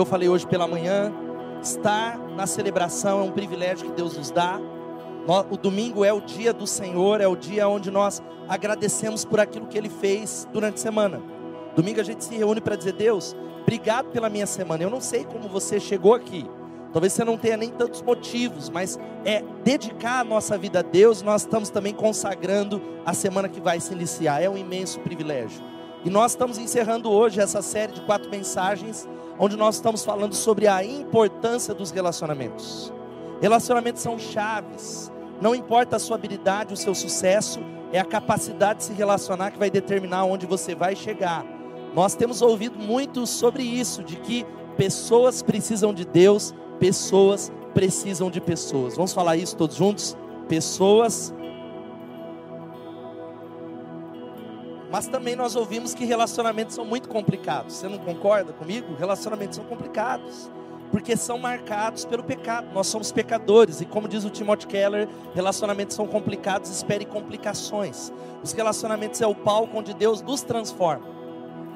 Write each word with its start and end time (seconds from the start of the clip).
eu 0.00 0.06
falei 0.06 0.28
hoje 0.28 0.46
pela 0.46 0.66
manhã, 0.66 1.12
estar 1.62 2.18
na 2.30 2.46
celebração 2.46 3.20
é 3.20 3.22
um 3.22 3.30
privilégio 3.30 3.86
que 3.86 3.92
Deus 3.92 4.16
nos 4.16 4.30
dá. 4.30 4.58
O 5.50 5.56
domingo 5.56 6.04
é 6.04 6.12
o 6.12 6.20
dia 6.20 6.52
do 6.52 6.66
Senhor, 6.66 7.20
é 7.20 7.28
o 7.28 7.36
dia 7.36 7.68
onde 7.68 7.90
nós 7.90 8.22
agradecemos 8.48 9.24
por 9.24 9.38
aquilo 9.38 9.66
que 9.66 9.76
Ele 9.76 9.90
fez 9.90 10.48
durante 10.52 10.76
a 10.76 10.78
semana. 10.78 11.22
Domingo 11.76 12.00
a 12.00 12.02
gente 12.02 12.24
se 12.24 12.34
reúne 12.34 12.60
para 12.60 12.76
dizer: 12.76 12.94
Deus, 12.94 13.36
obrigado 13.60 14.08
pela 14.08 14.30
minha 14.30 14.46
semana. 14.46 14.82
Eu 14.82 14.90
não 14.90 15.00
sei 15.00 15.24
como 15.24 15.48
você 15.48 15.78
chegou 15.78 16.14
aqui, 16.14 16.48
talvez 16.92 17.12
você 17.12 17.22
não 17.22 17.36
tenha 17.36 17.58
nem 17.58 17.68
tantos 17.68 18.00
motivos, 18.00 18.70
mas 18.70 18.98
é 19.24 19.44
dedicar 19.62 20.20
a 20.20 20.24
nossa 20.24 20.56
vida 20.56 20.78
a 20.78 20.82
Deus. 20.82 21.20
Nós 21.20 21.42
estamos 21.42 21.68
também 21.68 21.92
consagrando 21.92 22.80
a 23.04 23.12
semana 23.12 23.48
que 23.48 23.60
vai 23.60 23.78
se 23.78 23.92
iniciar, 23.92 24.42
é 24.42 24.48
um 24.48 24.56
imenso 24.56 24.98
privilégio. 25.00 25.62
E 26.04 26.08
nós 26.08 26.32
estamos 26.32 26.56
encerrando 26.56 27.10
hoje 27.10 27.40
essa 27.40 27.60
série 27.60 27.92
de 27.92 28.00
quatro 28.00 28.30
mensagens, 28.30 29.06
onde 29.42 29.56
nós 29.56 29.76
estamos 29.76 30.04
falando 30.04 30.34
sobre 30.34 30.68
a 30.68 30.84
importância 30.84 31.72
dos 31.72 31.90
relacionamentos. 31.90 32.92
Relacionamentos 33.40 34.02
são 34.02 34.18
chaves, 34.18 35.10
não 35.40 35.54
importa 35.54 35.96
a 35.96 35.98
sua 35.98 36.16
habilidade, 36.16 36.74
o 36.74 36.76
seu 36.76 36.94
sucesso, 36.94 37.58
é 37.90 37.98
a 37.98 38.04
capacidade 38.04 38.80
de 38.80 38.84
se 38.84 38.92
relacionar 38.92 39.50
que 39.50 39.58
vai 39.58 39.70
determinar 39.70 40.24
onde 40.24 40.44
você 40.44 40.74
vai 40.74 40.94
chegar. 40.94 41.42
Nós 41.94 42.14
temos 42.14 42.42
ouvido 42.42 42.78
muito 42.78 43.26
sobre 43.26 43.62
isso, 43.62 44.04
de 44.04 44.16
que 44.16 44.44
pessoas 44.76 45.40
precisam 45.40 45.94
de 45.94 46.04
Deus, 46.04 46.54
pessoas 46.78 47.50
precisam 47.72 48.30
de 48.30 48.42
pessoas. 48.42 48.94
Vamos 48.94 49.14
falar 49.14 49.38
isso 49.38 49.56
todos 49.56 49.76
juntos? 49.76 50.14
Pessoas 50.48 51.32
Mas 54.90 55.06
também 55.06 55.36
nós 55.36 55.54
ouvimos 55.54 55.94
que 55.94 56.04
relacionamentos 56.04 56.74
são 56.74 56.84
muito 56.84 57.08
complicados. 57.08 57.76
Você 57.76 57.88
não 57.88 57.98
concorda 57.98 58.52
comigo? 58.52 58.94
Relacionamentos 58.98 59.56
são 59.56 59.64
complicados. 59.64 60.50
Porque 60.90 61.16
são 61.16 61.38
marcados 61.38 62.04
pelo 62.04 62.24
pecado. 62.24 62.68
Nós 62.74 62.88
somos 62.88 63.12
pecadores. 63.12 63.80
E 63.80 63.84
como 63.84 64.08
diz 64.08 64.24
o 64.24 64.30
Timothy 64.30 64.66
Keller, 64.66 65.08
relacionamentos 65.32 65.94
são 65.94 66.08
complicados, 66.08 66.68
espere 66.70 67.04
complicações. 67.04 68.12
Os 68.42 68.52
relacionamentos 68.52 69.20
é 69.20 69.26
o 69.26 69.34
palco 69.34 69.78
onde 69.78 69.94
Deus 69.94 70.20
nos 70.20 70.42
transforma. 70.42 71.06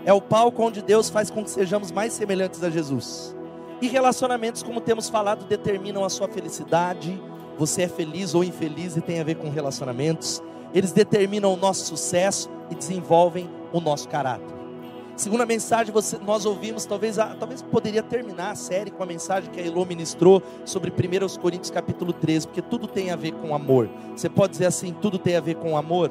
É 0.05 0.13
o 0.13 0.21
palco 0.21 0.63
onde 0.63 0.83
Deus 0.83 1.09
faz 1.09 1.31
com 1.31 1.45
que 1.45 1.51
sejamos 1.51 1.93
mais 1.93 2.13
semelhantes 2.13 2.63
a 2.65 2.71
Jesus. 2.71 3.35
E 3.81 3.87
relacionamentos, 3.87 4.63
como 4.63 4.81
temos 4.81 5.09
falado, 5.09 5.45
determinam 5.45 6.05
a 6.05 6.11
sua 6.11 6.27
felicidade. 6.27 7.23
Você 7.57 7.83
é 7.83 7.89
feliz 7.89 8.35
ou 8.35 8.43
infeliz 8.43 8.97
e 8.97 9.01
tem 9.01 9.21
a 9.21 9.25
ver 9.25 9.37
com 9.37 9.49
relacionamentos. 9.49 10.43
Eles 10.75 10.91
determinam 10.91 11.55
o 11.55 11.57
nosso 11.57 11.87
sucesso 11.87 12.51
e 12.69 12.75
desenvolvem 12.75 13.49
o 13.73 13.81
nosso 13.81 14.09
caráter. 14.09 14.55
Segunda 15.17 15.47
mensagem, 15.47 15.93
você, 15.93 16.19
nós 16.19 16.45
ouvimos, 16.45 16.85
talvez, 16.87 17.17
talvez 17.39 17.63
poderia 17.63 18.03
terminar 18.03 18.51
a 18.51 18.55
série 18.57 18.91
com 18.91 19.01
a 19.01 19.07
mensagem 19.07 19.49
que 19.49 19.61
a 19.61 19.65
Elô 19.65 19.85
ministrou 19.85 20.43
sobre 20.65 20.91
1 20.91 21.39
Coríntios 21.41 21.71
capítulo 21.71 22.13
13, 22.13 22.49
porque 22.49 22.61
tudo 22.61 22.89
tem 22.89 23.13
a 23.13 23.17
ver 23.17 23.33
com 23.35 23.55
amor. 23.55 23.89
Você 24.17 24.29
pode 24.29 24.53
dizer 24.53 24.67
assim, 24.67 24.93
tudo 25.01 25.17
tem 25.17 25.37
a 25.37 25.41
ver 25.41 25.55
com 25.55 25.77
amor? 25.77 26.11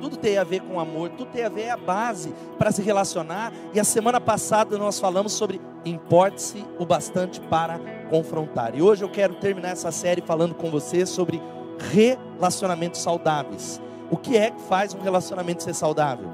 Tudo 0.00 0.16
tem 0.16 0.36
a 0.36 0.42
ver 0.42 0.62
com 0.62 0.80
amor, 0.80 1.10
tudo 1.10 1.30
tem 1.30 1.44
a 1.44 1.48
ver, 1.48 1.62
é 1.62 1.70
a 1.70 1.76
base 1.76 2.34
para 2.58 2.72
se 2.72 2.82
relacionar. 2.82 3.52
E 3.72 3.78
a 3.78 3.84
semana 3.84 4.20
passada 4.20 4.76
nós 4.76 4.98
falamos 4.98 5.32
sobre 5.32 5.60
importe-se 5.84 6.64
o 6.76 6.84
bastante 6.84 7.40
para 7.40 7.78
confrontar. 8.10 8.76
E 8.76 8.82
hoje 8.82 9.04
eu 9.04 9.08
quero 9.08 9.36
terminar 9.36 9.70
essa 9.70 9.92
série 9.92 10.20
falando 10.20 10.56
com 10.56 10.70
você 10.70 11.06
sobre 11.06 11.40
relacionamentos 11.78 13.00
saudáveis. 13.00 13.80
O 14.10 14.16
que 14.16 14.36
é 14.36 14.50
que 14.50 14.60
faz 14.62 14.94
um 14.94 15.00
relacionamento 15.00 15.62
ser 15.62 15.74
saudável? 15.74 16.28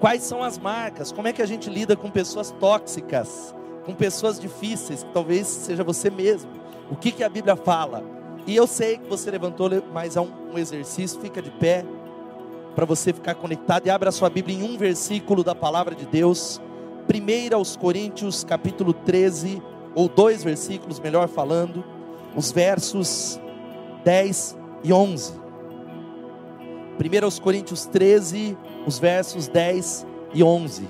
Quais 0.00 0.22
são 0.22 0.42
as 0.42 0.58
marcas? 0.58 1.12
Como 1.12 1.28
é 1.28 1.32
que 1.32 1.42
a 1.42 1.46
gente 1.46 1.68
lida 1.68 1.94
com 1.94 2.10
pessoas 2.10 2.50
tóxicas, 2.58 3.54
com 3.84 3.94
pessoas 3.94 4.40
difíceis, 4.40 5.04
que 5.04 5.12
talvez 5.12 5.46
seja 5.46 5.84
você 5.84 6.08
mesmo? 6.10 6.50
O 6.90 6.96
que, 6.96 7.12
que 7.12 7.22
a 7.22 7.28
Bíblia 7.28 7.54
fala? 7.54 8.02
E 8.46 8.56
eu 8.56 8.66
sei 8.66 8.98
que 8.98 9.08
você 9.08 9.30
levantou, 9.30 9.70
mas 9.92 10.16
é 10.16 10.20
um, 10.20 10.56
exercício, 10.56 11.20
fica 11.20 11.42
de 11.42 11.50
pé, 11.50 11.84
para 12.74 12.86
você 12.86 13.12
ficar 13.12 13.34
conectado 13.34 13.86
e 13.86 13.90
abra 13.90 14.08
a 14.08 14.12
sua 14.12 14.30
Bíblia 14.30 14.56
em 14.56 14.62
um 14.62 14.78
versículo 14.78 15.44
da 15.44 15.54
palavra 15.54 15.94
de 15.94 16.06
Deus. 16.06 16.60
1 17.12 17.54
aos 17.54 17.76
Coríntios, 17.76 18.42
capítulo 18.42 18.92
13, 18.92 19.62
ou 19.94 20.08
dois 20.08 20.42
versículos, 20.42 20.98
melhor 20.98 21.28
falando, 21.28 21.84
os 22.34 22.50
versos 22.52 23.40
10 24.04 24.59
e 24.82 24.92
11. 24.92 25.32
1 26.98 27.40
Coríntios 27.40 27.86
13, 27.86 28.56
os 28.86 28.98
versos 28.98 29.48
10 29.48 30.06
e 30.34 30.42
11. 30.42 30.88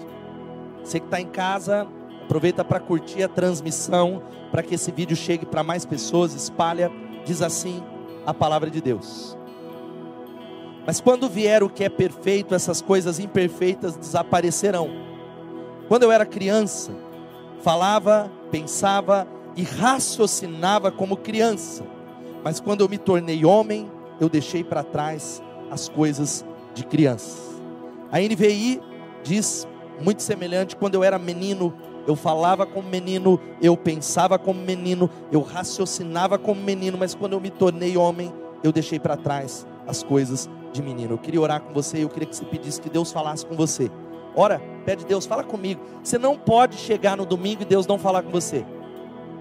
Você 0.82 0.98
que 0.98 1.06
está 1.06 1.20
em 1.20 1.26
casa, 1.26 1.86
aproveita 2.24 2.64
para 2.64 2.80
curtir 2.80 3.22
a 3.22 3.28
transmissão, 3.28 4.22
para 4.50 4.62
que 4.62 4.74
esse 4.74 4.90
vídeo 4.90 5.16
chegue 5.16 5.46
para 5.46 5.62
mais 5.62 5.84
pessoas, 5.84 6.34
espalha, 6.34 6.90
diz 7.24 7.42
assim 7.42 7.82
a 8.26 8.34
palavra 8.34 8.70
de 8.70 8.80
Deus. 8.80 9.36
Mas 10.86 11.00
quando 11.00 11.28
vier 11.28 11.62
o 11.62 11.70
que 11.70 11.84
é 11.84 11.88
perfeito, 11.88 12.54
essas 12.54 12.80
coisas 12.80 13.18
imperfeitas 13.18 13.96
desaparecerão. 13.96 14.90
Quando 15.88 16.04
eu 16.04 16.12
era 16.12 16.24
criança, 16.24 16.92
falava, 17.62 18.30
pensava 18.50 19.28
e 19.56 19.62
raciocinava 19.62 20.90
como 20.90 21.16
criança, 21.16 21.84
mas 22.44 22.60
quando 22.60 22.80
eu 22.80 22.88
me 22.88 22.98
tornei 22.98 23.44
homem, 23.44 23.90
eu 24.20 24.28
deixei 24.28 24.62
para 24.62 24.82
trás 24.82 25.42
as 25.70 25.88
coisas 25.88 26.44
de 26.74 26.84
criança. 26.84 27.38
A 28.10 28.18
NVI 28.18 28.80
diz 29.22 29.66
muito 30.00 30.22
semelhante: 30.22 30.76
quando 30.76 30.94
eu 30.94 31.04
era 31.04 31.18
menino, 31.18 31.72
eu 32.06 32.16
falava 32.16 32.66
como 32.66 32.88
menino, 32.88 33.38
eu 33.62 33.76
pensava 33.76 34.38
como 34.38 34.60
menino, 34.60 35.08
eu 35.30 35.40
raciocinava 35.42 36.38
como 36.38 36.60
menino, 36.60 36.98
mas 36.98 37.14
quando 37.14 37.34
eu 37.34 37.40
me 37.40 37.50
tornei 37.50 37.96
homem, 37.96 38.32
eu 38.62 38.72
deixei 38.72 38.98
para 38.98 39.16
trás 39.16 39.66
as 39.86 40.02
coisas 40.02 40.48
de 40.72 40.82
menino. 40.82 41.14
Eu 41.14 41.18
queria 41.18 41.40
orar 41.40 41.60
com 41.60 41.72
você, 41.72 42.02
eu 42.02 42.08
queria 42.08 42.28
que 42.28 42.36
você 42.36 42.44
pedisse 42.44 42.80
que 42.80 42.90
Deus 42.90 43.12
falasse 43.12 43.44
com 43.44 43.54
você. 43.54 43.90
Ora, 44.34 44.60
pede 44.84 45.04
Deus, 45.04 45.26
fala 45.26 45.42
comigo. 45.42 45.80
Você 46.02 46.16
não 46.16 46.36
pode 46.36 46.76
chegar 46.76 47.16
no 47.16 47.26
domingo 47.26 47.62
e 47.62 47.64
Deus 47.64 47.86
não 47.86 47.98
falar 47.98 48.22
com 48.22 48.30
você. 48.30 48.64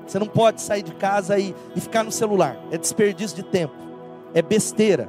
Você 0.10 0.18
não 0.18 0.28
pode 0.28 0.62
sair 0.62 0.82
de 0.82 0.94
casa 0.94 1.38
e, 1.38 1.56
e 1.76 1.80
ficar 1.80 2.04
no 2.04 2.12
celular. 2.12 2.58
É 2.72 2.78
desperdício 2.78 3.36
de 3.36 3.44
tempo. 3.44 3.76
É 4.34 4.42
besteira 4.42 5.08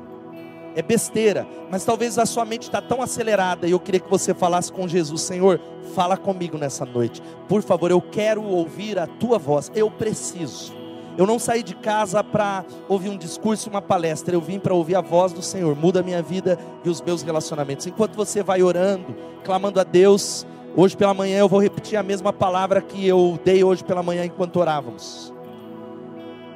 é 0.74 0.82
besteira, 0.82 1.46
mas 1.70 1.84
talvez 1.84 2.18
a 2.18 2.26
sua 2.26 2.44
mente 2.44 2.62
está 2.62 2.80
tão 2.80 3.02
acelerada 3.02 3.66
e 3.66 3.72
eu 3.72 3.80
queria 3.80 4.00
que 4.00 4.10
você 4.10 4.32
falasse 4.32 4.72
com 4.72 4.86
Jesus, 4.86 5.22
Senhor, 5.22 5.60
fala 5.94 6.16
comigo 6.16 6.56
nessa 6.56 6.84
noite, 6.84 7.20
por 7.48 7.62
favor, 7.62 7.90
eu 7.90 8.00
quero 8.00 8.42
ouvir 8.42 8.98
a 8.98 9.06
tua 9.06 9.38
voz, 9.38 9.70
eu 9.74 9.90
preciso. 9.90 10.78
Eu 11.18 11.26
não 11.26 11.38
saí 11.38 11.62
de 11.62 11.74
casa 11.74 12.22
para 12.22 12.64
ouvir 12.88 13.10
um 13.10 13.18
discurso, 13.18 13.68
uma 13.68 13.82
palestra, 13.82 14.34
eu 14.34 14.40
vim 14.40 14.58
para 14.58 14.72
ouvir 14.72 14.94
a 14.94 15.00
voz 15.00 15.32
do 15.32 15.42
Senhor, 15.42 15.76
muda 15.76 16.00
a 16.00 16.02
minha 16.02 16.22
vida 16.22 16.58
e 16.84 16.88
os 16.88 17.02
meus 17.02 17.22
relacionamentos. 17.22 17.86
Enquanto 17.86 18.14
você 18.14 18.42
vai 18.42 18.62
orando, 18.62 19.14
clamando 19.44 19.80
a 19.80 19.84
Deus, 19.84 20.46
hoje 20.76 20.96
pela 20.96 21.14
manhã 21.14 21.38
eu 21.38 21.48
vou 21.48 21.60
repetir 21.60 21.98
a 21.98 22.02
mesma 22.02 22.32
palavra 22.32 22.80
que 22.80 23.06
eu 23.06 23.38
dei 23.44 23.62
hoje 23.64 23.84
pela 23.84 24.02
manhã 24.02 24.24
enquanto 24.24 24.56
orávamos. 24.56 25.32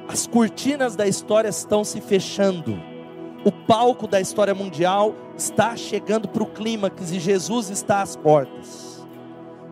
As 0.07 0.27
cortinas 0.27 0.95
da 0.95 1.07
história 1.07 1.49
estão 1.49 1.83
se 1.83 1.99
fechando 1.99 2.79
o 3.45 3.51
palco 3.51 4.07
da 4.07 4.19
história 4.19 4.55
mundial 4.55 5.13
está 5.37 5.77
chegando 5.77 6.27
para 6.27 6.41
o 6.41 6.47
clímax 6.47 7.11
e 7.11 7.19
Jesus 7.19 7.69
está 7.69 8.01
às 8.01 8.15
portas. 8.15 9.05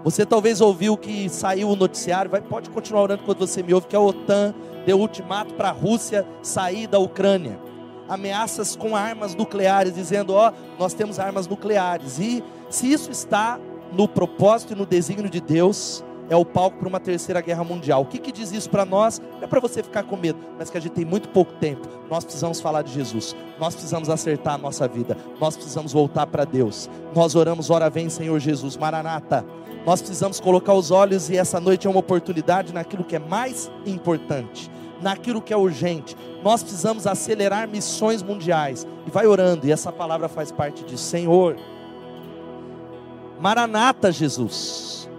Você 0.03 0.27
talvez 0.27 0.61
ouviu 0.61 0.95
que 0.95 1.27
saiu 1.27 1.69
o 1.69 1.75
noticiário, 1.75 2.29
vai, 2.29 2.39
pode 2.39 2.69
continuar 2.69 3.01
orando 3.01 3.23
quando 3.23 3.39
você 3.39 3.63
me 3.63 3.73
ouve, 3.73 3.87
que 3.87 3.95
a 3.95 3.99
OTAN 3.99 4.53
deu 4.85 4.99
ultimato 4.99 5.55
para 5.55 5.69
a 5.69 5.71
Rússia 5.71 6.23
sair 6.43 6.85
da 6.85 6.99
Ucrânia. 6.99 7.59
Ameaças 8.07 8.75
com 8.75 8.95
armas 8.95 9.33
nucleares, 9.33 9.95
dizendo: 9.95 10.33
Ó, 10.33 10.51
nós 10.77 10.93
temos 10.93 11.17
armas 11.17 11.47
nucleares. 11.47 12.19
E 12.19 12.43
se 12.69 12.91
isso 12.91 13.09
está 13.09 13.59
no 13.93 14.07
propósito 14.07 14.73
e 14.73 14.75
no 14.75 14.85
desígnio 14.85 15.29
de 15.29 15.39
Deus, 15.39 16.03
é 16.29 16.35
o 16.35 16.45
palco 16.45 16.77
para 16.77 16.87
uma 16.87 16.99
terceira 16.99 17.41
guerra 17.41 17.63
mundial. 17.63 18.01
O 18.01 18.05
que, 18.05 18.17
que 18.17 18.31
diz 18.31 18.51
isso 18.51 18.69
para 18.69 18.85
nós? 18.85 19.21
Não 19.35 19.43
é 19.43 19.47
para 19.47 19.59
você 19.59 19.83
ficar 19.83 20.03
com 20.03 20.17
medo, 20.17 20.39
mas 20.57 20.69
que 20.69 20.77
a 20.77 20.81
gente 20.81 20.93
tem 20.93 21.05
muito 21.05 21.29
pouco 21.29 21.53
tempo. 21.53 21.87
Nós 22.09 22.23
precisamos 22.23 22.59
falar 22.59 22.81
de 22.81 22.93
Jesus, 22.93 23.35
nós 23.59 23.73
precisamos 23.73 24.09
acertar 24.09 24.55
a 24.55 24.57
nossa 24.57 24.87
vida, 24.87 25.17
nós 25.39 25.55
precisamos 25.55 25.93
voltar 25.93 26.27
para 26.27 26.45
Deus. 26.45 26.89
Nós 27.15 27.35
oramos, 27.35 27.69
ora 27.69 27.89
vem, 27.89 28.09
Senhor 28.09 28.39
Jesus, 28.39 28.77
Maranata. 28.77 29.45
Nós 29.85 30.01
precisamos 30.01 30.39
colocar 30.39 30.73
os 30.73 30.91
olhos 30.91 31.29
e 31.29 31.37
essa 31.37 31.59
noite 31.59 31.87
é 31.87 31.89
uma 31.89 31.99
oportunidade 31.99 32.73
naquilo 32.73 33.03
que 33.03 33.17
é 33.17 33.19
mais 33.19 33.69
importante, 33.85 34.71
naquilo 35.01 35.41
que 35.41 35.53
é 35.53 35.57
urgente. 35.57 36.15
Nós 36.41 36.63
precisamos 36.63 37.05
acelerar 37.05 37.67
missões 37.67 38.23
mundiais. 38.23 38.87
E 39.05 39.11
vai 39.11 39.27
orando, 39.27 39.67
e 39.67 39.71
essa 39.71 39.91
palavra 39.91 40.29
faz 40.29 40.51
parte 40.51 40.85
disso. 40.85 41.03
Senhor, 41.03 41.57
Maranata, 43.43 44.09
Jesus. 44.09 45.09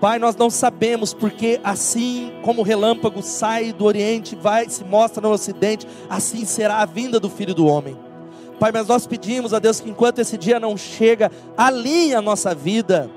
Pai, 0.00 0.18
nós 0.18 0.34
não 0.34 0.50
sabemos 0.50 1.14
porque 1.14 1.60
assim 1.62 2.32
como 2.42 2.62
o 2.62 2.64
relâmpago 2.64 3.22
sai 3.22 3.72
do 3.72 3.84
oriente, 3.84 4.34
vai 4.34 4.68
se 4.68 4.82
mostra 4.82 5.22
no 5.22 5.30
ocidente, 5.30 5.86
assim 6.10 6.44
será 6.44 6.78
a 6.78 6.84
vinda 6.84 7.20
do 7.20 7.30
Filho 7.30 7.54
do 7.54 7.64
homem. 7.64 7.96
Pai, 8.58 8.72
mas 8.72 8.88
nós 8.88 9.06
pedimos 9.06 9.54
a 9.54 9.60
Deus 9.60 9.78
que 9.78 9.88
enquanto 9.88 10.18
esse 10.18 10.36
dia 10.36 10.58
não 10.58 10.76
chega, 10.76 11.30
alinhe 11.56 12.12
a 12.12 12.20
nossa 12.20 12.52
vida, 12.52 13.08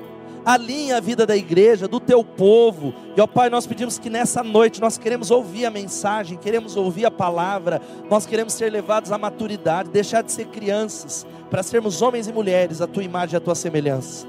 alinhe 0.45 0.91
a 0.91 0.99
vida 0.99 1.25
da 1.25 1.35
igreja, 1.35 1.87
do 1.87 1.99
teu 1.99 2.23
povo. 2.23 2.93
E 3.15 3.21
ó 3.21 3.27
Pai, 3.27 3.49
nós 3.49 3.67
pedimos 3.67 3.99
que 3.99 4.09
nessa 4.09 4.43
noite 4.43 4.81
nós 4.81 4.97
queremos 4.97 5.31
ouvir 5.31 5.65
a 5.65 5.71
mensagem, 5.71 6.37
queremos 6.37 6.75
ouvir 6.75 7.05
a 7.05 7.11
palavra, 7.11 7.81
nós 8.09 8.25
queremos 8.25 8.53
ser 8.53 8.71
levados 8.71 9.11
à 9.11 9.17
maturidade, 9.17 9.89
deixar 9.89 10.21
de 10.21 10.31
ser 10.31 10.47
crianças, 10.47 11.25
para 11.49 11.63
sermos 11.63 12.01
homens 12.01 12.27
e 12.27 12.33
mulheres, 12.33 12.81
a 12.81 12.87
tua 12.87 13.03
imagem 13.03 13.35
e 13.35 13.37
a 13.37 13.41
tua 13.41 13.55
semelhança. 13.55 14.27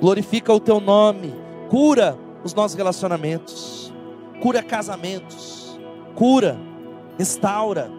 Glorifica 0.00 0.52
o 0.52 0.60
teu 0.60 0.80
nome, 0.80 1.34
cura 1.68 2.16
os 2.44 2.54
nossos 2.54 2.76
relacionamentos, 2.76 3.92
cura 4.40 4.62
casamentos, 4.62 5.78
cura, 6.14 6.58
restaura. 7.18 7.90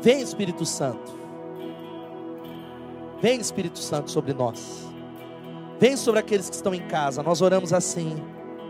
Vem 0.00 0.20
Espírito 0.20 0.64
Santo. 0.64 1.18
Vem 3.20 3.40
Espírito 3.40 3.78
Santo 3.78 4.10
sobre 4.10 4.32
nós. 4.32 4.86
Vem 5.80 5.96
sobre 5.96 6.18
aqueles 6.20 6.48
que 6.48 6.56
estão 6.56 6.74
em 6.74 6.86
casa. 6.88 7.22
Nós 7.22 7.40
oramos 7.40 7.72
assim, 7.72 8.16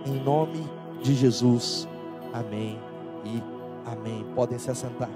em 0.05 0.23
nome 0.23 0.69
de 1.03 1.15
Jesus. 1.15 1.89
Amém 2.33 2.79
e 3.25 3.43
amém. 3.91 4.27
Podem 4.35 4.59
se 4.59 4.71
assentar. 4.71 5.09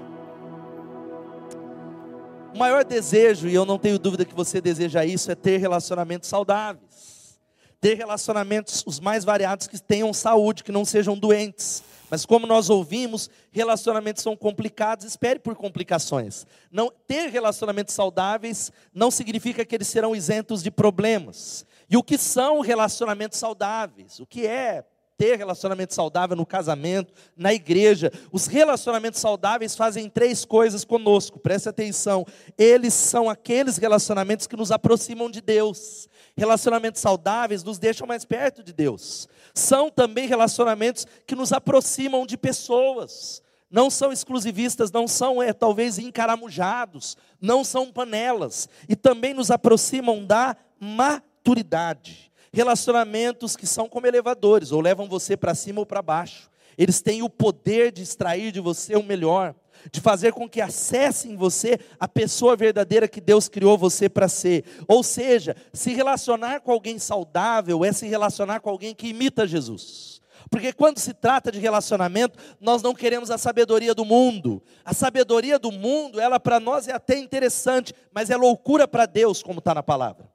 O 2.53 2.57
maior 2.57 2.83
desejo, 2.83 3.47
e 3.47 3.53
eu 3.53 3.65
não 3.65 3.77
tenho 3.77 3.99
dúvida 3.99 4.25
que 4.25 4.33
você 4.33 4.59
deseja 4.59 5.05
isso, 5.05 5.31
é 5.31 5.35
ter 5.35 5.57
relacionamentos 5.57 6.29
saudáveis. 6.29 7.39
Ter 7.79 7.95
relacionamentos 7.95 8.83
os 8.87 8.99
mais 8.99 9.23
variados 9.23 9.67
que 9.67 9.79
tenham 9.79 10.13
saúde, 10.13 10.63
que 10.63 10.71
não 10.71 10.85
sejam 10.85 11.17
doentes. 11.17 11.83
Mas 12.13 12.27
como 12.27 12.45
nós 12.45 12.69
ouvimos, 12.69 13.27
relacionamentos 13.51 14.21
são 14.21 14.37
complicados, 14.37 15.03
espere 15.03 15.39
por 15.39 15.55
complicações. 15.55 16.45
Não 16.71 16.91
ter 17.07 17.31
relacionamentos 17.31 17.95
saudáveis 17.95 18.71
não 18.93 19.09
significa 19.09 19.65
que 19.65 19.73
eles 19.73 19.87
serão 19.87 20.15
isentos 20.15 20.61
de 20.61 20.69
problemas. 20.69 21.65
E 21.89 21.97
o 21.97 22.03
que 22.03 22.19
são 22.19 22.59
relacionamentos 22.59 23.39
saudáveis? 23.39 24.19
O 24.19 24.27
que 24.27 24.45
é 24.45 24.85
ter 25.17 25.37
relacionamento 25.37 25.93
saudável 25.93 26.35
no 26.35 26.45
casamento, 26.45 27.13
na 27.35 27.53
igreja? 27.53 28.11
Os 28.31 28.47
relacionamentos 28.47 29.19
saudáveis 29.19 29.75
fazem 29.75 30.09
três 30.09 30.45
coisas 30.45 30.83
conosco. 30.83 31.39
Preste 31.39 31.69
atenção. 31.69 32.25
Eles 32.57 32.93
são 32.93 33.29
aqueles 33.29 33.77
relacionamentos 33.77 34.47
que 34.47 34.55
nos 34.55 34.71
aproximam 34.71 35.29
de 35.29 35.41
Deus. 35.41 36.07
Relacionamentos 36.35 37.01
saudáveis 37.01 37.63
nos 37.63 37.77
deixam 37.77 38.07
mais 38.07 38.25
perto 38.25 38.63
de 38.63 38.73
Deus 38.73 39.27
são 39.53 39.89
também 39.89 40.27
relacionamentos 40.27 41.05
que 41.27 41.35
nos 41.35 41.53
aproximam 41.53 42.25
de 42.25 42.37
pessoas. 42.37 43.41
Não 43.69 43.89
são 43.89 44.11
exclusivistas, 44.11 44.91
não 44.91 45.07
são 45.07 45.41
é, 45.41 45.51
talvez 45.51 45.97
encaramujados, 45.97 47.17
não 47.39 47.63
são 47.63 47.91
panelas. 47.91 48.67
E 48.87 48.95
também 48.95 49.33
nos 49.33 49.51
aproximam 49.51 50.25
da 50.25 50.55
maturidade. 50.79 52.31
Relacionamentos 52.53 53.55
que 53.55 53.65
são 53.65 53.89
como 53.89 54.07
elevadores, 54.07 54.71
ou 54.71 54.79
levam 54.79 55.09
você 55.09 55.35
para 55.35 55.55
cima 55.55 55.79
ou 55.79 55.85
para 55.85 56.01
baixo. 56.01 56.49
Eles 56.77 57.01
têm 57.01 57.23
o 57.23 57.29
poder 57.29 57.91
de 57.91 58.01
extrair 58.01 58.51
de 58.51 58.59
você 58.59 58.95
o 58.95 59.03
melhor 59.03 59.55
de 59.91 59.99
fazer 59.99 60.31
com 60.31 60.47
que 60.47 60.61
acesse 60.61 61.27
em 61.29 61.35
você 61.35 61.79
a 61.99 62.07
pessoa 62.07 62.55
verdadeira 62.55 63.07
que 63.07 63.19
Deus 63.19 63.49
criou 63.49 63.77
você 63.77 64.07
para 64.07 64.27
ser. 64.27 64.63
Ou 64.87 65.03
seja, 65.03 65.55
se 65.73 65.93
relacionar 65.93 66.61
com 66.61 66.71
alguém 66.71 66.99
saudável 66.99 67.83
é 67.83 67.91
se 67.91 68.07
relacionar 68.07 68.59
com 68.59 68.69
alguém 68.69 68.93
que 68.93 69.07
imita 69.07 69.47
Jesus. 69.47 70.21
Porque 70.49 70.73
quando 70.73 70.99
se 70.99 71.13
trata 71.13 71.51
de 71.51 71.59
relacionamento, 71.59 72.37
nós 72.59 72.81
não 72.81 72.93
queremos 72.93 73.31
a 73.31 73.37
sabedoria 73.37 73.95
do 73.95 74.05
mundo. 74.05 74.61
A 74.85 74.93
sabedoria 74.93 75.57
do 75.57 75.71
mundo, 75.71 76.19
ela 76.19 76.39
para 76.39 76.59
nós 76.59 76.87
é 76.87 76.93
até 76.93 77.17
interessante, 77.17 77.93
mas 78.11 78.29
é 78.29 78.37
loucura 78.37 78.87
para 78.87 79.05
Deus, 79.05 79.41
como 79.41 79.59
está 79.59 79.73
na 79.73 79.81
palavra. 79.81 80.32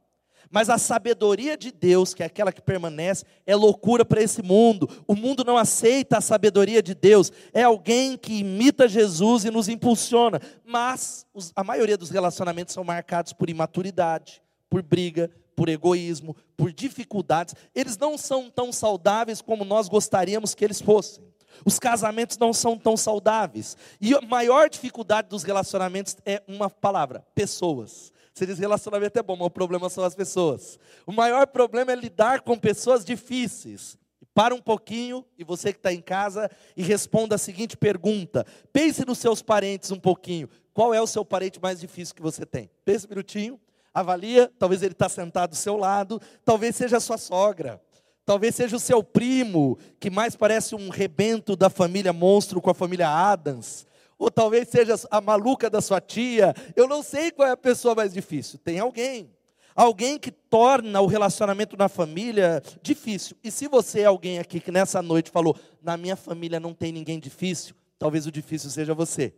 Mas 0.51 0.71
a 0.71 0.79
sabedoria 0.79 1.57
de 1.57 1.71
Deus, 1.71 2.15
que 2.15 2.23
é 2.23 2.27
aquela 2.27 2.53
que 2.53 2.63
permanece, 2.63 3.25
é 3.47 3.55
loucura 3.55 4.05
para 4.05 4.23
esse 4.23 4.43
mundo. 4.43 4.89
O 5.07 5.15
mundo 5.15 5.45
não 5.45 5.57
aceita 5.57 6.19
a 6.19 6.23
sabedoria 6.23 6.83
de 6.83 6.95
Deus. 6.95 7.31
É 7.53 7.63
alguém 7.63 8.17
que 8.17 8.39
imita 8.39 8.89
Jesus 8.89 9.45
e 9.45 9.51
nos 9.51 9.69
impulsiona. 9.69 10.41
Mas 10.65 11.27
os, 11.35 11.53
a 11.55 11.63
maioria 11.63 11.99
dos 11.99 12.11
relacionamentos 12.11 12.73
são 12.73 12.83
marcados 12.83 13.33
por 13.33 13.51
imaturidade, 13.51 14.43
por 14.71 14.83
briga, 14.83 15.31
por 15.55 15.69
egoísmo, 15.69 16.37
por 16.57 16.73
dificuldades. 16.73 17.55
Eles 17.75 17.99
não 17.99 18.17
são 18.17 18.49
tão 18.49 18.73
saudáveis 18.73 19.43
como 19.43 19.65
nós 19.65 19.89
gostaríamos 19.89 20.55
que 20.55 20.65
eles 20.65 20.81
fossem. 20.81 21.29
Os 21.65 21.79
casamentos 21.79 22.39
não 22.39 22.53
são 22.53 22.79
tão 22.79 22.97
saudáveis. 22.97 23.77
E 24.01 24.15
a 24.15 24.21
maior 24.21 24.71
dificuldade 24.71 25.29
dos 25.29 25.43
relacionamentos 25.43 26.17
é 26.25 26.43
uma 26.47 26.71
palavra: 26.71 27.27
pessoas. 27.35 28.13
Você 28.39 28.47
diz 28.47 28.59
relacionamento 28.61 29.19
é 29.19 29.23
bom, 29.23 29.35
mas 29.35 29.49
o 29.49 29.51
problema 29.51 29.91
são 29.91 30.05
as 30.05 30.15
pessoas. 30.15 30.79
O 31.05 31.11
maior 31.11 31.45
problema 31.49 31.91
é 31.91 31.97
lidar 31.97 32.43
com 32.43 32.57
pessoas 32.57 33.05
difíceis. 33.05 33.99
Para 34.33 34.55
um 34.55 34.61
pouquinho, 34.61 35.25
e 35.37 35.43
você 35.43 35.73
que 35.73 35.81
está 35.81 35.93
em 35.93 36.01
casa, 36.01 36.49
e 36.77 36.83
responda 36.85 37.35
a 37.35 37.39
seguinte 37.39 37.77
pergunta: 37.77 38.47
pense 38.73 39.05
nos 39.05 39.19
seus 39.19 39.43
parentes 39.43 39.91
um 39.91 39.99
pouquinho. 39.99 40.49
Qual 40.73 40.95
é 40.95 41.03
o 41.03 41.07
seu 41.07 41.25
parente 41.25 41.61
mais 41.61 41.81
difícil 41.81 42.15
que 42.15 42.23
você 42.23 42.47
tem? 42.47 42.71
Pense 42.85 43.07
um 43.07 43.09
minutinho, 43.09 43.61
avalia. 43.93 44.49
Talvez 44.57 44.85
ele 44.85 44.93
está 44.93 45.09
sentado 45.09 45.51
do 45.51 45.57
seu 45.57 45.77
lado, 45.77 46.23
talvez 46.45 46.77
seja 46.77 46.99
a 46.99 47.01
sua 47.01 47.19
sogra. 47.19 47.83
Talvez 48.25 48.55
seja 48.55 48.77
o 48.77 48.81
seu 48.81 49.03
primo, 49.03 49.77
que 49.99 50.11
mais 50.11 50.37
parece 50.37 50.77
um 50.77 50.91
rebento 50.91 51.57
da 51.57 51.69
família 51.69 52.13
monstro 52.13 52.61
com 52.61 52.71
a 52.71 52.75
família 52.75 53.09
Adams 53.09 53.88
ou 54.19 54.31
talvez 54.31 54.69
seja 54.69 54.95
a 55.11 55.21
maluca 55.21 55.71
da 55.71 55.81
sua 55.81 56.01
tia. 56.01 56.53
Eu 56.75 56.89
não 56.89 57.03
sei 57.03 57.31
qual 57.31 57.49
é 57.49 57.53
a 57.53 57.57
pessoa 57.57 57.95
mais 57.95 58.13
difícil. 58.13 58.59
Tem 58.59 58.79
alguém. 58.79 59.31
Alguém 59.75 60.19
que 60.19 60.33
torna 60.33 61.01
o 61.01 61.07
relacionamento 61.07 61.77
na 61.77 61.89
família 61.89 62.61
difícil. 62.83 63.37
E 63.45 63.51
se 63.51 63.69
você 63.69 64.01
é 64.01 64.07
alguém 64.07 64.41
aqui 64.41 64.59
que 64.59 64.73
nessa 64.73 65.01
noite 65.01 65.31
falou, 65.31 65.57
na 65.81 65.97
minha 65.97 66.17
família 66.17 66.59
não 66.59 66.75
tem 66.75 66.91
ninguém 66.91 67.21
difícil, 67.21 67.77
talvez 67.97 68.27
o 68.27 68.33
difícil 68.33 68.71
seja 68.71 68.93
você. 68.93 69.33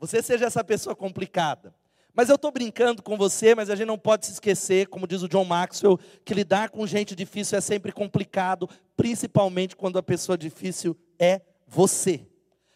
Você 0.00 0.20
seja 0.20 0.46
essa 0.46 0.64
pessoa 0.64 0.96
complicada. 0.96 1.72
Mas 2.12 2.28
eu 2.28 2.34
estou 2.34 2.50
brincando 2.50 3.02
com 3.02 3.16
você, 3.16 3.54
mas 3.54 3.70
a 3.70 3.76
gente 3.76 3.86
não 3.86 3.98
pode 3.98 4.26
se 4.26 4.32
esquecer, 4.32 4.88
como 4.88 5.06
diz 5.06 5.22
o 5.22 5.28
John 5.28 5.44
Maxwell, 5.44 5.98
que 6.24 6.34
lidar 6.34 6.70
com 6.70 6.84
gente 6.86 7.14
difícil 7.14 7.56
é 7.56 7.60
sempre 7.60 7.92
complicado, 7.92 8.68
principalmente 8.96 9.76
quando 9.76 9.98
a 9.98 10.02
pessoa 10.02 10.36
difícil 10.38 10.96
é 11.18 11.40
você. 11.66 12.26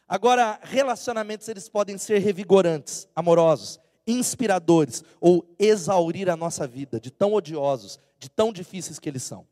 Agora, 0.08 0.58
relacionamentos 0.62 1.48
eles 1.48 1.68
podem 1.68 1.98
ser 1.98 2.18
revigorantes, 2.20 3.06
amorosos, 3.14 3.78
inspiradores 4.06 5.04
ou 5.20 5.46
exaurir 5.58 6.30
a 6.30 6.36
nossa 6.36 6.66
vida 6.66 6.98
de 6.98 7.10
tão 7.10 7.34
odiosos, 7.34 8.00
de 8.18 8.30
tão 8.30 8.50
difíceis 8.50 8.98
que 8.98 9.08
eles 9.08 9.22
são. 9.22 9.46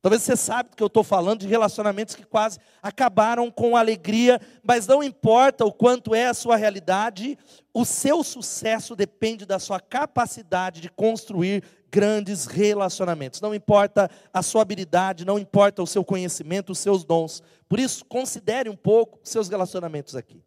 Talvez 0.00 0.22
você 0.22 0.36
saiba 0.36 0.70
que 0.76 0.82
eu 0.82 0.86
estou 0.86 1.02
falando 1.02 1.40
de 1.40 1.48
relacionamentos 1.48 2.14
que 2.14 2.24
quase 2.24 2.60
acabaram 2.80 3.50
com 3.50 3.76
alegria, 3.76 4.40
mas 4.62 4.86
não 4.86 5.02
importa 5.02 5.64
o 5.64 5.72
quanto 5.72 6.14
é 6.14 6.28
a 6.28 6.34
sua 6.34 6.54
realidade, 6.54 7.36
o 7.74 7.84
seu 7.84 8.22
sucesso 8.22 8.94
depende 8.94 9.44
da 9.44 9.58
sua 9.58 9.80
capacidade 9.80 10.80
de 10.80 10.88
construir 10.88 11.64
grandes 11.90 12.46
relacionamentos. 12.46 13.40
Não 13.40 13.54
importa 13.54 14.10
a 14.32 14.42
sua 14.42 14.62
habilidade, 14.62 15.24
não 15.24 15.38
importa 15.38 15.82
o 15.82 15.86
seu 15.86 16.04
conhecimento, 16.04 16.72
os 16.72 16.78
seus 16.78 17.04
dons. 17.04 17.42
Por 17.68 17.78
isso, 17.78 18.04
considere 18.04 18.68
um 18.68 18.76
pouco 18.76 19.18
seus 19.22 19.48
relacionamentos 19.48 20.14
aqui. 20.16 20.42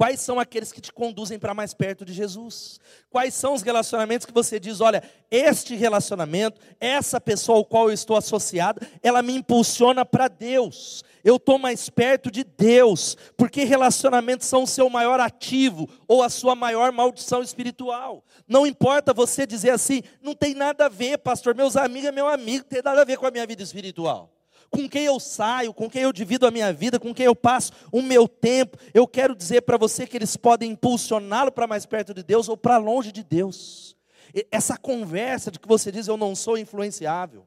Quais 0.00 0.18
são 0.22 0.40
aqueles 0.40 0.72
que 0.72 0.80
te 0.80 0.90
conduzem 0.90 1.38
para 1.38 1.52
mais 1.52 1.74
perto 1.74 2.06
de 2.06 2.14
Jesus? 2.14 2.80
Quais 3.10 3.34
são 3.34 3.52
os 3.52 3.60
relacionamentos 3.60 4.24
que 4.24 4.32
você 4.32 4.58
diz, 4.58 4.80
olha, 4.80 5.02
este 5.30 5.76
relacionamento, 5.76 6.58
essa 6.80 7.20
pessoa 7.20 7.58
ao 7.58 7.66
qual 7.66 7.88
eu 7.88 7.92
estou 7.92 8.16
associado, 8.16 8.80
ela 9.02 9.20
me 9.20 9.34
impulsiona 9.34 10.02
para 10.02 10.26
Deus. 10.26 11.04
Eu 11.22 11.36
estou 11.36 11.58
mais 11.58 11.90
perto 11.90 12.30
de 12.30 12.44
Deus, 12.44 13.14
porque 13.36 13.62
relacionamentos 13.64 14.46
são 14.46 14.62
o 14.62 14.66
seu 14.66 14.88
maior 14.88 15.20
ativo 15.20 15.86
ou 16.08 16.22
a 16.22 16.30
sua 16.30 16.54
maior 16.54 16.90
maldição 16.92 17.42
espiritual. 17.42 18.24
Não 18.48 18.66
importa 18.66 19.12
você 19.12 19.46
dizer 19.46 19.68
assim, 19.68 20.02
não 20.22 20.34
tem 20.34 20.54
nada 20.54 20.86
a 20.86 20.88
ver, 20.88 21.18
pastor, 21.18 21.54
meus 21.54 21.76
amigos 21.76 22.08
é 22.08 22.12
meu 22.12 22.26
amigo, 22.26 22.64
não 22.64 22.70
tem 22.70 22.82
nada 22.82 23.02
a 23.02 23.04
ver 23.04 23.18
com 23.18 23.26
a 23.26 23.30
minha 23.30 23.46
vida 23.46 23.62
espiritual 23.62 24.32
com 24.70 24.88
quem 24.88 25.04
eu 25.04 25.18
saio, 25.18 25.74
com 25.74 25.90
quem 25.90 26.02
eu 26.02 26.12
divido 26.12 26.46
a 26.46 26.50
minha 26.50 26.72
vida, 26.72 26.98
com 26.98 27.12
quem 27.12 27.26
eu 27.26 27.34
passo 27.34 27.72
o 27.90 28.00
meu 28.00 28.28
tempo. 28.28 28.78
Eu 28.94 29.06
quero 29.06 29.34
dizer 29.34 29.62
para 29.62 29.76
você 29.76 30.06
que 30.06 30.16
eles 30.16 30.36
podem 30.36 30.72
impulsioná-lo 30.72 31.50
para 31.50 31.66
mais 31.66 31.84
perto 31.84 32.14
de 32.14 32.22
Deus 32.22 32.48
ou 32.48 32.56
para 32.56 32.78
longe 32.78 33.10
de 33.10 33.22
Deus. 33.24 33.96
Essa 34.50 34.76
conversa 34.76 35.50
de 35.50 35.58
que 35.58 35.66
você 35.66 35.90
diz 35.90 36.06
eu 36.06 36.16
não 36.16 36.36
sou 36.36 36.56
influenciável. 36.56 37.44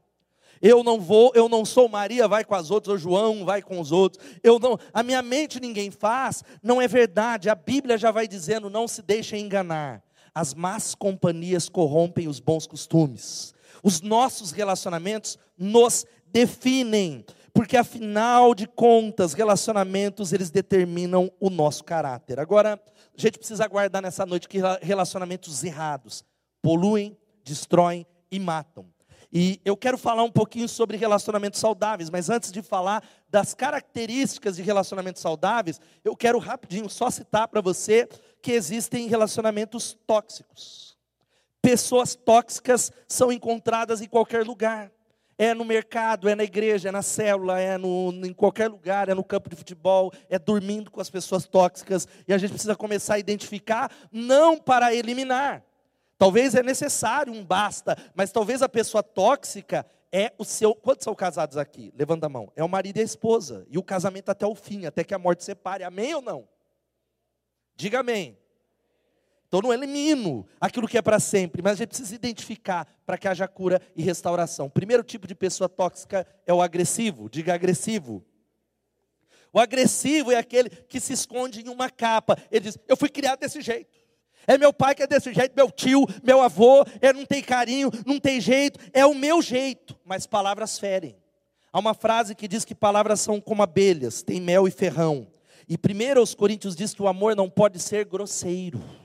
Eu 0.61 0.81
não 0.81 0.99
vou, 0.99 1.31
eu 1.35 1.49
não 1.49 1.65
sou 1.65 1.89
Maria, 1.89 2.25
vai 2.25 2.45
com 2.45 2.55
as 2.55 2.71
outras, 2.71 2.93
ou 2.93 2.97
João 2.97 3.43
vai 3.43 3.61
com 3.61 3.81
os 3.81 3.91
outros. 3.91 4.23
Eu 4.41 4.59
não, 4.59 4.79
a 4.93 5.03
minha 5.03 5.21
mente 5.21 5.59
ninguém 5.59 5.91
faz, 5.91 6.41
não 6.61 6.81
é 6.81 6.87
verdade. 6.87 7.49
A 7.49 7.55
Bíblia 7.55 7.97
já 7.97 8.11
vai 8.11 8.29
dizendo, 8.29 8.69
não 8.69 8.87
se 8.87 9.01
deixem 9.01 9.41
enganar. 9.41 10.01
As 10.33 10.53
más 10.53 10.95
companhias 10.95 11.67
corrompem 11.67 12.29
os 12.29 12.39
bons 12.39 12.65
costumes. 12.65 13.53
Os 13.83 13.99
nossos 13.99 14.51
relacionamentos 14.51 15.37
nos 15.57 16.05
definem. 16.33 17.23
Porque 17.53 17.77
afinal 17.77 18.55
de 18.55 18.65
contas, 18.65 19.33
relacionamentos 19.33 20.33
eles 20.33 20.49
determinam 20.49 21.31
o 21.39 21.51
nosso 21.51 21.83
caráter. 21.83 22.39
Agora, 22.39 22.81
a 23.15 23.21
gente 23.21 23.37
precisa 23.37 23.67
guardar 23.67 24.01
nessa 24.01 24.25
noite 24.25 24.49
que 24.49 24.57
relacionamentos 24.81 25.63
errados 25.63 26.25
poluem, 26.63 27.15
destroem 27.43 28.07
e 28.31 28.39
matam. 28.39 28.91
E 29.35 29.59
eu 29.65 29.75
quero 29.75 29.97
falar 29.97 30.23
um 30.23 30.31
pouquinho 30.31 30.69
sobre 30.69 30.95
relacionamentos 30.95 31.59
saudáveis, 31.59 32.09
mas 32.09 32.29
antes 32.29 32.51
de 32.51 32.61
falar 32.61 33.03
das 33.29 33.53
características 33.55 34.55
de 34.55 34.61
relacionamentos 34.61 35.21
saudáveis, 35.21 35.81
eu 36.03 36.15
quero 36.15 36.37
rapidinho 36.37 36.87
só 36.87 37.09
citar 37.09 37.47
para 37.47 37.59
você 37.59 38.07
que 38.43 38.51
existem 38.51 39.07
relacionamentos 39.07 39.97
tóxicos. 40.05 40.95
Pessoas 41.63 42.13
tóxicas 42.13 42.91
são 43.07 43.31
encontradas 43.31 44.01
em 44.01 44.07
qualquer 44.07 44.45
lugar. 44.45 44.91
É 45.37 45.53
no 45.53 45.65
mercado, 45.65 46.29
é 46.29 46.35
na 46.35 46.43
igreja, 46.43 46.89
é 46.89 46.91
na 46.91 47.01
célula, 47.01 47.59
é 47.59 47.77
no, 47.77 48.11
em 48.25 48.33
qualquer 48.33 48.67
lugar, 48.67 49.09
é 49.09 49.13
no 49.13 49.23
campo 49.23 49.49
de 49.49 49.55
futebol, 49.55 50.11
é 50.29 50.37
dormindo 50.37 50.91
com 50.91 51.01
as 51.01 51.09
pessoas 51.09 51.45
tóxicas. 51.45 52.07
E 52.27 52.33
a 52.33 52.37
gente 52.37 52.51
precisa 52.51 52.75
começar 52.75 53.15
a 53.15 53.19
identificar, 53.19 53.91
não 54.11 54.57
para 54.57 54.93
eliminar. 54.93 55.63
Talvez 56.17 56.55
é 56.55 56.63
necessário 56.63 57.33
um 57.33 57.43
basta, 57.43 57.97
mas 58.13 58.31
talvez 58.31 58.61
a 58.61 58.69
pessoa 58.69 59.01
tóxica 59.01 59.85
é 60.11 60.31
o 60.37 60.45
seu. 60.45 60.75
Quantos 60.75 61.03
são 61.03 61.15
casados 61.15 61.57
aqui? 61.57 61.91
Levanta 61.97 62.27
a 62.27 62.29
mão. 62.29 62.51
É 62.55 62.63
o 62.63 62.69
marido 62.69 62.97
e 62.97 63.01
a 63.01 63.03
esposa. 63.03 63.65
E 63.67 63.77
o 63.79 63.83
casamento 63.83 64.29
até 64.29 64.45
o 64.45 64.53
fim, 64.53 64.85
até 64.85 65.03
que 65.03 65.13
a 65.13 65.19
morte 65.19 65.43
separe. 65.43 65.83
Amém 65.83 66.13
ou 66.13 66.21
não? 66.21 66.47
Diga 67.75 68.01
amém. 68.01 68.37
Então 69.53 69.61
não 69.61 69.71
elimino 69.71 70.47
aquilo 70.59 70.87
que 70.87 70.97
é 70.97 71.01
para 71.03 71.19
sempre, 71.19 71.61
mas 71.61 71.73
a 71.73 71.75
gente 71.75 71.89
precisa 71.89 72.15
identificar 72.15 72.87
para 73.05 73.19
que 73.19 73.27
haja 73.27 73.47
cura 73.47 73.79
e 73.95 74.01
restauração. 74.01 74.65
O 74.65 74.69
primeiro 74.71 75.03
tipo 75.03 75.27
de 75.27 75.35
pessoa 75.35 75.69
tóxica 75.69 76.25
é 76.47 76.51
o 76.51 76.59
agressivo, 76.59 77.29
diga 77.29 77.53
agressivo. 77.53 78.25
O 79.53 79.59
agressivo 79.59 80.31
é 80.31 80.37
aquele 80.37 80.71
que 80.71 80.99
se 80.99 81.13
esconde 81.13 81.61
em 81.61 81.69
uma 81.69 81.87
capa. 81.87 82.35
Ele 82.49 82.61
diz: 82.61 82.79
Eu 82.87 82.97
fui 82.97 83.09
criado 83.09 83.41
desse 83.41 83.61
jeito. 83.61 83.95
É 84.47 84.57
meu 84.57 84.73
pai 84.73 84.95
que 84.95 85.03
é 85.03 85.07
desse 85.07 85.31
jeito, 85.31 85.53
meu 85.55 85.69
tio, 85.69 86.07
meu 86.23 86.41
avô, 86.41 86.83
é, 86.99 87.13
não 87.13 87.23
tem 87.23 87.43
carinho, 87.43 87.91
não 88.07 88.19
tem 88.19 88.41
jeito, 88.41 88.79
é 88.91 89.05
o 89.05 89.13
meu 89.13 89.39
jeito. 89.39 89.95
Mas 90.03 90.25
palavras 90.25 90.79
ferem. 90.79 91.15
Há 91.71 91.77
uma 91.77 91.93
frase 91.93 92.33
que 92.33 92.47
diz 92.47 92.65
que 92.65 92.73
palavras 92.73 93.21
são 93.21 93.39
como 93.39 93.61
abelhas, 93.61 94.23
tem 94.23 94.41
mel 94.41 94.67
e 94.67 94.71
ferrão. 94.71 95.27
E 95.69 95.77
primeiro 95.77 96.19
aos 96.19 96.33
Coríntios 96.33 96.75
diz 96.75 96.91
que 96.95 97.03
o 97.03 97.07
amor 97.07 97.35
não 97.35 97.47
pode 97.47 97.77
ser 97.77 98.03
grosseiro. 98.05 99.02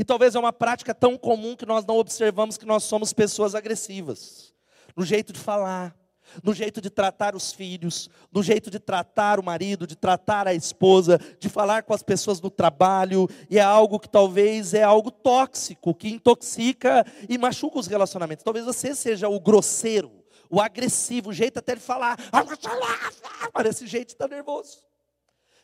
E 0.00 0.04
talvez 0.04 0.34
é 0.34 0.38
uma 0.38 0.50
prática 0.50 0.94
tão 0.94 1.14
comum 1.14 1.54
que 1.54 1.66
nós 1.66 1.84
não 1.84 1.98
observamos 1.98 2.56
que 2.56 2.64
nós 2.64 2.84
somos 2.84 3.12
pessoas 3.12 3.54
agressivas. 3.54 4.50
No 4.96 5.04
jeito 5.04 5.30
de 5.30 5.38
falar, 5.38 5.94
no 6.42 6.54
jeito 6.54 6.80
de 6.80 6.88
tratar 6.88 7.36
os 7.36 7.52
filhos, 7.52 8.08
no 8.32 8.42
jeito 8.42 8.70
de 8.70 8.78
tratar 8.78 9.38
o 9.38 9.42
marido, 9.42 9.86
de 9.86 9.94
tratar 9.94 10.48
a 10.48 10.54
esposa, 10.54 11.20
de 11.38 11.50
falar 11.50 11.82
com 11.82 11.92
as 11.92 12.02
pessoas 12.02 12.40
no 12.40 12.48
trabalho, 12.48 13.28
e 13.50 13.58
é 13.58 13.62
algo 13.62 14.00
que 14.00 14.08
talvez 14.08 14.72
é 14.72 14.82
algo 14.82 15.10
tóxico, 15.10 15.94
que 15.94 16.08
intoxica 16.08 17.04
e 17.28 17.36
machuca 17.36 17.78
os 17.78 17.86
relacionamentos. 17.86 18.42
Talvez 18.42 18.64
você 18.64 18.94
seja 18.94 19.28
o 19.28 19.38
grosseiro, 19.38 20.10
o 20.48 20.62
agressivo, 20.62 21.28
o 21.28 21.34
jeito 21.34 21.58
até 21.58 21.74
de 21.74 21.82
falar, 21.82 22.16
parece 23.52 23.86
jeito 23.86 24.14
está 24.14 24.26
nervoso. 24.26 24.78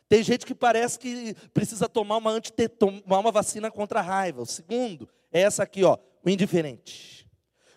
Tem 0.08 0.22
gente 0.22 0.46
que 0.46 0.54
parece 0.54 0.98
que 0.98 1.34
precisa 1.52 1.88
tomar 1.88 2.16
uma, 2.18 2.40
tomar 2.78 3.18
uma 3.18 3.32
vacina 3.32 3.70
contra 3.70 3.98
a 3.98 4.02
raiva. 4.02 4.42
O 4.42 4.46
segundo 4.46 5.08
é 5.32 5.40
essa 5.40 5.62
aqui, 5.62 5.82
ó, 5.82 5.98
o 6.24 6.30
indiferente. 6.30 7.28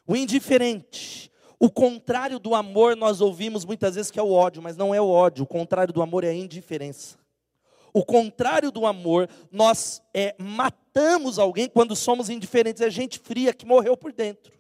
O 0.06 0.16
indiferente. 0.16 1.32
O 1.60 1.70
contrário 1.70 2.40
do 2.40 2.56
amor 2.56 2.96
nós 2.96 3.20
ouvimos 3.20 3.66
muitas 3.66 3.96
vezes 3.96 4.12
que 4.12 4.20
é 4.20 4.24
o 4.24 4.32
ódio, 4.32 4.62
mas 4.62 4.78
não 4.78 4.94
é 4.94 5.02
o 5.02 5.10
ódio. 5.10 5.44
O 5.44 5.48
contrário 5.48 5.94
do 5.94 6.02
amor 6.02 6.24
é 6.24 6.30
a 6.30 6.34
indiferença. 6.34 7.18
O 7.92 8.06
contrário 8.06 8.72
do 8.72 8.86
amor, 8.86 9.28
nós 9.52 10.02
é, 10.14 10.36
matamos 10.38 11.40
alguém 11.40 11.68
quando 11.68 11.96
somos 11.96 12.30
indiferentes. 12.30 12.82
É 12.82 12.90
gente 12.90 13.18
fria 13.18 13.54
que 13.54 13.66
morreu 13.66 13.98
por 13.98 14.14
dentro. 14.14 14.59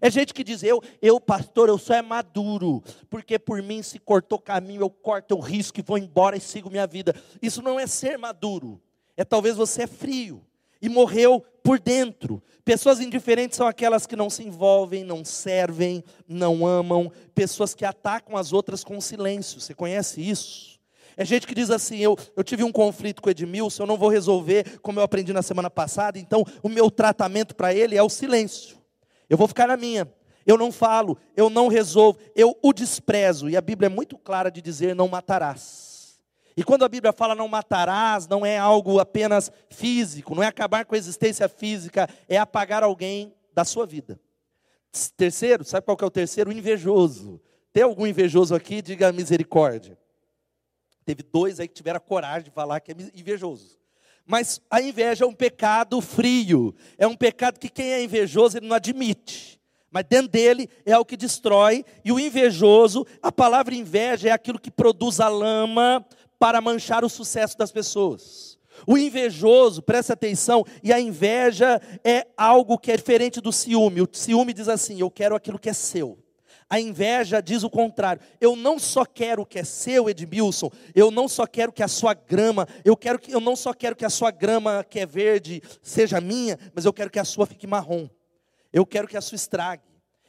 É 0.00 0.10
gente 0.10 0.34
que 0.34 0.44
diz, 0.44 0.62
eu, 0.62 0.82
eu 1.00 1.20
pastor, 1.20 1.68
eu 1.68 1.78
só 1.78 1.94
é 1.94 2.02
maduro, 2.02 2.82
porque 3.08 3.38
por 3.38 3.62
mim 3.62 3.82
se 3.82 3.98
cortou 3.98 4.38
caminho, 4.38 4.82
eu 4.82 4.90
corto, 4.90 5.34
eu 5.34 5.40
risco 5.40 5.80
e 5.80 5.82
vou 5.82 5.96
embora 5.96 6.36
e 6.36 6.40
sigo 6.40 6.70
minha 6.70 6.86
vida. 6.86 7.14
Isso 7.40 7.62
não 7.62 7.80
é 7.80 7.86
ser 7.86 8.18
maduro, 8.18 8.80
é 9.16 9.24
talvez 9.24 9.56
você 9.56 9.82
é 9.82 9.86
frio 9.86 10.44
e 10.80 10.88
morreu 10.88 11.42
por 11.62 11.78
dentro. 11.78 12.42
Pessoas 12.64 13.00
indiferentes 13.00 13.56
são 13.56 13.66
aquelas 13.66 14.06
que 14.06 14.16
não 14.16 14.28
se 14.28 14.42
envolvem, 14.42 15.04
não 15.04 15.24
servem, 15.24 16.04
não 16.28 16.66
amam, 16.66 17.10
pessoas 17.34 17.74
que 17.74 17.84
atacam 17.84 18.36
as 18.36 18.52
outras 18.52 18.84
com 18.84 19.00
silêncio. 19.00 19.60
Você 19.60 19.74
conhece 19.74 20.20
isso? 20.20 20.76
É 21.16 21.24
gente 21.24 21.46
que 21.46 21.54
diz 21.54 21.70
assim: 21.70 21.98
eu, 21.98 22.16
eu 22.36 22.44
tive 22.44 22.62
um 22.62 22.72
conflito 22.72 23.22
com 23.22 23.28
o 23.28 23.30
Edmilson, 23.30 23.84
eu 23.84 23.86
não 23.86 23.96
vou 23.96 24.08
resolver 24.08 24.78
como 24.80 25.00
eu 25.00 25.04
aprendi 25.04 25.32
na 25.32 25.42
semana 25.42 25.70
passada, 25.70 26.18
então 26.18 26.44
o 26.62 26.68
meu 26.68 26.90
tratamento 26.90 27.54
para 27.56 27.74
ele 27.74 27.96
é 27.96 28.02
o 28.02 28.08
silêncio. 28.08 28.76
Eu 29.28 29.36
vou 29.36 29.48
ficar 29.48 29.66
na 29.66 29.76
minha. 29.76 30.10
Eu 30.46 30.56
não 30.56 30.70
falo, 30.70 31.18
eu 31.36 31.50
não 31.50 31.66
resolvo, 31.66 32.20
eu 32.34 32.56
o 32.62 32.72
desprezo. 32.72 33.48
E 33.50 33.56
a 33.56 33.60
Bíblia 33.60 33.86
é 33.86 33.90
muito 33.90 34.16
clara 34.16 34.50
de 34.50 34.62
dizer: 34.62 34.94
não 34.94 35.08
matarás. 35.08 36.20
E 36.56 36.64
quando 36.64 36.84
a 36.84 36.88
Bíblia 36.88 37.12
fala 37.12 37.34
não 37.34 37.48
matarás, 37.48 38.26
não 38.26 38.46
é 38.46 38.56
algo 38.56 38.98
apenas 38.98 39.52
físico, 39.68 40.34
não 40.34 40.42
é 40.42 40.46
acabar 40.46 40.86
com 40.86 40.94
a 40.94 40.98
existência 40.98 41.48
física, 41.48 42.08
é 42.28 42.38
apagar 42.38 42.82
alguém 42.82 43.34
da 43.52 43.64
sua 43.64 43.84
vida. 43.84 44.18
Terceiro, 45.16 45.64
sabe 45.64 45.84
qual 45.84 45.96
que 45.96 46.04
é 46.04 46.06
o 46.06 46.10
terceiro? 46.10 46.48
O 46.48 46.52
invejoso. 46.52 47.40
Tem 47.72 47.82
algum 47.82 48.06
invejoso 48.06 48.54
aqui? 48.54 48.80
Diga 48.80 49.12
misericórdia. 49.12 49.98
Teve 51.04 51.22
dois 51.22 51.60
aí 51.60 51.68
que 51.68 51.74
tiveram 51.74 51.98
a 51.98 52.00
coragem 52.00 52.44
de 52.44 52.50
falar 52.50 52.80
que 52.80 52.92
é 52.92 52.94
invejoso. 53.14 53.78
Mas 54.26 54.60
a 54.68 54.82
inveja 54.82 55.24
é 55.24 55.28
um 55.28 55.32
pecado 55.32 56.00
frio, 56.00 56.74
é 56.98 57.06
um 57.06 57.16
pecado 57.16 57.60
que 57.60 57.68
quem 57.68 57.92
é 57.92 58.02
invejoso 58.02 58.58
ele 58.58 58.66
não 58.66 58.74
admite. 58.74 59.60
Mas 59.88 60.04
dentro 60.04 60.28
dele 60.28 60.68
é 60.84 60.98
o 60.98 61.04
que 61.04 61.16
destrói, 61.16 61.84
e 62.04 62.10
o 62.10 62.18
invejoso, 62.18 63.06
a 63.22 63.30
palavra 63.30 63.74
inveja 63.74 64.28
é 64.28 64.32
aquilo 64.32 64.58
que 64.58 64.70
produz 64.70 65.20
a 65.20 65.28
lama 65.28 66.04
para 66.38 66.60
manchar 66.60 67.04
o 67.04 67.08
sucesso 67.08 67.56
das 67.56 67.70
pessoas. 67.70 68.58
O 68.84 68.98
invejoso, 68.98 69.80
presta 69.80 70.12
atenção, 70.12 70.64
e 70.82 70.92
a 70.92 71.00
inveja 71.00 71.80
é 72.04 72.26
algo 72.36 72.76
que 72.78 72.90
é 72.90 72.96
diferente 72.96 73.40
do 73.40 73.52
ciúme. 73.52 74.02
O 74.02 74.08
ciúme 74.10 74.52
diz 74.52 74.68
assim: 74.68 75.00
eu 75.00 75.10
quero 75.10 75.36
aquilo 75.36 75.58
que 75.58 75.70
é 75.70 75.72
seu. 75.72 76.18
A 76.68 76.80
inveja 76.80 77.40
diz 77.40 77.62
o 77.62 77.70
contrário. 77.70 78.20
Eu 78.40 78.56
não 78.56 78.78
só 78.78 79.04
quero 79.04 79.42
o 79.42 79.46
que 79.46 79.58
é 79.58 79.64
seu, 79.64 80.10
Edmilson, 80.10 80.70
eu 80.94 81.10
não 81.10 81.28
só 81.28 81.46
quero 81.46 81.72
que 81.72 81.82
a 81.82 81.88
sua 81.88 82.12
grama, 82.12 82.66
eu 82.84 82.96
quero 82.96 83.18
que 83.18 83.32
eu 83.32 83.40
não 83.40 83.54
só 83.54 83.72
quero 83.72 83.94
que 83.94 84.04
a 84.04 84.10
sua 84.10 84.32
grama 84.32 84.82
que 84.82 84.98
é 84.98 85.06
verde 85.06 85.62
seja 85.80 86.20
minha, 86.20 86.58
mas 86.74 86.84
eu 86.84 86.92
quero 86.92 87.10
que 87.10 87.18
a 87.18 87.24
sua 87.24 87.46
fique 87.46 87.66
marrom. 87.66 88.08
Eu 88.72 88.84
quero 88.84 89.06
que 89.06 89.16
a 89.16 89.20
sua 89.20 89.36
estrague. 89.36 89.84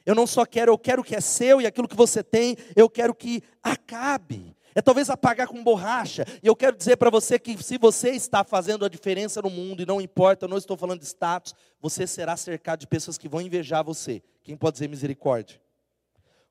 Eu 0.06 0.16
não 0.16 0.28
só 0.28 0.46
quero, 0.46 0.72
eu 0.72 0.78
quero 0.78 1.02
o 1.02 1.04
que 1.04 1.16
é 1.16 1.22
seu 1.22 1.60
e 1.60 1.66
aquilo 1.66 1.88
que 1.88 1.96
você 1.96 2.24
tem, 2.24 2.56
eu 2.76 2.90
quero 2.90 3.14
que 3.14 3.42
acabe. 3.62 4.56
É 4.74 4.82
talvez 4.82 5.10
apagar 5.10 5.48
com 5.48 5.64
borracha. 5.64 6.24
E 6.42 6.48
eu 6.48 6.56
quero 6.56 6.78
dizer 6.78 6.98
para 6.98 7.10
você 7.10 7.40
que 7.40 7.62
se 7.64 7.80
você 7.80 8.12
está 8.12 8.44
fazendo 8.44 8.86
a 8.86 8.90
diferença 8.90 9.42
no 9.42 9.50
mundo, 9.50 9.82
e 9.82 9.88
não 9.88 10.00
importa, 10.00 10.46
eu 10.46 10.50
não 10.50 10.58
estou 10.58 10.78
falando 10.78 11.00
de 11.00 11.08
status, 11.08 11.56
você 11.82 12.06
será 12.06 12.38
cercado 12.38 12.82
de 12.82 12.88
pessoas 12.88 13.18
que 13.18 13.28
vão 13.28 13.42
invejar 13.42 13.84
você. 13.84 14.22
Quem 14.44 14.56
pode 14.56 14.74
dizer 14.76 14.88
misericórdia? 14.88 15.60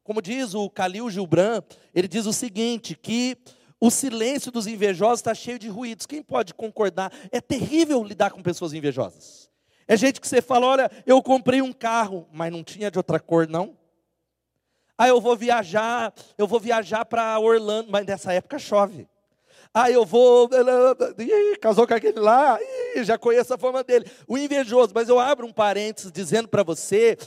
Como 0.07 0.23
diz 0.23 0.55
o 0.55 0.71
Calil 0.71 1.11
Gilbran, 1.11 1.61
ele 1.93 2.07
diz 2.07 2.27
o 2.27 2.33
seguinte: 2.33 2.95
que 2.95 3.37
o 3.81 3.91
silêncio 3.91 4.53
dos 4.53 4.69
invejosos 4.69 5.19
está 5.19 5.35
cheio 5.35 5.59
de 5.59 5.69
ruídos. 5.69 6.07
Quem 6.07 6.23
pode 6.23 6.55
concordar? 6.55 7.13
É 7.33 7.41
terrível 7.41 8.05
lidar 8.05 8.31
com 8.31 8.41
pessoas 8.41 8.73
invejosas. 8.73 9.51
É 9.89 9.97
gente 9.97 10.21
que 10.21 10.29
você 10.29 10.41
fala: 10.41 10.65
olha, 10.65 10.91
eu 11.05 11.21
comprei 11.21 11.61
um 11.61 11.73
carro, 11.73 12.25
mas 12.33 12.53
não 12.53 12.63
tinha 12.63 12.89
de 12.89 12.97
outra 12.97 13.19
cor, 13.19 13.49
não. 13.49 13.77
Ah, 14.97 15.09
eu 15.09 15.21
vou 15.21 15.37
viajar, 15.37 16.15
eu 16.39 16.47
vou 16.47 16.61
viajar 16.61 17.05
para 17.05 17.37
Orlando, 17.41 17.91
mas 17.91 18.07
nessa 18.07 18.33
época 18.33 18.61
chove. 18.61 19.09
Ah, 19.75 19.91
eu 19.91 20.07
vou. 20.07 20.49
Ih, 21.19 21.57
casou 21.59 21.85
com 21.85 21.95
aquele 21.95 22.21
lá, 22.21 22.61
Ih, 22.95 23.03
já 23.03 23.19
conheço 23.19 23.53
a 23.53 23.59
forma 23.59 23.83
dele. 23.83 24.09
O 24.29 24.39
invejoso, 24.39 24.93
mas 24.95 25.09
eu 25.09 25.19
abro 25.19 25.49
um 25.49 25.53
parênteses 25.53 26.13
dizendo 26.13 26.47
para 26.47 26.63
você 26.63 27.19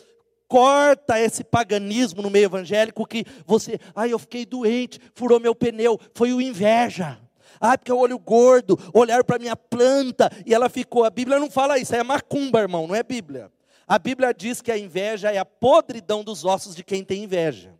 corta 0.49 1.19
esse 1.19 1.43
paganismo 1.43 2.23
no 2.23 2.29
meio 2.29 2.45
evangélico 2.45 3.05
que 3.05 3.23
você, 3.45 3.79
ai, 3.95 4.11
eu 4.11 4.19
fiquei 4.19 4.45
doente, 4.45 4.99
furou 5.13 5.39
meu 5.39 5.53
pneu, 5.53 5.97
foi 6.13 6.33
o 6.33 6.41
inveja. 6.41 7.19
Ah, 7.61 7.77
porque 7.77 7.91
eu 7.91 7.99
olho 7.99 8.17
gordo, 8.17 8.77
olharam 8.93 9.23
para 9.23 9.37
minha 9.37 9.55
planta 9.55 10.31
e 10.45 10.53
ela 10.53 10.67
ficou. 10.67 11.05
A 11.05 11.09
Bíblia 11.09 11.39
não 11.39 11.51
fala 11.51 11.77
isso, 11.77 11.95
é 11.95 12.03
macumba, 12.03 12.59
irmão, 12.59 12.87
não 12.87 12.95
é 12.95 13.03
Bíblia. 13.03 13.51
A 13.87 13.99
Bíblia 13.99 14.33
diz 14.33 14.61
que 14.61 14.71
a 14.71 14.77
inveja 14.77 15.31
é 15.31 15.37
a 15.37 15.45
podridão 15.45 16.23
dos 16.23 16.43
ossos 16.43 16.75
de 16.75 16.83
quem 16.83 17.03
tem 17.03 17.23
inveja. 17.23 17.73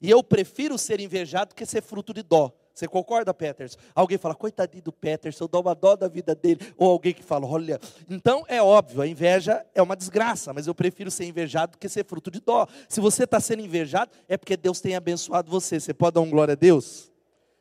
E 0.00 0.10
eu 0.10 0.22
prefiro 0.22 0.76
ser 0.76 1.00
invejado 1.00 1.54
que 1.54 1.64
ser 1.64 1.82
fruto 1.82 2.12
de 2.12 2.22
dó. 2.22 2.52
Você 2.74 2.88
concorda, 2.88 3.34
Peters? 3.34 3.76
Alguém 3.94 4.16
fala, 4.16 4.34
coitadinho 4.34 4.82
do 4.82 4.92
Peters, 4.92 5.38
eu 5.38 5.46
dou 5.46 5.60
uma 5.60 5.74
dó 5.74 5.94
da 5.94 6.08
vida 6.08 6.34
dele. 6.34 6.60
Ou 6.76 6.90
alguém 6.90 7.12
que 7.12 7.22
fala, 7.22 7.46
olha. 7.46 7.78
Então 8.08 8.44
é 8.48 8.62
óbvio, 8.62 9.02
a 9.02 9.06
inveja 9.06 9.64
é 9.74 9.82
uma 9.82 9.94
desgraça, 9.94 10.52
mas 10.52 10.66
eu 10.66 10.74
prefiro 10.74 11.10
ser 11.10 11.26
invejado 11.26 11.72
do 11.72 11.78
que 11.78 11.88
ser 11.88 12.04
fruto 12.04 12.30
de 12.30 12.40
dó. 12.40 12.66
Se 12.88 13.00
você 13.00 13.24
está 13.24 13.38
sendo 13.40 13.62
invejado, 13.62 14.10
é 14.26 14.36
porque 14.36 14.56
Deus 14.56 14.80
tem 14.80 14.96
abençoado 14.96 15.50
você. 15.50 15.78
Você 15.78 15.92
pode 15.92 16.14
dar 16.14 16.22
um 16.22 16.30
glória 16.30 16.52
a 16.52 16.56
Deus? 16.56 17.12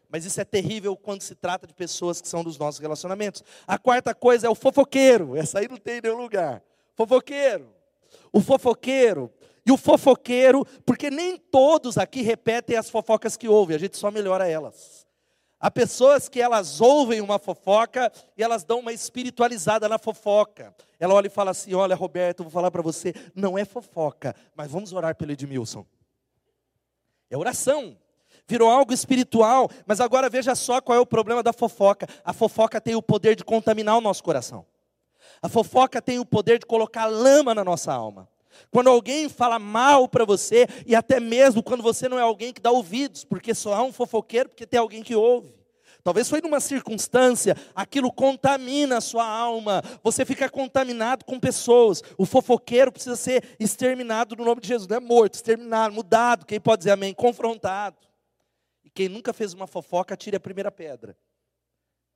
Mas 0.09 0.25
isso 0.25 0.39
é 0.39 0.45
terrível 0.45 0.95
quando 0.95 1.21
se 1.21 1.35
trata 1.35 1.67
de 1.67 1.73
pessoas 1.73 2.21
que 2.21 2.27
são 2.27 2.43
dos 2.43 2.57
nossos 2.57 2.79
relacionamentos. 2.79 3.43
A 3.67 3.77
quarta 3.77 4.13
coisa 4.13 4.47
é 4.47 4.49
o 4.49 4.55
fofoqueiro. 4.55 5.35
Essa 5.37 5.59
aí 5.59 5.67
não 5.67 5.77
tem 5.77 6.01
nenhum 6.01 6.17
lugar. 6.17 6.61
Fofoqueiro. 6.95 7.73
O 8.31 8.41
fofoqueiro 8.41 9.31
e 9.65 9.71
o 9.71 9.77
fofoqueiro, 9.77 10.65
porque 10.85 11.09
nem 11.09 11.37
todos 11.37 11.97
aqui 11.97 12.21
repetem 12.21 12.75
as 12.75 12.89
fofocas 12.89 13.37
que 13.37 13.47
ouvem, 13.47 13.75
a 13.75 13.79
gente 13.79 13.97
só 13.97 14.09
melhora 14.09 14.47
elas. 14.47 15.00
Há 15.61 15.69
pessoas 15.69 16.27
que 16.27 16.41
elas 16.41 16.81
ouvem 16.81 17.21
uma 17.21 17.37
fofoca 17.37 18.11
e 18.35 18.41
elas 18.41 18.63
dão 18.63 18.79
uma 18.79 18.91
espiritualizada 18.91 19.87
na 19.87 19.99
fofoca. 19.99 20.75
Ela 20.99 21.13
olha 21.13 21.27
e 21.27 21.29
fala 21.29 21.51
assim: 21.51 21.75
Olha, 21.75 21.95
Roberto, 21.95 22.41
vou 22.41 22.51
falar 22.51 22.71
para 22.71 22.81
você, 22.81 23.13
não 23.35 23.55
é 23.55 23.63
fofoca, 23.63 24.35
mas 24.55 24.71
vamos 24.71 24.91
orar 24.91 25.15
pelo 25.15 25.31
Edmilson. 25.31 25.85
É 27.29 27.37
oração. 27.37 27.95
Virou 28.47 28.69
algo 28.69 28.91
espiritual, 28.91 29.69
mas 29.85 30.01
agora 30.01 30.29
veja 30.29 30.55
só 30.55 30.81
qual 30.81 30.97
é 30.97 30.99
o 30.99 31.05
problema 31.05 31.43
da 31.43 31.53
fofoca. 31.53 32.07
A 32.25 32.33
fofoca 32.33 32.81
tem 32.81 32.95
o 32.95 33.01
poder 33.01 33.35
de 33.35 33.43
contaminar 33.45 33.95
o 33.95 34.01
nosso 34.01 34.23
coração. 34.23 34.65
A 35.43 35.47
fofoca 35.47 36.01
tem 36.01 36.17
o 36.17 36.25
poder 36.25 36.57
de 36.57 36.65
colocar 36.65 37.05
lama 37.05 37.53
na 37.53 37.63
nossa 37.63 37.93
alma. 37.93 38.27
Quando 38.69 38.89
alguém 38.89 39.29
fala 39.29 39.59
mal 39.59 40.07
para 40.07 40.25
você, 40.25 40.67
e 40.85 40.95
até 40.95 41.19
mesmo 41.19 41.63
quando 41.63 41.83
você 41.83 42.07
não 42.07 42.17
é 42.17 42.21
alguém 42.21 42.53
que 42.53 42.61
dá 42.61 42.71
ouvidos, 42.71 43.23
porque 43.23 43.53
só 43.53 43.73
há 43.73 43.83
um 43.83 43.91
fofoqueiro, 43.91 44.49
porque 44.49 44.65
tem 44.65 44.79
alguém 44.79 45.03
que 45.03 45.15
ouve. 45.15 45.53
Talvez 46.03 46.27
foi 46.27 46.41
numa 46.41 46.59
circunstância, 46.59 47.55
aquilo 47.75 48.11
contamina 48.11 48.97
a 48.97 49.01
sua 49.01 49.25
alma, 49.25 49.83
você 50.03 50.25
fica 50.25 50.49
contaminado 50.49 51.23
com 51.25 51.39
pessoas. 51.39 52.01
O 52.17 52.25
fofoqueiro 52.25 52.91
precisa 52.91 53.15
ser 53.15 53.55
exterminado 53.59 54.35
no 54.35 54.43
nome 54.43 54.61
de 54.61 54.67
Jesus, 54.67 54.87
não 54.87 54.97
é 54.97 54.99
morto, 54.99 55.35
exterminado, 55.35 55.93
mudado. 55.93 56.45
Quem 56.45 56.59
pode 56.59 56.79
dizer 56.79 56.91
amém? 56.91 57.13
Confrontado. 57.13 57.97
E 58.83 58.89
quem 58.89 59.07
nunca 59.07 59.31
fez 59.31 59.53
uma 59.53 59.67
fofoca, 59.67 60.17
tire 60.17 60.35
a 60.35 60.39
primeira 60.39 60.71
pedra. 60.71 61.15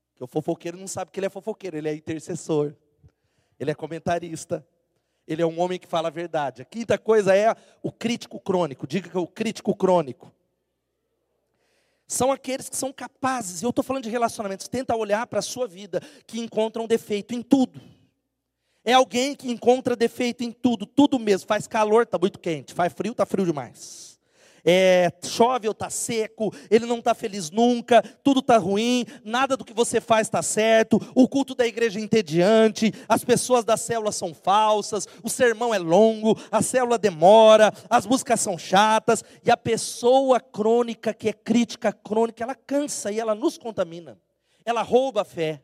Porque 0.10 0.24
o 0.24 0.28
fofoqueiro 0.28 0.78
não 0.78 0.88
sabe 0.88 1.12
que 1.12 1.20
ele 1.20 1.28
é 1.28 1.30
fofoqueiro, 1.30 1.78
ele 1.78 1.90
é 1.90 1.94
intercessor, 1.94 2.74
ele 3.60 3.70
é 3.70 3.76
comentarista, 3.76 4.66
ele 5.28 5.42
é 5.42 5.46
um 5.46 5.60
homem 5.60 5.80
que 5.80 5.88
fala 5.88 6.08
a 6.08 6.12
verdade. 6.12 6.62
A 6.62 6.66
quinta 6.66 6.98
coisa 6.98 7.36
é 7.36 7.56
o 7.82 7.92
crítico 7.92 8.40
crônico. 8.40 8.86
Diga 8.86 9.10
que 9.10 9.18
é 9.18 9.20
o 9.20 9.28
crítico 9.28 9.76
crônico. 9.76 10.32
São 12.08 12.32
aqueles 12.32 12.70
que 12.70 12.76
são 12.76 12.94
capazes, 12.94 13.64
eu 13.64 13.72
estou 13.72 13.84
falando 13.84 14.04
de 14.04 14.12
relacionamentos, 14.12 14.68
tenta 14.68 14.96
olhar 14.96 15.26
para 15.26 15.40
a 15.40 15.42
sua 15.42 15.68
vida, 15.68 16.00
que 16.28 16.40
encontram 16.40 16.86
defeito 16.86 17.34
em 17.34 17.42
tudo. 17.42 17.82
É 18.84 18.94
alguém 18.94 19.36
que 19.36 19.50
encontra 19.50 19.96
defeito 19.96 20.44
em 20.44 20.52
tudo, 20.52 20.86
tudo 20.86 21.18
mesmo. 21.18 21.48
Faz 21.48 21.66
calor, 21.66 22.04
está 22.04 22.20
muito 22.20 22.38
quente. 22.38 22.76
Faz 22.76 22.94
frio, 22.94 23.14
está 23.14 23.26
frio 23.26 23.44
demais 23.44 24.15
é, 24.66 25.12
chove 25.24 25.68
ou 25.68 25.72
está 25.72 25.90
seco, 25.90 26.54
ele 26.70 26.86
não 26.86 27.00
está 27.00 27.14
feliz 27.14 27.52
nunca, 27.52 28.02
tudo 28.24 28.40
está 28.40 28.58
ruim, 28.58 29.06
nada 29.24 29.56
do 29.56 29.64
que 29.64 29.74
você 29.74 30.02
faz 30.02 30.28
está 30.28 30.42
certo, 30.42 31.00
o 31.14 31.28
culto 31.28 31.54
da 31.54 31.68
igreja 31.68 32.00
é 32.00 32.02
entediante, 32.02 32.92
as 33.08 33.24
pessoas 33.24 33.64
da 33.64 33.78
célula 33.78 34.12
são 34.12 34.34
falsas, 34.34 35.08
o 35.24 35.30
sermão 35.30 35.74
é 35.74 35.78
longo, 35.78 36.38
a 36.52 36.62
célula 36.62 36.98
demora, 36.98 37.72
as 37.90 38.06
músicas 38.06 38.40
são 38.40 38.58
chatas, 38.58 39.24
e 39.44 39.52
a 39.52 39.58
pessoa 39.58 40.40
crônica, 40.40 41.14
que 41.14 41.30
é 41.30 41.34
crítica 41.34 41.94
crônica, 41.94 42.44
ela 42.44 42.56
cansa 42.56 43.12
e 43.12 43.20
ela 43.20 43.36
nos 43.36 43.58
contamina, 43.58 44.18
ela 44.66 44.82
rouba 44.82 45.22
a 45.22 45.26
fé, 45.26 45.62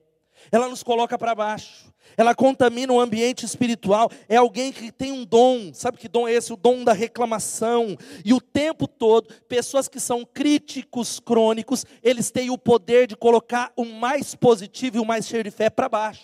ela 0.52 0.70
nos 0.70 0.84
coloca 0.84 1.18
para 1.18 1.36
baixo 1.36 1.92
ela 2.18 2.36
contamina 2.36 2.92
o 2.92 3.00
ambiente 3.00 3.46
espiritual. 3.46 4.10
É 4.28 4.38
alguém 4.38 4.72
que 4.72 4.92
tem 4.92 5.12
um 5.12 5.26
dom, 5.26 5.74
sabe 5.74 5.98
que 5.98 6.08
dom 6.08 6.28
é 6.28 6.34
esse? 6.34 6.52
O 6.54 6.58
dom 6.58 6.84
da 6.84 6.94
reclamação. 6.94 7.98
E 8.24 8.34
o 8.34 8.42
tempo 8.42 8.88
todo, 8.88 9.34
pessoas 9.48 9.88
que 9.88 10.00
são 10.00 10.26
críticos 10.26 11.20
crônicos, 11.20 11.86
eles 12.04 12.32
têm 12.32 12.50
o 12.50 12.58
poder 12.58 13.08
de 13.08 13.16
colocar 13.16 13.72
o 13.76 13.86
mais 13.86 14.36
positivo 14.36 14.98
e 14.98 15.00
o 15.00 15.06
mais 15.06 15.28
cheio 15.28 15.44
de 15.44 15.52
fé 15.52 15.70
para 15.70 15.90
baixo. 15.90 16.24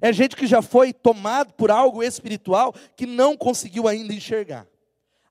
É 0.00 0.12
gente 0.12 0.36
que 0.36 0.46
já 0.46 0.60
foi 0.60 0.92
tomado 0.92 1.54
por 1.54 1.70
algo 1.70 2.02
espiritual 2.02 2.74
que 2.96 3.06
não 3.06 3.36
conseguiu 3.36 3.88
ainda 3.88 4.12
enxergar. 4.12 4.66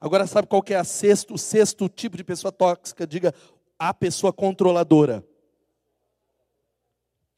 Agora, 0.02 0.28
sabe 0.28 0.48
qual 0.48 0.62
que 0.62 0.74
é 0.74 0.78
a 0.78 0.84
sexto, 0.84 1.36
o 1.36 1.38
sexto 1.38 1.88
tipo 1.88 2.18
de 2.18 2.24
pessoa 2.24 2.52
tóxica? 2.52 3.06
Diga, 3.06 3.34
a 3.78 3.94
pessoa 3.94 4.34
controladora 4.34 5.24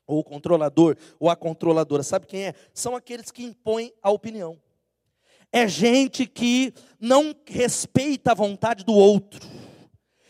ou 0.08 0.20
o 0.20 0.24
controlador, 0.24 0.96
ou 1.20 1.30
a 1.30 1.36
controladora, 1.36 2.02
sabe 2.02 2.26
quem 2.26 2.46
é? 2.46 2.54
São 2.74 2.96
aqueles 2.96 3.30
que 3.30 3.44
impõem 3.44 3.94
a 4.02 4.10
opinião. 4.10 4.58
É 5.52 5.68
gente 5.68 6.26
que 6.26 6.74
não 7.00 7.36
respeita 7.46 8.32
a 8.32 8.36
vontade 8.36 8.84
do 8.84 8.94
outro. 8.94 9.46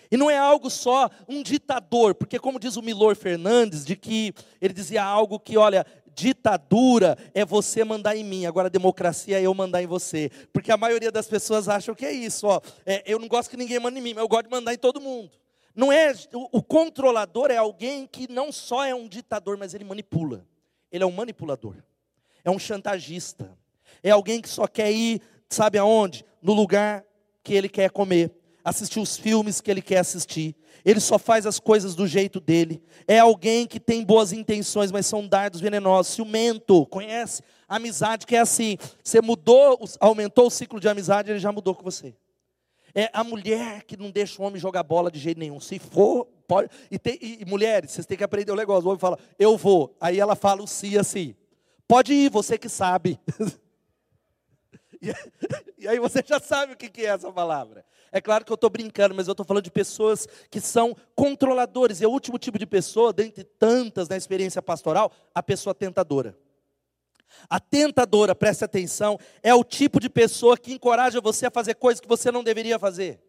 E 0.09 0.17
não 0.17 0.29
é 0.29 0.37
algo 0.37 0.69
só 0.69 1.09
um 1.27 1.43
ditador, 1.43 2.15
porque 2.15 2.39
como 2.39 2.59
diz 2.59 2.77
o 2.77 2.81
Milor 2.81 3.15
Fernandes, 3.15 3.85
de 3.85 3.95
que 3.95 4.33
ele 4.61 4.73
dizia 4.73 5.03
algo 5.03 5.39
que, 5.39 5.57
olha, 5.57 5.85
ditadura 6.17 7.17
é 7.33 7.45
você 7.45 7.83
mandar 7.83 8.15
em 8.15 8.23
mim, 8.23 8.45
agora 8.45 8.69
democracia 8.69 9.37
é 9.39 9.43
eu 9.43 9.53
mandar 9.53 9.83
em 9.83 9.87
você. 9.87 10.31
Porque 10.51 10.71
a 10.71 10.77
maioria 10.77 11.11
das 11.11 11.27
pessoas 11.27 11.67
acham 11.67 11.93
que 11.93 12.05
é 12.05 12.11
isso, 12.11 12.47
ó, 12.47 12.61
é, 12.85 13.03
eu 13.05 13.19
não 13.19 13.27
gosto 13.27 13.49
que 13.49 13.57
ninguém 13.57 13.79
mande 13.79 13.99
em 13.99 14.01
mim, 14.01 14.13
mas 14.13 14.23
eu 14.23 14.27
gosto 14.27 14.45
de 14.45 14.51
mandar 14.51 14.73
em 14.73 14.77
todo 14.77 15.01
mundo. 15.01 15.31
Não 15.77 15.91
é 15.91 16.11
o, 16.33 16.57
o 16.57 16.63
controlador 16.63 17.51
é 17.51 17.57
alguém 17.57 18.07
que 18.07 18.27
não 18.27 18.51
só 18.51 18.83
é 18.83 18.95
um 18.95 19.07
ditador, 19.07 19.57
mas 19.57 19.75
ele 19.75 19.83
manipula. 19.83 20.43
Ele 20.91 21.03
é 21.03 21.05
um 21.05 21.11
manipulador. 21.11 21.75
É 22.43 22.49
um 22.49 22.57
chantagista. 22.57 23.55
É 24.01 24.09
alguém 24.09 24.41
que 24.41 24.49
só 24.49 24.65
quer 24.65 24.91
ir, 24.91 25.21
sabe 25.47 25.77
aonde? 25.77 26.25
No 26.41 26.53
lugar 26.53 27.05
que 27.43 27.53
ele 27.53 27.69
quer 27.69 27.91
comer, 27.91 28.31
assistir 28.63 28.99
os 28.99 29.17
filmes 29.17 29.61
que 29.61 29.69
ele 29.69 29.83
quer 29.83 29.99
assistir. 29.99 30.55
Ele 30.83 30.99
só 30.99 31.19
faz 31.19 31.45
as 31.45 31.59
coisas 31.59 31.93
do 31.93 32.07
jeito 32.07 32.39
dele. 32.39 32.81
É 33.07 33.19
alguém 33.19 33.67
que 33.67 33.79
tem 33.79 34.03
boas 34.03 34.33
intenções, 34.33 34.91
mas 34.91 35.05
são 35.05 35.27
dardos 35.27 35.61
venenosos. 35.61 36.15
Ciumento, 36.15 36.87
conhece? 36.87 37.43
Amizade 37.69 38.25
que 38.25 38.35
é 38.35 38.39
assim. 38.39 38.77
Você 39.03 39.21
mudou, 39.21 39.79
aumentou 39.99 40.47
o 40.47 40.51
ciclo 40.51 40.79
de 40.79 40.89
amizade, 40.89 41.29
ele 41.29 41.39
já 41.39 41.51
mudou 41.51 41.75
com 41.75 41.83
você. 41.83 42.15
É 42.93 43.09
a 43.13 43.23
mulher 43.23 43.83
que 43.83 43.97
não 43.97 44.09
deixa 44.09 44.41
o 44.41 44.45
homem 44.45 44.59
jogar 44.59 44.83
bola 44.83 45.11
de 45.11 45.19
jeito 45.19 45.37
nenhum. 45.37 45.59
Se 45.59 45.79
for, 45.79 46.25
pode. 46.47 46.69
E, 46.89 46.97
tem, 46.97 47.17
e, 47.21 47.41
e 47.41 47.45
mulheres, 47.45 47.91
vocês 47.91 48.05
têm 48.05 48.17
que 48.17 48.23
aprender 48.23 48.51
o 48.51 48.55
negócio. 48.55 48.85
O 48.85 48.89
homem 48.89 48.99
fala, 48.99 49.19
eu 49.37 49.57
vou. 49.57 49.95
Aí 49.99 50.19
ela 50.19 50.35
fala 50.35 50.63
o 50.63 50.67
si 50.67 50.97
assim. 50.97 51.35
Pode 51.87 52.13
ir, 52.13 52.29
você 52.29 52.57
que 52.57 52.69
sabe. 52.69 53.19
e, 55.01 55.13
e, 55.77 55.87
aí 55.87 55.99
você 55.99 56.23
já 56.25 56.39
sabe 56.39 56.73
o 56.73 56.77
que, 56.77 56.89
que 56.89 57.01
é 57.01 57.09
essa 57.09 57.31
palavra. 57.31 57.85
É 58.11 58.21
claro 58.21 58.45
que 58.45 58.51
eu 58.51 58.55
estou 58.55 58.69
brincando, 58.69 59.13
mas 59.13 59.27
eu 59.27 59.33
estou 59.33 59.45
falando 59.45 59.63
de 59.63 59.71
pessoas 59.71 60.27
que 60.49 60.59
são 60.59 60.95
controladores. 61.15 62.01
E 62.01 62.05
é 62.05 62.07
o 62.07 62.11
último 62.11 62.37
tipo 62.37 62.57
de 62.57 62.65
pessoa, 62.65 63.13
dentre 63.13 63.43
tantas 63.43 64.07
na 64.09 64.17
experiência 64.17 64.61
pastoral, 64.61 65.11
a 65.35 65.43
pessoa 65.43 65.75
tentadora. 65.75 66.35
A 67.49 67.59
tentadora, 67.59 68.35
preste 68.35 68.63
atenção, 68.63 69.19
é 69.41 69.53
o 69.53 69.63
tipo 69.63 69.99
de 69.99 70.09
pessoa 70.09 70.57
que 70.57 70.73
encoraja 70.73 71.21
você 71.21 71.45
a 71.45 71.51
fazer 71.51 71.75
coisas 71.75 72.01
que 72.01 72.07
você 72.07 72.31
não 72.31 72.43
deveria 72.43 72.79
fazer. 72.79 73.21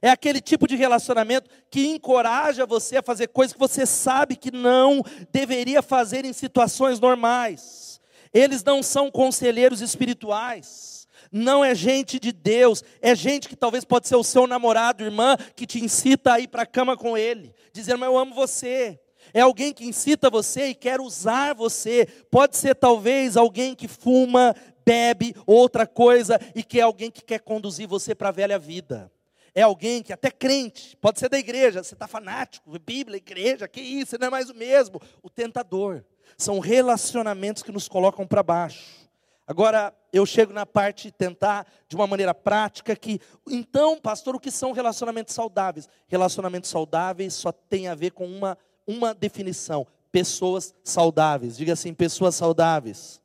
É 0.00 0.10
aquele 0.10 0.40
tipo 0.40 0.66
de 0.66 0.76
relacionamento 0.76 1.48
que 1.70 1.86
encoraja 1.86 2.66
você 2.66 2.98
a 2.98 3.02
fazer 3.02 3.28
coisas 3.28 3.52
que 3.52 3.58
você 3.58 3.86
sabe 3.86 4.36
que 4.36 4.50
não 4.50 5.02
deveria 5.32 5.80
fazer 5.80 6.24
em 6.24 6.32
situações 6.32 7.00
normais. 7.00 8.00
Eles 8.32 8.62
não 8.62 8.82
são 8.82 9.10
conselheiros 9.10 9.80
espirituais. 9.80 11.08
Não 11.30 11.64
é 11.64 11.74
gente 11.74 12.20
de 12.20 12.32
Deus, 12.32 12.84
é 13.00 13.14
gente 13.14 13.48
que 13.48 13.56
talvez 13.56 13.84
pode 13.84 14.06
ser 14.06 14.16
o 14.16 14.22
seu 14.22 14.46
namorado, 14.46 15.02
irmã, 15.02 15.36
que 15.56 15.66
te 15.66 15.82
incita 15.82 16.34
a 16.34 16.40
ir 16.40 16.48
para 16.48 16.62
a 16.62 16.66
cama 16.66 16.96
com 16.96 17.16
ele, 17.16 17.52
dizendo, 17.72 17.98
mas 17.98 18.08
eu 18.08 18.18
amo 18.18 18.34
você, 18.34 19.00
é 19.34 19.40
alguém 19.40 19.72
que 19.72 19.84
incita 19.84 20.30
você 20.30 20.68
e 20.68 20.74
quer 20.76 21.00
usar 21.00 21.54
você. 21.54 22.06
Pode 22.30 22.56
ser 22.56 22.76
talvez 22.76 23.36
alguém 23.36 23.74
que 23.74 23.88
fuma, 23.88 24.54
bebe, 24.86 25.34
outra 25.44 25.88
coisa, 25.88 26.40
e 26.54 26.62
que 26.62 26.78
é 26.78 26.82
alguém 26.82 27.10
que 27.10 27.20
quer 27.20 27.40
conduzir 27.40 27.88
você 27.88 28.14
para 28.14 28.28
a 28.28 28.32
velha 28.32 28.60
vida. 28.60 29.10
É 29.52 29.62
alguém 29.62 30.04
que 30.04 30.12
até 30.12 30.30
crente, 30.30 30.96
pode 30.96 31.18
ser 31.18 31.28
da 31.28 31.38
igreja, 31.38 31.82
você 31.82 31.94
está 31.94 32.06
fanático, 32.06 32.78
Bíblia, 32.78 33.16
igreja, 33.16 33.66
que 33.66 33.80
isso, 33.80 34.16
não 34.20 34.28
é 34.28 34.30
mais 34.30 34.50
o 34.50 34.54
mesmo. 34.54 35.00
O 35.20 35.28
tentador. 35.28 36.04
São 36.38 36.60
relacionamentos 36.60 37.62
que 37.62 37.72
nos 37.72 37.88
colocam 37.88 38.26
para 38.26 38.42
baixo. 38.42 39.04
Agora, 39.46 39.92
eu 40.12 40.24
chego 40.24 40.52
na 40.52 40.64
parte 40.64 41.08
de 41.08 41.12
tentar, 41.12 41.66
de 41.88 41.96
uma 41.96 42.06
maneira 42.06 42.32
prática, 42.32 42.94
que, 42.94 43.20
então, 43.48 43.98
pastor, 43.98 44.36
o 44.36 44.40
que 44.40 44.50
são 44.50 44.72
relacionamentos 44.72 45.34
saudáveis? 45.34 45.88
Relacionamentos 46.06 46.70
saudáveis 46.70 47.34
só 47.34 47.50
tem 47.50 47.88
a 47.88 47.94
ver 47.96 48.12
com 48.12 48.26
uma 48.26 48.56
uma 48.86 49.14
definição: 49.14 49.86
pessoas 50.10 50.74
saudáveis. 50.82 51.56
Diga 51.56 51.72
assim, 51.72 51.92
pessoas 51.92 52.34
saudáveis. 52.34 53.20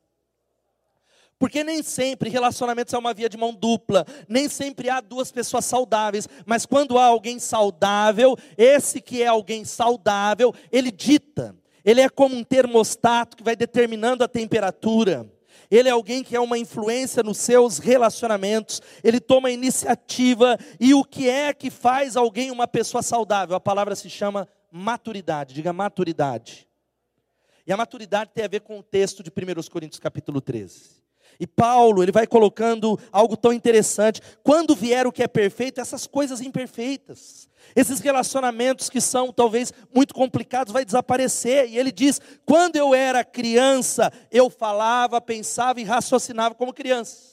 Porque 1.40 1.64
nem 1.64 1.82
sempre 1.82 2.28
relacionamentos 2.28 2.92
é 2.92 2.98
uma 2.98 3.14
via 3.14 3.26
de 3.26 3.38
mão 3.38 3.54
dupla, 3.54 4.04
nem 4.28 4.46
sempre 4.46 4.90
há 4.90 5.00
duas 5.00 5.32
pessoas 5.32 5.64
saudáveis, 5.64 6.28
mas 6.44 6.66
quando 6.66 6.98
há 6.98 7.06
alguém 7.06 7.38
saudável, 7.38 8.36
esse 8.58 9.00
que 9.00 9.22
é 9.22 9.26
alguém 9.26 9.64
saudável, 9.64 10.54
ele 10.70 10.90
dita, 10.90 11.56
ele 11.82 12.02
é 12.02 12.10
como 12.10 12.36
um 12.36 12.44
termostato 12.44 13.38
que 13.38 13.42
vai 13.42 13.56
determinando 13.56 14.22
a 14.22 14.28
temperatura. 14.28 15.26
Ele 15.70 15.88
é 15.88 15.92
alguém 15.92 16.22
que 16.22 16.36
é 16.36 16.40
uma 16.40 16.58
influência 16.58 17.22
nos 17.22 17.38
seus 17.38 17.78
relacionamentos, 17.78 18.82
ele 19.02 19.20
toma 19.20 19.50
iniciativa, 19.50 20.58
e 20.80 20.92
o 20.92 21.04
que 21.04 21.30
é 21.30 21.54
que 21.54 21.70
faz 21.70 22.16
alguém 22.16 22.50
uma 22.50 22.66
pessoa 22.66 23.02
saudável? 23.02 23.56
A 23.56 23.60
palavra 23.60 23.94
se 23.94 24.10
chama 24.10 24.48
maturidade, 24.70 25.54
diga 25.54 25.72
maturidade. 25.72 26.68
E 27.66 27.72
a 27.72 27.76
maturidade 27.76 28.30
tem 28.34 28.44
a 28.44 28.48
ver 28.48 28.60
com 28.60 28.78
o 28.78 28.82
texto 28.82 29.22
de 29.22 29.30
1 29.30 29.70
Coríntios 29.70 30.00
capítulo 30.00 30.40
13. 30.40 31.00
E 31.38 31.46
Paulo, 31.46 32.02
ele 32.02 32.12
vai 32.12 32.26
colocando 32.26 32.98
algo 33.10 33.36
tão 33.36 33.52
interessante. 33.52 34.20
Quando 34.42 34.74
vier 34.74 35.06
o 35.06 35.12
que 35.12 35.22
é 35.22 35.28
perfeito, 35.28 35.80
essas 35.80 36.06
coisas 36.06 36.40
imperfeitas, 36.40 37.48
esses 37.74 38.00
relacionamentos 38.00 38.90
que 38.90 39.00
são 39.00 39.32
talvez 39.32 39.72
muito 39.94 40.12
complicados, 40.14 40.72
vai 40.72 40.84
desaparecer. 40.84 41.70
E 41.70 41.78
ele 41.78 41.92
diz: 41.92 42.20
quando 42.44 42.76
eu 42.76 42.94
era 42.94 43.24
criança, 43.24 44.12
eu 44.30 44.50
falava, 44.50 45.20
pensava 45.20 45.80
e 45.80 45.84
raciocinava 45.84 46.54
como 46.54 46.74
criança. 46.74 47.30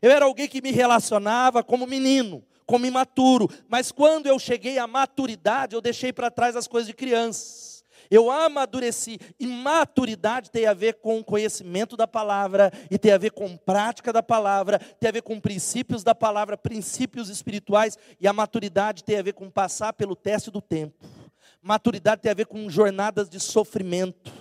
Eu 0.00 0.10
era 0.10 0.24
alguém 0.24 0.48
que 0.48 0.62
me 0.62 0.70
relacionava 0.70 1.62
como 1.62 1.86
menino, 1.86 2.44
como 2.70 2.86
imaturo. 2.86 3.50
Mas 3.68 3.90
quando 3.90 4.28
eu 4.28 4.38
cheguei 4.38 4.78
à 4.78 4.86
maturidade, 4.86 5.74
eu 5.74 5.80
deixei 5.80 6.12
para 6.12 6.30
trás 6.30 6.54
as 6.54 6.68
coisas 6.68 6.86
de 6.86 6.94
criança. 6.94 7.82
Eu 8.08 8.30
amadureci. 8.30 9.18
E 9.40 9.46
maturidade 9.46 10.52
tem 10.52 10.66
a 10.66 10.72
ver 10.72 10.94
com 10.94 11.22
conhecimento 11.22 11.96
da 11.96 12.06
palavra, 12.06 12.72
e 12.88 12.96
tem 12.96 13.10
a 13.10 13.18
ver 13.18 13.32
com 13.32 13.56
prática 13.56 14.12
da 14.12 14.22
palavra, 14.22 14.78
tem 14.78 15.08
a 15.08 15.12
ver 15.12 15.22
com 15.22 15.40
princípios 15.40 16.04
da 16.04 16.14
palavra, 16.14 16.56
princípios 16.56 17.28
espirituais, 17.28 17.98
e 18.20 18.28
a 18.28 18.32
maturidade 18.32 19.02
tem 19.02 19.18
a 19.18 19.22
ver 19.22 19.32
com 19.32 19.50
passar 19.50 19.92
pelo 19.92 20.14
teste 20.14 20.48
do 20.48 20.60
tempo. 20.60 21.04
Maturidade 21.60 22.22
tem 22.22 22.30
a 22.30 22.34
ver 22.34 22.46
com 22.46 22.70
jornadas 22.70 23.28
de 23.28 23.40
sofrimento. 23.40 24.39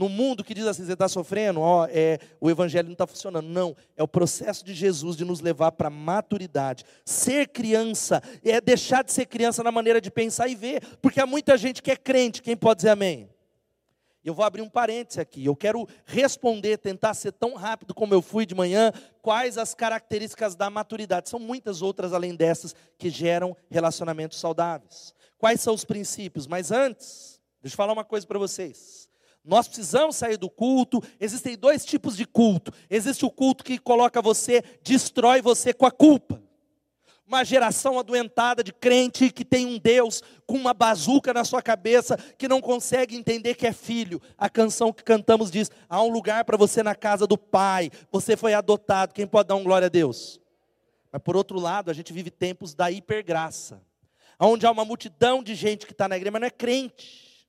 No 0.00 0.08
mundo 0.08 0.42
que 0.42 0.54
diz 0.54 0.64
assim, 0.64 0.82
você 0.82 0.94
está 0.94 1.06
sofrendo, 1.10 1.60
ó, 1.60 1.86
é, 1.90 2.18
o 2.40 2.50
evangelho 2.50 2.86
não 2.86 2.94
está 2.94 3.06
funcionando. 3.06 3.46
Não, 3.46 3.76
é 3.94 4.02
o 4.02 4.08
processo 4.08 4.64
de 4.64 4.72
Jesus 4.72 5.14
de 5.14 5.26
nos 5.26 5.42
levar 5.42 5.72
para 5.72 5.88
a 5.88 5.90
maturidade. 5.90 6.86
Ser 7.04 7.48
criança 7.48 8.22
é 8.42 8.62
deixar 8.62 9.04
de 9.04 9.12
ser 9.12 9.26
criança 9.26 9.62
na 9.62 9.70
maneira 9.70 10.00
de 10.00 10.10
pensar 10.10 10.48
e 10.48 10.54
ver, 10.54 10.82
porque 11.02 11.20
há 11.20 11.26
muita 11.26 11.54
gente 11.58 11.82
que 11.82 11.90
é 11.90 11.96
crente, 11.96 12.40
quem 12.40 12.56
pode 12.56 12.78
dizer 12.78 12.88
amém? 12.88 13.28
Eu 14.24 14.32
vou 14.32 14.42
abrir 14.42 14.62
um 14.62 14.70
parêntese 14.70 15.20
aqui. 15.20 15.44
Eu 15.44 15.54
quero 15.54 15.86
responder, 16.06 16.78
tentar 16.78 17.12
ser 17.12 17.32
tão 17.32 17.52
rápido 17.54 17.92
como 17.92 18.14
eu 18.14 18.22
fui 18.22 18.46
de 18.46 18.54
manhã, 18.54 18.94
quais 19.20 19.58
as 19.58 19.74
características 19.74 20.54
da 20.54 20.70
maturidade. 20.70 21.28
São 21.28 21.38
muitas 21.38 21.82
outras 21.82 22.14
além 22.14 22.34
dessas 22.34 22.74
que 22.96 23.10
geram 23.10 23.54
relacionamentos 23.68 24.40
saudáveis. 24.40 25.14
Quais 25.36 25.60
são 25.60 25.74
os 25.74 25.84
princípios? 25.84 26.46
Mas 26.46 26.72
antes, 26.72 27.38
deixa 27.60 27.74
eu 27.74 27.76
falar 27.76 27.92
uma 27.92 28.04
coisa 28.04 28.26
para 28.26 28.38
vocês. 28.38 29.09
Nós 29.44 29.66
precisamos 29.66 30.16
sair 30.16 30.36
do 30.36 30.50
culto. 30.50 31.02
Existem 31.18 31.56
dois 31.56 31.84
tipos 31.84 32.16
de 32.16 32.26
culto. 32.26 32.72
Existe 32.88 33.24
o 33.24 33.30
culto 33.30 33.64
que 33.64 33.78
coloca 33.78 34.20
você, 34.20 34.62
destrói 34.82 35.40
você 35.40 35.72
com 35.72 35.86
a 35.86 35.90
culpa. 35.90 36.42
Uma 37.26 37.44
geração 37.44 37.98
adoentada 37.98 38.62
de 38.62 38.72
crente 38.72 39.30
que 39.30 39.44
tem 39.44 39.64
um 39.64 39.78
Deus 39.78 40.20
com 40.46 40.56
uma 40.56 40.74
bazuca 40.74 41.32
na 41.32 41.44
sua 41.44 41.62
cabeça, 41.62 42.16
que 42.36 42.48
não 42.48 42.60
consegue 42.60 43.14
entender 43.14 43.54
que 43.54 43.68
é 43.68 43.72
filho. 43.72 44.20
A 44.36 44.50
canção 44.50 44.92
que 44.92 45.04
cantamos 45.04 45.48
diz: 45.48 45.70
há 45.88 46.02
um 46.02 46.10
lugar 46.10 46.44
para 46.44 46.56
você 46.56 46.82
na 46.82 46.94
casa 46.94 47.28
do 47.28 47.38
Pai, 47.38 47.88
você 48.10 48.36
foi 48.36 48.52
adotado. 48.52 49.14
Quem 49.14 49.28
pode 49.28 49.48
dar 49.48 49.54
um 49.54 49.62
glória 49.62 49.86
a 49.86 49.88
Deus? 49.88 50.40
Mas 51.12 51.22
por 51.22 51.36
outro 51.36 51.58
lado, 51.58 51.88
a 51.88 51.94
gente 51.94 52.12
vive 52.12 52.30
tempos 52.30 52.74
da 52.74 52.90
hipergraça, 52.90 53.80
onde 54.38 54.66
há 54.66 54.70
uma 54.70 54.84
multidão 54.84 55.40
de 55.40 55.54
gente 55.54 55.86
que 55.86 55.92
está 55.92 56.08
na 56.08 56.16
igreja, 56.16 56.32
mas 56.32 56.40
não 56.40 56.48
é 56.48 56.50
crente, 56.50 57.48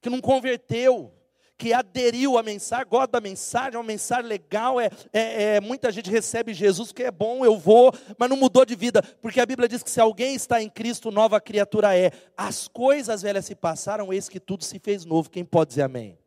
que 0.00 0.08
não 0.08 0.20
converteu, 0.20 1.12
que 1.60 1.74
aderiu 1.74 2.38
à 2.38 2.42
mensagem, 2.42 2.86
gosta 2.88 3.08
da 3.08 3.20
mensagem, 3.20 3.74
é 3.74 3.78
uma 3.78 3.84
mensagem 3.84 4.24
legal, 4.24 4.80
é, 4.80 4.90
é, 5.12 5.42
é, 5.56 5.60
muita 5.60 5.92
gente 5.92 6.10
recebe 6.10 6.54
Jesus, 6.54 6.90
que 6.90 7.02
é 7.02 7.10
bom, 7.10 7.44
eu 7.44 7.58
vou, 7.58 7.92
mas 8.16 8.30
não 8.30 8.36
mudou 8.38 8.64
de 8.64 8.74
vida, 8.74 9.02
porque 9.20 9.38
a 9.38 9.44
Bíblia 9.44 9.68
diz 9.68 9.82
que 9.82 9.90
se 9.90 10.00
alguém 10.00 10.34
está 10.34 10.62
em 10.62 10.70
Cristo, 10.70 11.10
nova 11.10 11.38
criatura 11.38 11.94
é. 11.94 12.12
As 12.34 12.66
coisas 12.66 13.20
velhas 13.20 13.44
se 13.44 13.54
passaram, 13.54 14.10
eis 14.10 14.26
que 14.26 14.40
tudo 14.40 14.64
se 14.64 14.78
fez 14.78 15.04
novo. 15.04 15.28
Quem 15.28 15.44
pode 15.44 15.68
dizer 15.68 15.82
amém? 15.82 16.18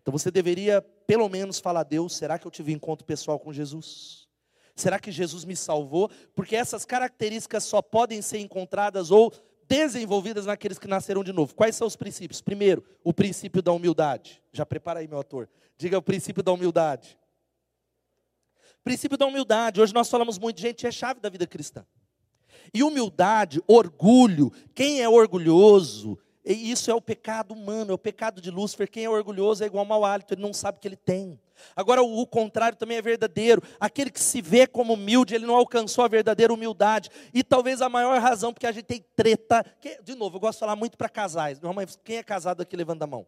Então 0.00 0.12
você 0.12 0.30
deveria, 0.30 0.80
pelo 1.08 1.28
menos, 1.28 1.58
falar 1.58 1.80
a 1.80 1.82
Deus: 1.82 2.16
será 2.16 2.38
que 2.38 2.46
eu 2.46 2.50
tive 2.50 2.72
encontro 2.72 3.04
pessoal 3.04 3.36
com 3.36 3.52
Jesus? 3.52 4.28
Será 4.76 5.00
que 5.00 5.10
Jesus 5.10 5.44
me 5.44 5.56
salvou? 5.56 6.08
Porque 6.36 6.54
essas 6.54 6.84
características 6.84 7.64
só 7.64 7.82
podem 7.82 8.22
ser 8.22 8.38
encontradas 8.38 9.10
ou 9.10 9.32
desenvolvidas 9.68 10.46
naqueles 10.46 10.78
que 10.78 10.88
nasceram 10.88 11.22
de 11.22 11.32
novo. 11.32 11.54
Quais 11.54 11.76
são 11.76 11.86
os 11.86 11.94
princípios? 11.94 12.40
Primeiro, 12.40 12.82
o 13.04 13.12
princípio 13.12 13.60
da 13.60 13.72
humildade. 13.72 14.42
Já 14.52 14.64
prepara 14.64 15.00
aí, 15.00 15.08
meu 15.08 15.20
ator. 15.20 15.48
Diga 15.76 15.98
o 15.98 16.02
princípio 16.02 16.42
da 16.42 16.50
humildade. 16.52 17.18
Princípio 18.82 19.18
da 19.18 19.26
humildade. 19.26 19.80
Hoje 19.80 19.92
nós 19.92 20.08
falamos 20.08 20.38
muito, 20.38 20.60
gente, 20.60 20.86
é 20.86 20.90
chave 20.90 21.20
da 21.20 21.28
vida 21.28 21.46
cristã. 21.46 21.84
E 22.72 22.82
humildade, 22.82 23.62
orgulho. 23.66 24.50
Quem 24.74 25.02
é 25.02 25.08
orgulhoso? 25.08 26.18
E 26.44 26.70
isso 26.70 26.90
é 26.90 26.94
o 26.94 27.00
pecado 27.00 27.52
humano, 27.52 27.90
é 27.90 27.94
o 27.94 27.98
pecado 27.98 28.40
de 28.40 28.50
Lúcifer. 28.50 28.90
Quem 28.90 29.04
é 29.04 29.10
orgulhoso 29.10 29.62
é 29.62 29.66
igual 29.66 29.82
ao 29.82 29.88
mau 29.88 30.04
hálito, 30.04 30.32
ele 30.32 30.40
não 30.40 30.54
sabe 30.54 30.78
o 30.78 30.80
que 30.80 30.88
ele 30.88 30.96
tem. 30.96 31.38
Agora, 31.74 32.02
o, 32.02 32.26
contrário 32.26 32.76
também 32.76 32.96
é 32.96 33.02
verdadeiro. 33.02 33.62
Aquele 33.78 34.10
que 34.10 34.20
se 34.20 34.40
vê 34.40 34.66
como 34.66 34.94
humilde, 34.94 35.34
ele 35.34 35.46
não 35.46 35.54
alcançou 35.54 36.04
a 36.04 36.08
verdadeira 36.08 36.52
humildade. 36.52 37.10
E 37.32 37.42
talvez 37.42 37.80
a 37.80 37.88
maior 37.88 38.20
razão, 38.20 38.52
porque 38.52 38.66
a 38.66 38.72
gente 38.72 38.84
tem 38.84 39.04
treta. 39.14 39.64
Que, 39.80 40.00
de 40.02 40.14
novo, 40.14 40.36
eu 40.36 40.40
gosto 40.40 40.58
de 40.58 40.60
falar 40.60 40.76
muito 40.76 40.96
para 40.96 41.08
casais. 41.08 41.60
Quem 42.04 42.16
é 42.16 42.22
casado 42.22 42.62
aqui, 42.62 42.76
levanta 42.76 43.04
a 43.04 43.06
mão. 43.06 43.26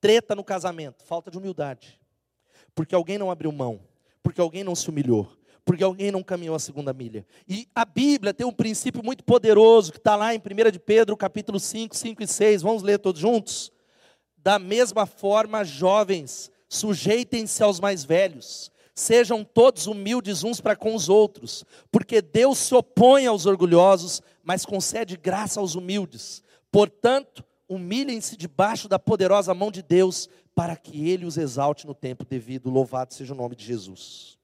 Treta 0.00 0.34
no 0.34 0.44
casamento, 0.44 1.04
falta 1.04 1.30
de 1.30 1.38
humildade. 1.38 2.00
Porque 2.74 2.94
alguém 2.94 3.18
não 3.18 3.30
abriu 3.30 3.52
mão. 3.52 3.80
Porque 4.22 4.40
alguém 4.40 4.64
não 4.64 4.74
se 4.74 4.88
humilhou 4.88 5.28
porque 5.64 5.84
alguém 5.84 6.10
não 6.10 6.20
caminhou 6.20 6.56
a 6.56 6.58
segunda 6.58 6.92
milha. 6.92 7.24
E 7.48 7.68
a 7.72 7.84
Bíblia 7.84 8.34
tem 8.34 8.44
um 8.44 8.52
princípio 8.52 9.04
muito 9.04 9.22
poderoso 9.22 9.92
que 9.92 9.98
está 9.98 10.16
lá 10.16 10.34
em 10.34 10.38
1 10.38 10.70
de 10.72 10.80
Pedro, 10.80 11.16
capítulo 11.16 11.60
5, 11.60 11.96
5 11.96 12.22
e 12.24 12.26
6. 12.26 12.62
Vamos 12.62 12.82
ler 12.82 12.98
todos 12.98 13.20
juntos? 13.20 13.70
Da 14.36 14.58
mesma 14.58 15.06
forma, 15.06 15.64
jovens, 15.64 16.50
sujeitem-se 16.70 17.62
aos 17.62 17.80
mais 17.80 18.04
velhos, 18.04 18.70
sejam 18.94 19.44
todos 19.44 19.86
humildes 19.88 20.44
uns 20.44 20.60
para 20.60 20.76
com 20.76 20.94
os 20.94 21.08
outros, 21.08 21.64
porque 21.90 22.22
Deus 22.22 22.58
se 22.58 22.74
opõe 22.74 23.26
aos 23.26 23.44
orgulhosos, 23.44 24.22
mas 24.42 24.64
concede 24.64 25.16
graça 25.16 25.58
aos 25.58 25.74
humildes. 25.74 26.42
Portanto, 26.70 27.44
humilhem-se 27.68 28.36
debaixo 28.36 28.88
da 28.88 28.98
poderosa 28.98 29.52
mão 29.52 29.70
de 29.70 29.82
Deus, 29.82 30.28
para 30.54 30.76
que 30.76 31.08
Ele 31.08 31.26
os 31.26 31.36
exalte 31.36 31.86
no 31.86 31.94
tempo 31.94 32.24
devido. 32.24 32.70
Louvado 32.70 33.12
seja 33.14 33.34
o 33.34 33.36
nome 33.36 33.56
de 33.56 33.64
Jesus. 33.64 34.38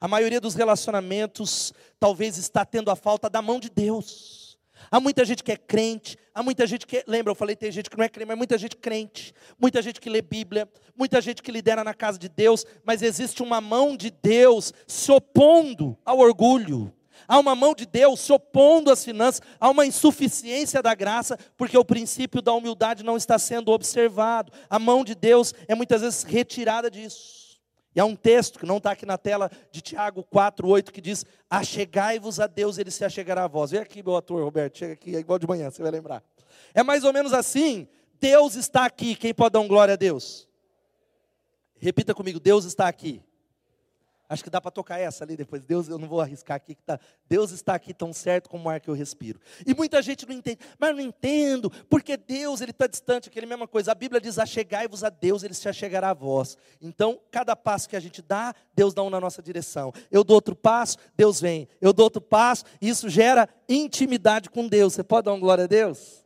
A 0.00 0.06
maioria 0.06 0.40
dos 0.40 0.54
relacionamentos 0.54 1.72
talvez 1.98 2.36
está 2.36 2.64
tendo 2.64 2.90
a 2.90 2.96
falta 2.96 3.28
da 3.30 3.40
mão 3.40 3.58
de 3.58 3.70
Deus. 3.70 4.43
Há 4.94 5.00
muita 5.00 5.24
gente 5.24 5.42
que 5.42 5.50
é 5.50 5.56
crente, 5.56 6.16
há 6.32 6.40
muita 6.40 6.64
gente 6.68 6.86
que, 6.86 7.02
lembra, 7.08 7.32
eu 7.32 7.34
falei, 7.34 7.56
tem 7.56 7.72
gente 7.72 7.90
que 7.90 7.98
não 7.98 8.04
é 8.04 8.08
crente, 8.08 8.28
mas 8.28 8.38
muita 8.38 8.56
gente 8.56 8.76
crente, 8.76 9.34
muita 9.58 9.82
gente 9.82 10.00
que 10.00 10.08
lê 10.08 10.22
Bíblia, 10.22 10.68
muita 10.96 11.20
gente 11.20 11.42
que 11.42 11.50
lidera 11.50 11.82
na 11.82 11.92
casa 11.92 12.16
de 12.16 12.28
Deus, 12.28 12.64
mas 12.84 13.02
existe 13.02 13.42
uma 13.42 13.60
mão 13.60 13.96
de 13.96 14.08
Deus 14.08 14.72
se 14.86 15.10
opondo 15.10 15.98
ao 16.04 16.20
orgulho. 16.20 16.94
Há 17.26 17.40
uma 17.40 17.56
mão 17.56 17.74
de 17.74 17.86
Deus 17.86 18.20
se 18.20 18.32
opondo 18.32 18.88
às 18.88 19.04
finanças, 19.04 19.42
há 19.58 19.68
uma 19.68 19.84
insuficiência 19.84 20.80
da 20.80 20.94
graça, 20.94 21.36
porque 21.56 21.76
o 21.76 21.84
princípio 21.84 22.40
da 22.40 22.52
humildade 22.52 23.02
não 23.02 23.16
está 23.16 23.36
sendo 23.36 23.72
observado. 23.72 24.52
A 24.70 24.78
mão 24.78 25.02
de 25.04 25.16
Deus 25.16 25.52
é 25.66 25.74
muitas 25.74 26.02
vezes 26.02 26.22
retirada 26.22 26.88
disso. 26.88 27.43
E 27.94 28.00
há 28.00 28.04
um 28.04 28.16
texto 28.16 28.58
que 28.58 28.66
não 28.66 28.78
está 28.78 28.90
aqui 28.90 29.06
na 29.06 29.16
tela 29.16 29.50
de 29.70 29.80
Tiago 29.80 30.24
4, 30.24 30.66
8, 30.66 30.92
que 30.92 31.00
diz: 31.00 31.24
Achegai-vos 31.48 32.40
a 32.40 32.46
Deus, 32.46 32.76
ele 32.78 32.90
se 32.90 33.04
achegará 33.04 33.44
a 33.44 33.48
vós. 33.48 33.70
Vem 33.70 33.80
aqui, 33.80 34.02
meu 34.02 34.16
ator, 34.16 34.42
Roberto, 34.42 34.78
chega 34.78 34.94
aqui, 34.94 35.14
é 35.14 35.20
igual 35.20 35.38
de 35.38 35.46
manhã, 35.46 35.70
você 35.70 35.80
vai 35.80 35.92
lembrar. 35.92 36.22
É 36.74 36.82
mais 36.82 37.04
ou 37.04 37.12
menos 37.12 37.32
assim: 37.32 37.86
Deus 38.20 38.56
está 38.56 38.84
aqui. 38.84 39.14
Quem 39.14 39.32
pode 39.32 39.52
dar 39.52 39.60
um 39.60 39.68
glória 39.68 39.94
a 39.94 39.96
Deus? 39.96 40.48
Repita 41.78 42.14
comigo: 42.14 42.40
Deus 42.40 42.64
está 42.64 42.88
aqui. 42.88 43.22
Acho 44.28 44.42
que 44.42 44.48
dá 44.48 44.60
para 44.60 44.70
tocar 44.70 44.98
essa 44.98 45.22
ali 45.22 45.36
depois. 45.36 45.62
Deus, 45.62 45.88
eu 45.88 45.98
não 45.98 46.08
vou 46.08 46.20
arriscar 46.20 46.56
aqui. 46.56 46.74
Que 46.74 46.82
tá, 46.82 46.98
Deus 47.28 47.50
está 47.50 47.74
aqui 47.74 47.92
tão 47.92 48.12
certo 48.12 48.48
como 48.48 48.64
o 48.64 48.68
ar 48.70 48.80
que 48.80 48.88
eu 48.88 48.94
respiro. 48.94 49.38
E 49.66 49.74
muita 49.74 50.00
gente 50.00 50.26
não 50.26 50.34
entende. 50.34 50.58
Mas 50.78 50.90
eu 50.90 50.96
não 50.96 51.02
entendo, 51.02 51.70
porque 51.90 52.16
Deus 52.16 52.62
ele 52.62 52.70
está 52.70 52.86
distante. 52.86 53.28
Aquele 53.28 53.46
mesma 53.46 53.68
coisa. 53.68 53.92
A 53.92 53.94
Bíblia 53.94 54.20
diz: 54.20 54.38
achegai-vos 54.38 55.04
a 55.04 55.10
Deus, 55.10 55.42
ele 55.42 55.52
se 55.52 55.68
achegará 55.68 56.10
a 56.10 56.14
vós. 56.14 56.56
Então, 56.80 57.20
cada 57.30 57.54
passo 57.54 57.88
que 57.88 57.96
a 57.96 58.00
gente 58.00 58.22
dá, 58.22 58.54
Deus 58.74 58.94
dá 58.94 59.02
um 59.02 59.10
na 59.10 59.20
nossa 59.20 59.42
direção. 59.42 59.92
Eu 60.10 60.24
dou 60.24 60.36
outro 60.36 60.56
passo, 60.56 60.96
Deus 61.16 61.40
vem. 61.40 61.68
Eu 61.80 61.92
dou 61.92 62.04
outro 62.04 62.22
passo, 62.22 62.64
e 62.80 62.88
isso 62.88 63.08
gera 63.10 63.48
intimidade 63.68 64.48
com 64.48 64.66
Deus. 64.66 64.94
Você 64.94 65.04
pode 65.04 65.26
dar 65.26 65.32
uma 65.32 65.40
glória 65.40 65.64
a 65.64 65.68
Deus? 65.68 66.24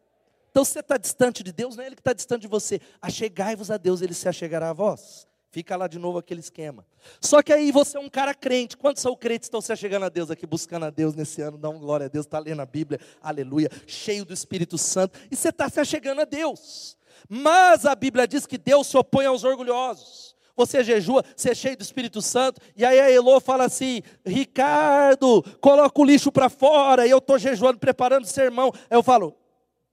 Então, 0.50 0.64
se 0.64 0.72
você 0.72 0.80
está 0.80 0.96
distante 0.96 1.42
de 1.42 1.52
Deus, 1.52 1.76
não 1.76 1.84
é 1.84 1.86
Ele 1.86 1.94
que 1.94 2.00
está 2.00 2.12
distante 2.12 2.42
de 2.42 2.48
você. 2.48 2.80
Achegai-vos 3.02 3.70
a 3.70 3.76
Deus, 3.76 4.00
ele 4.00 4.14
se 4.14 4.28
achegará 4.28 4.70
a 4.70 4.72
vós. 4.72 5.27
Fica 5.50 5.76
lá 5.76 5.86
de 5.86 5.98
novo 5.98 6.18
aquele 6.18 6.40
esquema. 6.40 6.86
Só 7.20 7.42
que 7.42 7.52
aí 7.52 7.72
você 7.72 7.96
é 7.96 8.00
um 8.00 8.08
cara 8.08 8.34
crente. 8.34 8.76
Quantos 8.76 9.02
são 9.02 9.16
crentes 9.16 9.46
estão 9.46 9.60
se 9.60 9.74
chegando 9.76 10.04
a 10.04 10.08
Deus 10.10 10.30
aqui, 10.30 10.46
buscando 10.46 10.84
a 10.84 10.90
Deus 10.90 11.14
nesse 11.14 11.40
ano? 11.40 11.56
Dá 11.56 11.70
uma 11.70 11.78
glória 11.78 12.06
a 12.06 12.08
Deus, 12.08 12.26
está 12.26 12.38
lendo 12.38 12.60
a 12.60 12.66
Bíblia, 12.66 13.00
aleluia, 13.20 13.70
cheio 13.86 14.24
do 14.26 14.34
Espírito 14.34 14.76
Santo. 14.76 15.18
E 15.30 15.36
você 15.36 15.48
está 15.48 15.68
se 15.70 15.82
chegando 15.86 16.20
a 16.20 16.24
Deus. 16.24 16.98
Mas 17.28 17.86
a 17.86 17.94
Bíblia 17.94 18.28
diz 18.28 18.46
que 18.46 18.58
Deus 18.58 18.86
se 18.88 18.96
opõe 18.96 19.24
aos 19.24 19.42
orgulhosos. 19.42 20.36
Você 20.54 20.82
jejua, 20.84 21.24
você 21.34 21.52
é 21.52 21.54
cheio 21.54 21.76
do 21.76 21.82
Espírito 21.82 22.20
Santo. 22.20 22.60
E 22.76 22.84
aí 22.84 23.00
a 23.00 23.10
Elô 23.10 23.40
fala 23.40 23.64
assim: 23.64 24.02
Ricardo, 24.26 25.42
coloca 25.60 26.00
o 26.00 26.04
lixo 26.04 26.30
para 26.30 26.48
fora. 26.48 27.06
E 27.06 27.10
eu 27.10 27.18
estou 27.18 27.38
jejuando, 27.38 27.78
preparando 27.78 28.24
o 28.24 28.28
sermão. 28.28 28.72
Aí 28.90 28.98
eu 28.98 29.02
falo: 29.02 29.34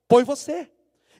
põe 0.07 0.23
você. 0.23 0.69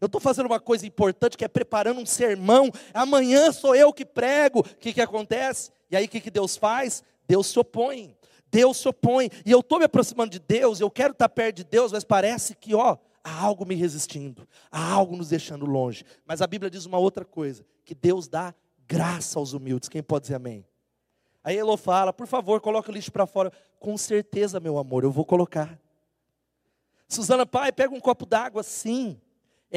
Eu 0.02 0.08
estou 0.08 0.22
fazendo 0.22 0.48
uma 0.48 0.60
coisa 0.60 0.86
importante 0.86 1.38
que 1.38 1.46
é 1.46 1.48
preparando 1.48 2.00
um 2.00 2.06
sermão. 2.06 2.72
Amanhã 2.94 3.52
sou 3.52 3.76
eu 3.76 3.94
que 3.94 4.06
prego. 4.06 4.60
O 4.60 4.64
que, 4.64 4.94
que 4.94 5.02
acontece? 5.02 5.72
E 5.90 5.96
aí 5.96 6.06
o 6.06 6.10
que, 6.10 6.22
que 6.22 6.32
Deus 6.32 6.58
faz? 6.58 7.04
Deus 7.28 7.48
se 7.48 7.60
opõe. 7.60 8.16
Deus 8.52 8.78
se 8.78 8.88
opõe. 8.88 9.30
E 9.46 9.52
eu 9.52 9.60
estou 9.60 9.80
me 9.80 9.86
aproximando 9.86 10.32
de 10.32 10.40
Deus, 10.40 10.80
eu 10.80 10.90
quero 10.90 11.12
estar 11.12 11.28
perto 11.28 11.58
de 11.58 11.64
Deus, 11.64 11.92
mas 11.92 12.04
parece 12.04 12.56
que, 12.56 12.74
ó, 12.74 12.98
há 13.24 13.42
algo 13.42 13.66
me 13.66 13.76
resistindo, 13.76 14.48
há 14.72 14.92
algo 14.94 15.18
nos 15.18 15.30
deixando 15.30 15.66
longe. 15.66 16.06
Mas 16.26 16.42
a 16.42 16.48
Bíblia 16.48 16.70
diz 16.70 16.86
uma 16.86 16.98
outra 16.98 17.26
coisa: 17.26 17.66
que 17.84 17.94
Deus 17.94 18.28
dá 18.28 18.54
graça 18.88 19.40
aos 19.40 19.54
humildes. 19.54 19.90
Quem 19.90 20.02
pode 20.02 20.24
dizer 20.24 20.36
amém? 20.36 20.66
Aí 21.44 21.58
Elô 21.58 21.78
fala, 21.78 22.12
por 22.12 22.28
favor, 22.28 22.60
coloque 22.62 22.90
o 22.90 22.94
lixo 22.94 23.12
para 23.12 23.28
fora. 23.28 23.52
Com 23.80 23.98
certeza, 23.98 24.60
meu 24.60 24.78
amor, 24.78 25.04
eu 25.04 25.12
vou 25.12 25.26
colocar. 25.26 25.80
Suzana, 27.08 27.46
pai, 27.46 27.72
pega 27.72 27.94
um 27.94 28.00
copo 28.00 28.26
d'água, 28.26 28.64
sim. 28.64 29.20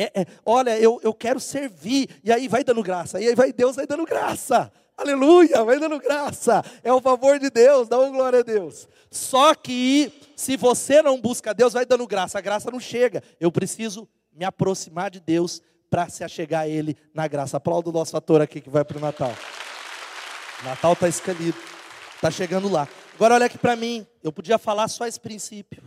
É, 0.00 0.20
é, 0.20 0.26
olha, 0.46 0.78
eu, 0.78 1.00
eu 1.02 1.12
quero 1.12 1.40
servir. 1.40 2.08
E 2.22 2.30
aí 2.30 2.46
vai 2.46 2.62
dando 2.62 2.84
graça. 2.84 3.20
E 3.20 3.26
aí 3.26 3.34
vai 3.34 3.52
Deus 3.52 3.74
vai 3.74 3.84
dando 3.84 4.04
graça. 4.04 4.72
Aleluia, 4.96 5.64
vai 5.64 5.80
dando 5.80 5.98
graça. 5.98 6.62
É 6.84 6.92
o 6.92 7.00
favor 7.00 7.36
de 7.40 7.50
Deus, 7.50 7.88
dá 7.88 7.98
uma 7.98 8.08
glória 8.08 8.38
a 8.38 8.42
Deus. 8.42 8.86
Só 9.10 9.56
que 9.56 10.12
se 10.36 10.56
você 10.56 11.02
não 11.02 11.20
busca 11.20 11.52
Deus, 11.52 11.72
vai 11.72 11.84
dando 11.84 12.06
graça. 12.06 12.38
A 12.38 12.40
graça 12.40 12.70
não 12.70 12.78
chega. 12.78 13.24
Eu 13.40 13.50
preciso 13.50 14.08
me 14.32 14.44
aproximar 14.44 15.10
de 15.10 15.18
Deus 15.18 15.60
para 15.90 16.08
se 16.08 16.22
achegar 16.22 16.62
a 16.62 16.68
Ele 16.68 16.96
na 17.12 17.26
graça. 17.26 17.56
Aplauda 17.56 17.90
o 17.90 17.92
nosso 17.92 18.16
ator 18.16 18.40
aqui 18.40 18.60
que 18.60 18.70
vai 18.70 18.84
para 18.84 18.98
o 18.98 19.00
Natal. 19.00 19.34
Natal 20.62 20.92
está 20.92 21.08
escolhido. 21.08 21.58
Está 22.14 22.30
chegando 22.30 22.68
lá. 22.68 22.86
Agora 23.16 23.34
olha 23.34 23.46
aqui 23.46 23.58
para 23.58 23.74
mim. 23.74 24.06
Eu 24.22 24.32
podia 24.32 24.58
falar 24.58 24.86
só 24.86 25.08
esse 25.08 25.18
princípio. 25.18 25.82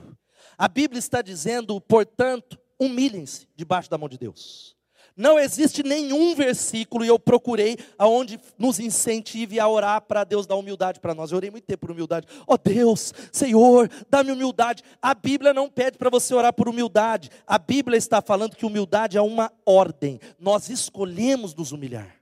A 0.58 0.68
Bíblia 0.68 1.00
está 1.00 1.22
dizendo, 1.22 1.80
portanto, 1.80 2.61
humilhem-se 2.82 3.48
debaixo 3.56 3.90
da 3.90 3.98
mão 3.98 4.10
de 4.10 4.18
Deus. 4.18 4.76
Não 5.16 5.38
existe 5.38 5.84
nenhum 5.84 6.34
versículo, 6.34 7.04
e 7.04 7.08
eu 7.08 7.20
procurei, 7.20 7.78
aonde 7.98 8.40
nos 8.58 8.80
incentive 8.80 9.60
a 9.60 9.68
orar 9.68 10.02
para 10.02 10.24
Deus 10.24 10.48
dar 10.48 10.56
humildade 10.56 11.00
para 11.00 11.14
nós. 11.14 11.32
Eu 11.32 11.38
orei 11.38 11.52
muito 11.52 11.66
tempo 11.66 11.82
por 11.82 11.92
humildade. 11.92 12.28
Ó 12.48 12.56
oh 12.56 12.58
Deus, 12.58 13.14
Senhor, 13.32 13.90
dá-me 14.10 14.32
humildade. 14.32 14.84
A 15.02 15.14
Bíblia 15.14 15.54
não 15.54 15.70
pede 15.70 15.98
para 15.98 16.10
você 16.10 16.34
orar 16.34 16.54
por 16.54 16.68
humildade. 16.68 17.30
A 17.46 17.60
Bíblia 17.60 17.98
está 17.98 18.22
falando 18.22 18.56
que 18.56 18.66
humildade 18.66 19.18
é 19.18 19.22
uma 19.22 19.52
ordem. 19.66 20.20
Nós 20.40 20.70
escolhemos 20.70 21.54
nos 21.54 21.72
humilhar. 21.72 22.21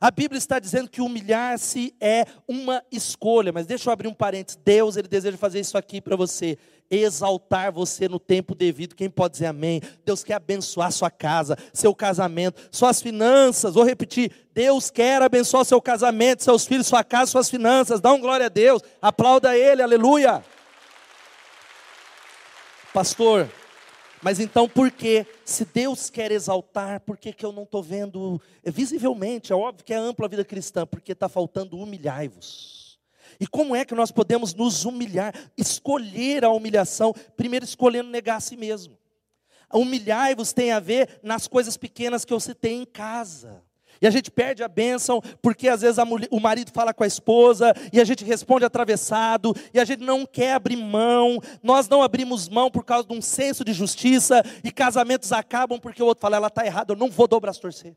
A 0.00 0.10
Bíblia 0.10 0.38
está 0.38 0.58
dizendo 0.58 0.88
que 0.88 1.00
humilhar-se 1.00 1.94
é 2.00 2.24
uma 2.46 2.82
escolha, 2.90 3.52
mas 3.52 3.66
deixa 3.66 3.88
eu 3.88 3.92
abrir 3.92 4.08
um 4.08 4.14
parênteses. 4.14 4.60
Deus, 4.64 4.96
ele 4.96 5.08
deseja 5.08 5.36
fazer 5.36 5.60
isso 5.60 5.76
aqui 5.76 6.00
para 6.00 6.16
você 6.16 6.56
exaltar 6.90 7.72
você 7.72 8.08
no 8.08 8.18
tempo 8.18 8.54
devido. 8.54 8.94
Quem 8.94 9.10
pode 9.10 9.32
dizer 9.32 9.46
amém? 9.46 9.82
Deus 10.04 10.24
quer 10.24 10.34
abençoar 10.34 10.90
sua 10.92 11.10
casa, 11.10 11.56
seu 11.72 11.94
casamento, 11.94 12.60
suas 12.70 13.02
finanças. 13.02 13.74
Vou 13.74 13.84
repetir: 13.84 14.32
Deus 14.54 14.90
quer 14.90 15.20
abençoar 15.22 15.64
seu 15.64 15.80
casamento, 15.80 16.42
seus 16.42 16.66
filhos, 16.66 16.86
sua 16.86 17.04
casa, 17.04 17.30
suas 17.30 17.50
finanças. 17.50 18.00
Dá 18.00 18.12
um 18.12 18.20
glória 18.20 18.46
a 18.46 18.50
Deus, 18.50 18.82
aplauda 19.00 19.56
Ele, 19.56 19.82
aleluia. 19.82 20.42
Pastor, 22.92 23.48
mas 24.22 24.40
então 24.40 24.68
por 24.68 24.90
que, 24.90 25.26
se 25.44 25.64
Deus 25.64 26.10
quer 26.10 26.32
exaltar, 26.32 27.00
por 27.00 27.16
que, 27.16 27.32
que 27.32 27.44
eu 27.44 27.52
não 27.52 27.62
estou 27.62 27.82
vendo 27.82 28.40
é, 28.64 28.70
visivelmente? 28.70 29.52
É 29.52 29.56
óbvio 29.56 29.84
que 29.84 29.92
é 29.92 29.96
ampla 29.96 30.26
a 30.26 30.28
vida 30.28 30.44
cristã, 30.44 30.86
porque 30.86 31.12
está 31.12 31.28
faltando 31.28 31.78
humilhai-vos. 31.78 32.98
E 33.38 33.46
como 33.46 33.76
é 33.76 33.84
que 33.84 33.94
nós 33.94 34.10
podemos 34.10 34.54
nos 34.54 34.84
humilhar, 34.84 35.32
escolher 35.56 36.44
a 36.44 36.50
humilhação, 36.50 37.14
primeiro 37.36 37.64
escolhendo 37.64 38.10
negar 38.10 38.36
a 38.36 38.40
si 38.40 38.56
mesmo. 38.56 38.98
Humilhar-vos 39.72 40.52
tem 40.52 40.72
a 40.72 40.80
ver 40.80 41.20
nas 41.22 41.46
coisas 41.46 41.76
pequenas 41.76 42.24
que 42.24 42.32
eu 42.32 42.40
citei 42.40 42.74
em 42.74 42.84
casa. 42.84 43.62
E 44.00 44.06
a 44.06 44.10
gente 44.10 44.30
perde 44.30 44.62
a 44.62 44.68
bênção 44.68 45.20
porque 45.42 45.68
às 45.68 45.80
vezes 45.80 46.02
mulher, 46.04 46.28
o 46.30 46.40
marido 46.40 46.70
fala 46.72 46.94
com 46.94 47.04
a 47.04 47.06
esposa 47.06 47.72
e 47.92 48.00
a 48.00 48.04
gente 48.04 48.24
responde 48.24 48.64
atravessado 48.64 49.54
e 49.72 49.80
a 49.80 49.84
gente 49.84 50.02
não 50.02 50.24
quer 50.24 50.54
abrir 50.54 50.76
mão. 50.76 51.40
Nós 51.62 51.88
não 51.88 52.02
abrimos 52.02 52.48
mão 52.48 52.70
por 52.70 52.84
causa 52.84 53.06
de 53.06 53.14
um 53.14 53.22
senso 53.22 53.64
de 53.64 53.72
justiça 53.72 54.42
e 54.62 54.70
casamentos 54.70 55.32
acabam 55.32 55.78
porque 55.78 56.02
o 56.02 56.06
outro 56.06 56.22
fala, 56.22 56.36
ela 56.36 56.48
está 56.48 56.64
errada, 56.64 56.92
eu 56.92 56.96
não 56.96 57.10
vou 57.10 57.26
dobrar 57.26 57.50
as 57.50 57.58
torcer. 57.58 57.96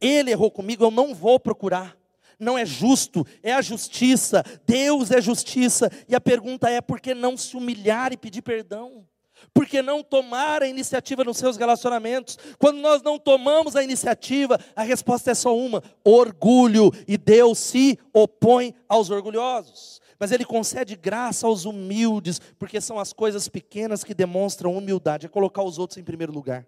Ele 0.00 0.30
errou 0.30 0.50
comigo, 0.50 0.84
eu 0.84 0.90
não 0.90 1.14
vou 1.14 1.40
procurar 1.40 1.96
não 2.38 2.58
é 2.58 2.66
justo, 2.66 3.24
é 3.40 3.52
a 3.52 3.62
justiça, 3.62 4.44
Deus 4.66 5.12
é 5.12 5.20
justiça, 5.20 5.88
e 6.08 6.14
a 6.14 6.20
pergunta 6.20 6.68
é: 6.68 6.80
por 6.80 7.00
que 7.00 7.14
não 7.14 7.36
se 7.36 7.56
humilhar 7.56 8.12
e 8.12 8.16
pedir 8.16 8.42
perdão? 8.42 9.06
Por 9.52 9.66
que 9.66 9.82
não 9.82 10.02
tomar 10.02 10.62
a 10.62 10.68
iniciativa 10.68 11.24
nos 11.24 11.38
seus 11.38 11.56
relacionamentos? 11.56 12.38
Quando 12.58 12.78
nós 12.78 13.02
não 13.02 13.18
tomamos 13.18 13.76
a 13.76 13.82
iniciativa, 13.82 14.58
a 14.74 14.82
resposta 14.82 15.30
é 15.30 15.34
só 15.34 15.56
uma: 15.56 15.82
orgulho, 16.04 16.90
e 17.06 17.16
Deus 17.16 17.58
se 17.58 17.98
opõe 18.12 18.74
aos 18.88 19.10
orgulhosos. 19.10 20.00
Mas 20.18 20.30
Ele 20.30 20.44
concede 20.44 20.94
graça 20.94 21.46
aos 21.46 21.64
humildes, 21.64 22.40
porque 22.58 22.80
são 22.80 22.98
as 22.98 23.12
coisas 23.12 23.48
pequenas 23.48 24.04
que 24.04 24.14
demonstram 24.14 24.76
humildade, 24.76 25.26
é 25.26 25.28
colocar 25.28 25.62
os 25.62 25.78
outros 25.78 25.98
em 25.98 26.04
primeiro 26.04 26.32
lugar. 26.32 26.66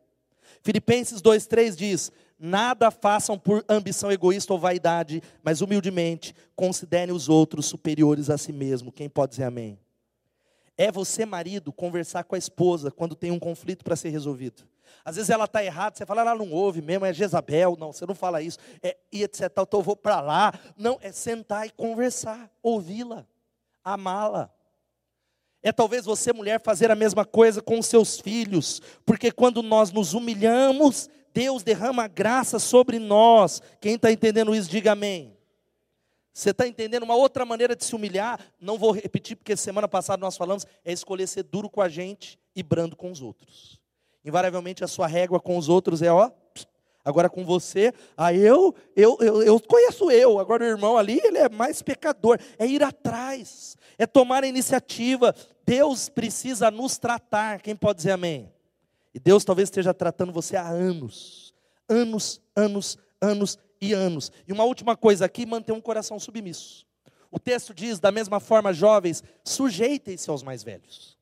Filipenses 0.62 1.22
2,3 1.22 1.76
diz: 1.76 2.12
Nada 2.38 2.90
façam 2.90 3.38
por 3.38 3.64
ambição 3.68 4.10
egoísta 4.10 4.52
ou 4.52 4.58
vaidade, 4.58 5.22
mas 5.42 5.60
humildemente 5.60 6.34
considerem 6.56 7.14
os 7.14 7.28
outros 7.28 7.66
superiores 7.66 8.28
a 8.28 8.36
si 8.36 8.52
mesmo. 8.52 8.90
Quem 8.90 9.08
pode 9.08 9.30
dizer 9.30 9.44
amém? 9.44 9.78
É 10.76 10.90
você, 10.90 11.24
marido, 11.24 11.72
conversar 11.72 12.24
com 12.24 12.34
a 12.34 12.38
esposa 12.38 12.90
quando 12.90 13.14
tem 13.14 13.30
um 13.30 13.38
conflito 13.38 13.84
para 13.84 13.94
ser 13.94 14.08
resolvido. 14.08 14.66
Às 15.04 15.16
vezes 15.16 15.30
ela 15.30 15.44
está 15.44 15.62
errada, 15.62 15.96
você 15.96 16.06
fala, 16.06 16.22
ela 16.22 16.34
não 16.34 16.50
ouve 16.50 16.80
mesmo, 16.80 17.04
é 17.04 17.12
Jezabel, 17.12 17.76
não, 17.78 17.92
você 17.92 18.06
não 18.06 18.14
fala 18.14 18.40
isso, 18.40 18.58
é, 18.82 18.96
e 19.12 19.22
etc, 19.22 19.42
então 19.44 19.68
eu 19.72 19.82
vou 19.82 19.96
para 19.96 20.20
lá. 20.20 20.52
Não, 20.76 20.98
é 21.00 21.12
sentar 21.12 21.66
e 21.66 21.70
conversar, 21.70 22.50
ouvi-la, 22.62 23.26
amá-la. 23.84 24.50
É 25.62 25.72
talvez 25.72 26.04
você, 26.04 26.32
mulher, 26.32 26.60
fazer 26.60 26.90
a 26.90 26.94
mesma 26.94 27.24
coisa 27.24 27.62
com 27.62 27.80
seus 27.80 28.18
filhos, 28.18 28.82
porque 29.06 29.30
quando 29.30 29.62
nós 29.62 29.90
nos 29.90 30.12
humilhamos, 30.12 31.08
Deus 31.32 31.62
derrama 31.62 32.06
graça 32.06 32.58
sobre 32.58 32.98
nós. 32.98 33.60
Quem 33.80 33.94
está 33.94 34.12
entendendo 34.12 34.54
isso, 34.54 34.70
diga 34.70 34.92
amém. 34.92 35.33
Você 36.34 36.50
está 36.50 36.66
entendendo 36.66 37.04
uma 37.04 37.14
outra 37.14 37.46
maneira 37.46 37.76
de 37.76 37.84
se 37.84 37.94
humilhar? 37.94 38.40
Não 38.60 38.76
vou 38.76 38.90
repetir, 38.90 39.36
porque 39.36 39.56
semana 39.56 39.86
passada 39.86 40.20
nós 40.20 40.36
falamos, 40.36 40.66
é 40.84 40.92
escolher 40.92 41.28
ser 41.28 41.44
duro 41.44 41.70
com 41.70 41.80
a 41.80 41.88
gente 41.88 42.36
e 42.56 42.62
brando 42.62 42.96
com 42.96 43.12
os 43.12 43.22
outros. 43.22 43.80
Invariavelmente 44.24 44.82
a 44.82 44.88
sua 44.88 45.06
régua 45.06 45.38
com 45.38 45.56
os 45.56 45.68
outros 45.68 46.02
é 46.02 46.10
ó, 46.10 46.32
Agora 47.04 47.28
com 47.28 47.44
você, 47.44 47.92
aí 48.16 48.40
eu, 48.40 48.74
eu, 48.96 49.18
eu, 49.20 49.42
eu 49.42 49.60
conheço 49.60 50.10
eu, 50.10 50.38
agora 50.38 50.64
o 50.64 50.66
irmão 50.66 50.96
ali, 50.96 51.20
ele 51.22 51.36
é 51.36 51.50
mais 51.50 51.82
pecador. 51.82 52.38
É 52.58 52.66
ir 52.66 52.82
atrás, 52.82 53.76
é 53.98 54.06
tomar 54.06 54.42
a 54.42 54.46
iniciativa. 54.46 55.34
Deus 55.66 56.08
precisa 56.08 56.70
nos 56.70 56.96
tratar. 56.96 57.60
Quem 57.60 57.76
pode 57.76 57.98
dizer 57.98 58.12
amém? 58.12 58.50
E 59.12 59.20
Deus 59.20 59.44
talvez 59.44 59.66
esteja 59.66 59.92
tratando 59.92 60.32
você 60.32 60.56
há 60.56 60.66
anos. 60.66 61.52
Anos, 61.86 62.40
anos, 62.56 62.96
anos 63.20 63.58
e 63.84 63.92
anos. 63.92 64.32
E 64.46 64.52
uma 64.52 64.64
última 64.64 64.96
coisa 64.96 65.24
aqui, 65.24 65.44
manter 65.46 65.72
um 65.72 65.80
coração 65.80 66.18
submisso. 66.18 66.86
O 67.30 67.38
texto 67.38 67.74
diz, 67.74 67.98
da 67.98 68.12
mesma 68.12 68.40
forma, 68.40 68.72
jovens, 68.72 69.22
sujeitem-se 69.44 70.30
aos 70.30 70.42
mais 70.42 70.62
velhos. 70.62 71.13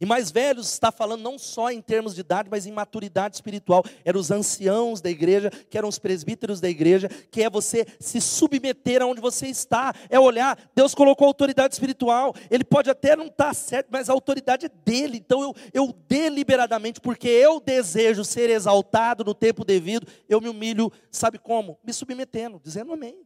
E 0.00 0.06
mais 0.06 0.30
velhos 0.30 0.70
está 0.72 0.92
falando 0.92 1.22
não 1.22 1.36
só 1.36 1.70
em 1.70 1.80
termos 1.80 2.14
de 2.14 2.20
idade, 2.20 2.48
mas 2.48 2.66
em 2.66 2.72
maturidade 2.72 3.34
espiritual. 3.34 3.84
Eram 4.04 4.20
os 4.20 4.30
anciãos 4.30 5.00
da 5.00 5.10
igreja, 5.10 5.50
que 5.50 5.76
eram 5.76 5.88
os 5.88 5.98
presbíteros 5.98 6.60
da 6.60 6.68
igreja, 6.68 7.08
que 7.30 7.42
é 7.42 7.50
você 7.50 7.84
se 7.98 8.20
submeter 8.20 9.02
aonde 9.02 9.20
você 9.20 9.48
está, 9.48 9.92
é 10.08 10.18
olhar. 10.18 10.56
Deus 10.72 10.94
colocou 10.94 11.26
autoridade 11.26 11.74
espiritual. 11.74 12.32
Ele 12.48 12.62
pode 12.62 12.88
até 12.88 13.16
não 13.16 13.26
estar 13.26 13.52
certo, 13.54 13.88
mas 13.90 14.08
a 14.08 14.12
autoridade 14.12 14.66
é 14.66 14.68
dele. 14.68 15.16
Então 15.16 15.42
eu, 15.42 15.54
eu 15.74 15.92
deliberadamente, 16.06 17.00
porque 17.00 17.28
eu 17.28 17.58
desejo 17.58 18.24
ser 18.24 18.50
exaltado 18.50 19.24
no 19.24 19.34
tempo 19.34 19.64
devido, 19.64 20.06
eu 20.28 20.40
me 20.40 20.48
humilho, 20.48 20.92
sabe 21.10 21.38
como? 21.38 21.76
Me 21.82 21.92
submetendo, 21.92 22.60
dizendo 22.62 22.92
amém. 22.92 23.18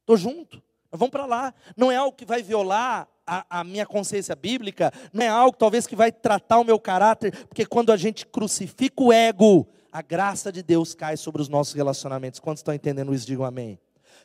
Estou 0.00 0.16
junto. 0.16 0.62
Vamos 0.92 1.10
para 1.10 1.26
lá. 1.26 1.54
Não 1.76 1.90
é 1.90 1.96
algo 1.96 2.16
que 2.16 2.24
vai 2.24 2.42
violar 2.42 3.08
a, 3.26 3.60
a, 3.60 3.64
minha 3.64 3.86
consciência 3.86 4.34
bíblica, 4.34 4.92
não 5.12 5.24
é 5.24 5.28
algo 5.28 5.56
talvez 5.56 5.86
que 5.86 5.96
vai 5.96 6.10
tratar 6.10 6.58
o 6.58 6.64
meu 6.64 6.78
caráter, 6.78 7.46
porque 7.46 7.64
quando 7.64 7.92
a 7.92 7.96
gente 7.96 8.26
crucifica 8.26 9.02
o 9.02 9.12
ego, 9.12 9.66
a 9.92 10.02
graça 10.02 10.50
de 10.50 10.62
Deus 10.62 10.94
cai 10.94 11.16
sobre 11.16 11.42
os 11.42 11.48
nossos 11.48 11.74
relacionamentos. 11.74 12.40
Quantos 12.40 12.60
estão 12.60 12.74
entendendo 12.74 13.14
isso? 13.14 13.26
Digam 13.26 13.44
amém. 13.44 13.78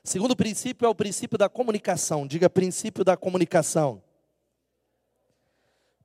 Segundo 0.03 0.35
princípio 0.35 0.85
é 0.85 0.89
o 0.89 0.95
princípio 0.95 1.37
da 1.37 1.49
comunicação. 1.49 2.25
Diga 2.25 2.49
princípio 2.49 3.03
da 3.03 3.17
comunicação. 3.17 4.01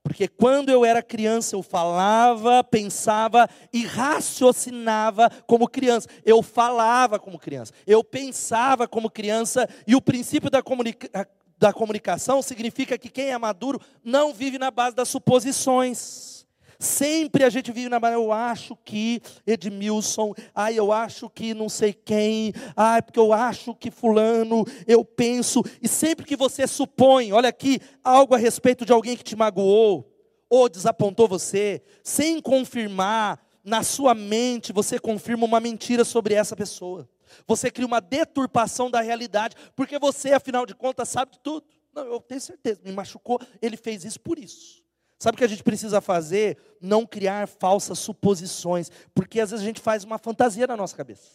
Porque 0.03 0.27
quando 0.27 0.69
eu 0.69 0.85
era 0.85 1.01
criança, 1.01 1.55
eu 1.55 1.63
falava, 1.63 2.65
pensava 2.65 3.49
e 3.73 3.87
raciocinava 3.87 5.31
como 5.47 5.69
criança. 5.69 6.09
Eu 6.25 6.43
falava 6.43 7.21
como 7.21 7.39
criança, 7.39 7.73
eu 7.87 8.03
pensava 8.03 8.89
como 8.89 9.09
criança, 9.09 9.69
e 9.87 9.95
o 9.95 10.03
princípio 10.03 10.51
da, 10.51 10.61
comunica 10.61 11.29
da 11.63 11.73
comunicação 11.73 12.43
significa 12.43 12.99
que 12.99 13.09
quem 13.09 13.31
é 13.31 13.39
maduro 13.39 13.81
não 14.03 14.35
vive 14.35 14.59
na 14.59 14.69
base 14.69 14.97
das 14.97 15.09
suposições. 15.09 16.45
Sempre 16.77 17.45
a 17.45 17.49
gente 17.49 17.71
vive 17.71 17.89
na 17.89 18.01
base, 18.01 18.15
eu 18.15 18.33
acho 18.33 18.77
que 18.85 19.23
Edmilson, 19.47 20.35
ai, 20.53 20.77
eu 20.77 20.91
acho 20.91 21.31
que 21.31 21.55
não 21.55 21.69
sei 21.69 21.93
quem, 21.93 22.53
ai, 22.77 23.01
porque 23.01 23.21
eu 23.21 23.33
acho 23.33 23.77
que 23.77 23.93
fulano, 23.93 24.65
eu 24.89 25.05
penso, 25.05 25.63
e 25.81 25.87
sempre 25.87 26.27
que 26.27 26.35
você 26.35 26.67
supõe, 26.67 27.33
olha 27.33 27.49
aqui, 27.49 27.79
algo 28.03 28.35
a 28.35 28.39
respeito 28.39 28.85
de 28.85 28.93
alguém 28.93 29.17
que 29.17 29.23
te 29.23 29.37
magoou, 29.37 30.13
ou 30.51 30.69
desapontou 30.69 31.29
você, 31.29 31.81
sem 32.03 32.41
confirmar, 32.41 33.39
na 33.63 33.85
sua 33.85 34.17
mente 34.17 34.73
você 34.73 34.99
confirma 34.99 35.47
uma 35.47 35.61
mentira 35.61 36.05
sobre 36.05 36.35
essa 36.35 36.57
pessoa. 36.57 37.09
Você 37.47 37.71
cria 37.71 37.87
uma 37.87 38.01
deturpação 38.01 38.91
da 38.91 39.01
realidade, 39.01 39.57
porque 39.75 39.99
você, 39.99 40.33
afinal 40.33 40.67
de 40.67 40.75
contas, 40.75 41.09
sabe 41.09 41.33
de 41.33 41.41
tudo. 41.41 41.67
Não, 41.93 42.05
eu 42.07 42.21
tenho 42.21 42.41
certeza, 42.41 42.81
me 42.85 42.93
machucou, 42.93 43.41
ele 43.61 43.77
fez 43.77 44.05
isso 44.05 44.21
por 44.21 44.39
isso. 44.39 44.83
Sabe 45.19 45.37
o 45.37 45.39
que 45.39 45.45
a 45.45 45.49
gente 45.49 45.63
precisa 45.63 46.01
fazer? 46.01 46.59
Não 46.81 47.07
criar 47.07 47.47
falsas 47.47 47.99
suposições, 47.99 48.91
porque 49.15 49.41
às 49.41 49.51
vezes 49.51 49.63
a 49.63 49.67
gente 49.67 49.81
faz 49.81 50.03
uma 50.03 50.19
fantasia 50.19 50.67
na 50.67 50.77
nossa 50.77 50.97
cabeça. 50.97 51.31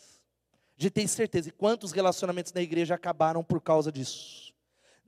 A 0.78 0.84
gente 0.84 0.92
tem 0.92 1.08
certeza. 1.08 1.50
E 1.50 1.52
quantos 1.52 1.92
relacionamentos 1.92 2.52
na 2.52 2.62
igreja 2.62 2.96
acabaram 2.96 3.44
por 3.44 3.62
causa 3.62 3.92
disso? 3.92 4.54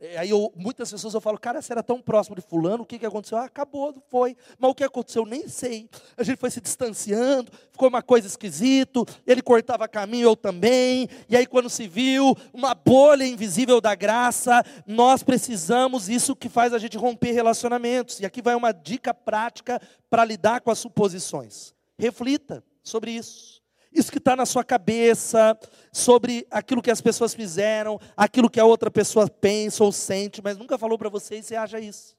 É, 0.02 0.18
aí 0.18 0.30
eu, 0.30 0.52
muitas 0.56 0.90
pessoas 0.90 1.14
eu 1.14 1.20
falo, 1.20 1.38
cara, 1.38 1.62
você 1.62 1.74
era 1.74 1.84
tão 1.84 2.02
próximo 2.02 2.36
de 2.36 2.42
fulano, 2.42 2.84
o 2.84 2.86
que, 2.86 2.98
que 2.98 3.06
aconteceu? 3.06 3.38
Ah, 3.38 3.46
acabou, 3.46 3.94
foi. 4.10 4.36
Mas 4.58 4.72
o 4.72 4.74
que 4.74 4.84
aconteceu? 4.84 5.26
Nem 5.26 5.48
sei. 5.50 5.90
A 6.16 6.24
gente 6.24 6.38
foi 6.38 6.50
se 6.50 6.62
distanciando, 6.62 7.52
ficou 7.70 7.90
uma 7.90 8.02
coisa 8.02 8.26
esquisito, 8.26 9.06
ele 9.28 9.42
cortava 9.42 9.88
caminho, 9.90 10.30
eu 10.30 10.36
também. 10.38 11.10
E 11.28 11.36
aí 11.36 11.46
quando 11.46 11.70
se 11.70 11.86
viu, 11.86 12.34
uma 12.54 12.74
bolha 12.74 13.26
invisível 13.26 13.82
da 13.82 13.94
graça, 13.94 14.64
nós 14.88 15.22
precisamos, 15.22 16.08
isso 16.08 16.36
que 16.36 16.48
faz 16.48 16.74
a 16.74 16.78
gente 16.78 16.98
romper 16.98 17.34
relacionamentos. 17.34 18.22
E 18.22 18.26
aqui 18.26 18.42
vai 18.42 18.56
uma 18.56 18.72
dica 18.72 19.14
prática 19.14 19.82
para 20.10 20.24
lidar 20.24 20.62
com 20.62 20.72
as 20.72 20.80
suposições. 20.80 21.74
Reflita 21.98 22.64
sobre 22.82 23.12
isso 23.12 23.59
isso 23.91 24.12
que 24.12 24.17
está 24.17 24.36
na 24.36 24.45
sua 24.45 24.63
cabeça, 24.63 25.58
sobre 25.91 26.45
aquilo 26.52 26.82
que 26.82 26.91
as 26.91 27.02
pessoas 27.02 27.34
fizeram, 27.34 27.99
aquilo 28.15 28.49
que 28.49 28.60
a 28.60 28.65
outra 28.65 28.91
pessoa 28.91 29.30
pensa 29.30 29.84
ou 29.84 29.91
sente, 29.91 30.41
mas 30.41 30.58
nunca 30.58 30.78
falou 30.78 30.97
para 30.97 31.10
você 31.10 31.39
e 31.39 31.43
você 31.43 31.56
acha 31.56 31.80
isso. 31.80 32.15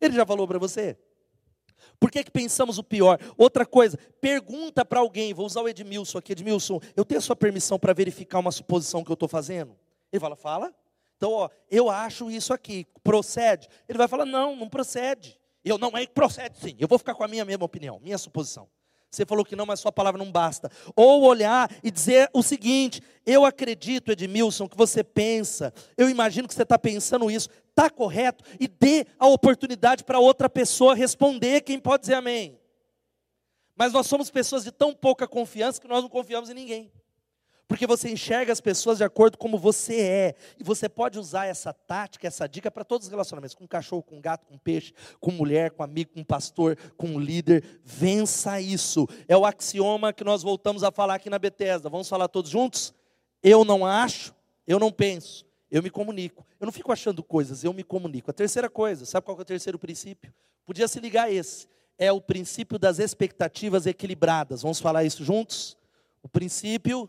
Ele 0.00 0.14
já 0.14 0.26
falou 0.26 0.46
para 0.46 0.58
você? 0.58 0.96
Por 1.98 2.10
que, 2.10 2.24
que 2.24 2.30
pensamos 2.30 2.78
o 2.78 2.84
pior? 2.84 3.18
Outra 3.36 3.64
coisa, 3.64 3.98
pergunta 4.20 4.84
para 4.84 5.00
alguém, 5.00 5.32
vou 5.32 5.46
usar 5.46 5.62
o 5.62 5.68
Edmilson 5.68 6.18
aqui, 6.18 6.32
Edmilson, 6.32 6.80
eu 6.94 7.04
tenho 7.04 7.18
a 7.18 7.22
sua 7.22 7.36
permissão 7.36 7.78
para 7.78 7.92
verificar 7.92 8.38
uma 8.38 8.52
suposição 8.52 9.02
que 9.02 9.10
eu 9.10 9.14
estou 9.14 9.28
fazendo? 9.28 9.76
Ele 10.12 10.20
fala, 10.20 10.36
fala. 10.36 10.74
Então, 11.16 11.32
ó, 11.32 11.48
eu 11.70 11.88
acho 11.88 12.30
isso 12.30 12.52
aqui, 12.52 12.86
procede? 13.02 13.68
Ele 13.88 13.96
vai 13.96 14.06
falar, 14.06 14.26
não, 14.26 14.54
não 14.54 14.68
procede. 14.68 15.38
Eu, 15.64 15.78
não, 15.78 15.96
é 15.96 16.06
procede 16.06 16.58
sim, 16.58 16.76
eu 16.78 16.86
vou 16.86 16.98
ficar 16.98 17.14
com 17.14 17.24
a 17.24 17.28
minha 17.28 17.44
mesma 17.44 17.64
opinião, 17.64 17.98
minha 17.98 18.18
suposição. 18.18 18.68
Você 19.16 19.24
falou 19.24 19.44
que 19.44 19.56
não, 19.56 19.64
mas 19.64 19.80
sua 19.80 19.90
palavra 19.90 20.22
não 20.22 20.30
basta. 20.30 20.70
Ou 20.94 21.22
olhar 21.22 21.70
e 21.82 21.90
dizer 21.90 22.28
o 22.34 22.42
seguinte: 22.42 23.02
eu 23.24 23.46
acredito, 23.46 24.12
Edmilson, 24.12 24.68
que 24.68 24.76
você 24.76 25.02
pensa, 25.02 25.72
eu 25.96 26.10
imagino 26.10 26.46
que 26.46 26.52
você 26.52 26.62
está 26.62 26.78
pensando 26.78 27.30
isso, 27.30 27.48
está 27.70 27.88
correto, 27.88 28.44
e 28.60 28.68
dê 28.68 29.06
a 29.18 29.26
oportunidade 29.26 30.04
para 30.04 30.18
outra 30.18 30.50
pessoa 30.50 30.94
responder, 30.94 31.62
quem 31.62 31.78
pode 31.78 32.02
dizer 32.02 32.14
amém. 32.14 32.60
Mas 33.74 33.92
nós 33.92 34.06
somos 34.06 34.30
pessoas 34.30 34.64
de 34.64 34.70
tão 34.70 34.94
pouca 34.94 35.26
confiança 35.26 35.80
que 35.80 35.88
nós 35.88 36.02
não 36.02 36.10
confiamos 36.10 36.50
em 36.50 36.54
ninguém. 36.54 36.92
Porque 37.68 37.86
você 37.86 38.08
enxerga 38.08 38.52
as 38.52 38.60
pessoas 38.60 38.98
de 38.98 39.04
acordo 39.04 39.36
como 39.36 39.58
você 39.58 40.00
é. 40.00 40.34
E 40.58 40.62
você 40.62 40.88
pode 40.88 41.18
usar 41.18 41.46
essa 41.46 41.72
tática, 41.72 42.26
essa 42.26 42.46
dica 42.46 42.70
para 42.70 42.84
todos 42.84 43.06
os 43.06 43.10
relacionamentos: 43.10 43.56
com 43.56 43.66
cachorro, 43.66 44.02
com 44.02 44.20
gato, 44.20 44.46
com 44.46 44.56
peixe, 44.56 44.94
com 45.18 45.32
mulher, 45.32 45.72
com 45.72 45.82
amigo, 45.82 46.12
com 46.12 46.22
pastor, 46.22 46.76
com 46.96 47.18
líder. 47.18 47.80
Vença 47.82 48.60
isso. 48.60 49.08
É 49.26 49.36
o 49.36 49.44
axioma 49.44 50.12
que 50.12 50.22
nós 50.22 50.42
voltamos 50.42 50.84
a 50.84 50.92
falar 50.92 51.16
aqui 51.16 51.28
na 51.28 51.38
Bethesda. 51.38 51.88
Vamos 51.88 52.08
falar 52.08 52.28
todos 52.28 52.50
juntos? 52.50 52.94
Eu 53.42 53.64
não 53.64 53.84
acho, 53.84 54.34
eu 54.66 54.78
não 54.78 54.92
penso, 54.92 55.44
eu 55.70 55.82
me 55.82 55.90
comunico. 55.90 56.46
Eu 56.60 56.66
não 56.66 56.72
fico 56.72 56.92
achando 56.92 57.22
coisas, 57.22 57.64
eu 57.64 57.72
me 57.72 57.82
comunico. 57.82 58.30
A 58.30 58.34
terceira 58.34 58.70
coisa, 58.70 59.04
sabe 59.04 59.26
qual 59.26 59.36
é 59.38 59.42
o 59.42 59.44
terceiro 59.44 59.78
princípio? 59.78 60.32
Podia 60.64 60.86
se 60.86 61.00
ligar 61.00 61.24
a 61.24 61.30
esse. 61.30 61.68
É 61.98 62.12
o 62.12 62.20
princípio 62.20 62.78
das 62.78 62.98
expectativas 62.98 63.86
equilibradas. 63.86 64.62
Vamos 64.62 64.78
falar 64.78 65.04
isso 65.04 65.24
juntos? 65.24 65.76
O 66.22 66.28
princípio 66.28 67.08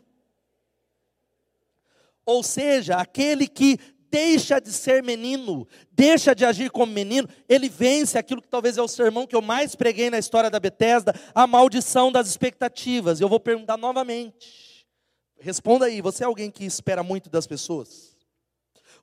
ou 2.28 2.42
seja, 2.42 2.96
aquele 2.96 3.48
que 3.48 3.78
deixa 4.10 4.60
de 4.60 4.70
ser 4.70 5.02
menino, 5.02 5.66
deixa 5.90 6.34
de 6.34 6.44
agir 6.44 6.70
como 6.70 6.92
menino, 6.92 7.26
ele 7.48 7.70
vence 7.70 8.18
aquilo 8.18 8.42
que 8.42 8.48
talvez 8.48 8.76
é 8.76 8.82
o 8.82 8.86
sermão 8.86 9.26
que 9.26 9.34
eu 9.34 9.40
mais 9.40 9.74
preguei 9.74 10.10
na 10.10 10.18
história 10.18 10.50
da 10.50 10.60
Bethesda, 10.60 11.14
a 11.34 11.46
maldição 11.46 12.12
das 12.12 12.28
expectativas. 12.28 13.18
Eu 13.18 13.30
vou 13.30 13.40
perguntar 13.40 13.78
novamente. 13.78 14.84
Responda 15.40 15.86
aí, 15.86 16.02
você 16.02 16.22
é 16.22 16.26
alguém 16.26 16.50
que 16.50 16.66
espera 16.66 17.02
muito 17.02 17.30
das 17.30 17.46
pessoas? 17.46 18.14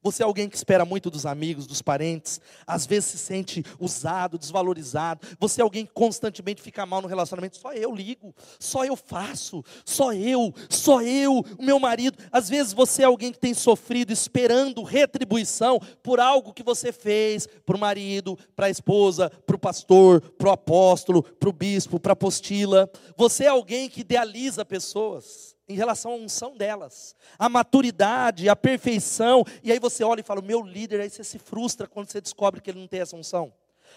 Você 0.05 0.21
é 0.21 0.25
alguém 0.27 0.47
que 0.47 0.55
espera 0.55 0.85
muito 0.85 1.09
dos 1.09 1.25
amigos, 1.25 1.65
dos 1.65 1.81
parentes, 1.81 2.39
às 2.67 2.85
vezes 2.85 3.09
se 3.09 3.17
sente 3.17 3.63
usado, 3.79 4.37
desvalorizado. 4.37 5.27
Você 5.39 5.61
é 5.61 5.63
alguém 5.63 5.83
que 5.83 5.93
constantemente 5.93 6.61
fica 6.61 6.85
mal 6.85 7.01
no 7.01 7.07
relacionamento. 7.07 7.57
Só 7.57 7.73
eu 7.73 7.91
ligo, 7.91 8.31
só 8.59 8.85
eu 8.85 8.95
faço, 8.95 9.65
só 9.83 10.13
eu, 10.13 10.53
só 10.69 11.01
eu, 11.01 11.43
o 11.57 11.63
meu 11.63 11.79
marido. 11.79 12.19
Às 12.31 12.47
vezes 12.47 12.71
você 12.71 13.01
é 13.01 13.05
alguém 13.05 13.31
que 13.31 13.39
tem 13.39 13.55
sofrido 13.55 14.13
esperando 14.13 14.83
retribuição 14.83 15.79
por 16.03 16.19
algo 16.19 16.53
que 16.53 16.61
você 16.61 16.91
fez 16.91 17.47
para 17.65 17.75
o 17.75 17.79
marido, 17.79 18.37
para 18.55 18.67
a 18.67 18.69
esposa, 18.69 19.31
para 19.31 19.55
o 19.55 19.59
pastor, 19.59 20.21
para 20.21 20.49
o 20.49 20.51
apóstolo, 20.51 21.23
para 21.23 21.49
o 21.49 21.53
bispo, 21.53 21.99
para 21.99 22.11
a 22.11 22.13
apostila. 22.13 22.87
Você 23.17 23.45
é 23.45 23.47
alguém 23.47 23.89
que 23.89 24.01
idealiza 24.01 24.63
pessoas 24.63 25.54
em 25.67 25.75
relação 25.75 26.11
à 26.11 26.15
unção 26.15 26.55
delas, 26.55 27.15
a 27.39 27.49
maturidade, 27.49 28.47
a 28.49 28.55
perfeição, 28.55 29.43
e 29.63 29.71
aí 29.71 29.79
você 29.79 30.03
olha 30.03 30.21
e 30.21 30.23
fala, 30.23 30.41
meu 30.41 30.61
líder, 30.61 31.01
aí 31.01 31.09
você 31.09 31.23
se 31.23 31.39
frustra 31.39 31.87
quando 31.87 32.09
você 32.09 32.21
descobre 32.21 32.61
que 32.61 32.69
ele 32.69 32.79
não 32.79 32.87
tem 32.87 33.01
essa 33.01 33.15
unção. 33.15 33.51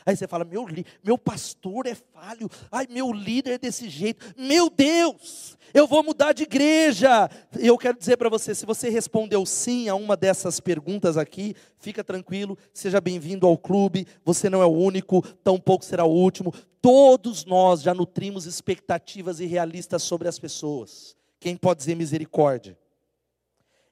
Aí 0.07 0.17
você 0.17 0.27
fala, 0.29 0.45
meu, 0.45 0.67
meu 1.05 1.19
pastor 1.19 1.87
é 1.87 1.95
falho, 1.95 2.49
ai, 2.71 2.87
meu 2.89 3.13
líder 3.13 3.55
é 3.55 3.59
desse 3.59 3.89
jeito, 3.89 4.25
meu 4.37 4.71
Deus, 4.71 5.57
eu 5.75 5.87
vou 5.87 6.03
mudar 6.03 6.33
de 6.33 6.45
igreja. 6.45 7.29
Eu 7.59 7.77
quero 7.77 7.99
dizer 7.99 8.17
para 8.17 8.29
você, 8.29 8.55
se 8.55 8.65
você 8.65 8.89
respondeu 8.89 9.45
sim 9.45 9.89
a 9.89 9.95
uma 9.95 10.17
dessas 10.17 10.61
perguntas 10.61 11.17
aqui, 11.17 11.55
fica 11.79 12.03
tranquilo, 12.03 12.57
seja 12.73 13.01
bem-vindo 13.01 13.47
ao 13.47 13.59
clube, 13.59 14.07
você 14.25 14.49
não 14.49 14.63
é 14.63 14.67
o 14.67 14.73
único, 14.73 15.21
tampouco 15.43 15.85
será 15.85 16.05
o 16.05 16.13
último. 16.13 16.55
Todos 16.81 17.45
nós 17.45 17.83
já 17.83 17.93
nutrimos 17.93 18.47
expectativas 18.47 19.41
irrealistas 19.41 20.03
sobre 20.03 20.29
as 20.29 20.39
pessoas. 20.39 21.17
Quem 21.41 21.57
pode 21.57 21.79
dizer 21.79 21.95
misericórdia? 21.95 22.79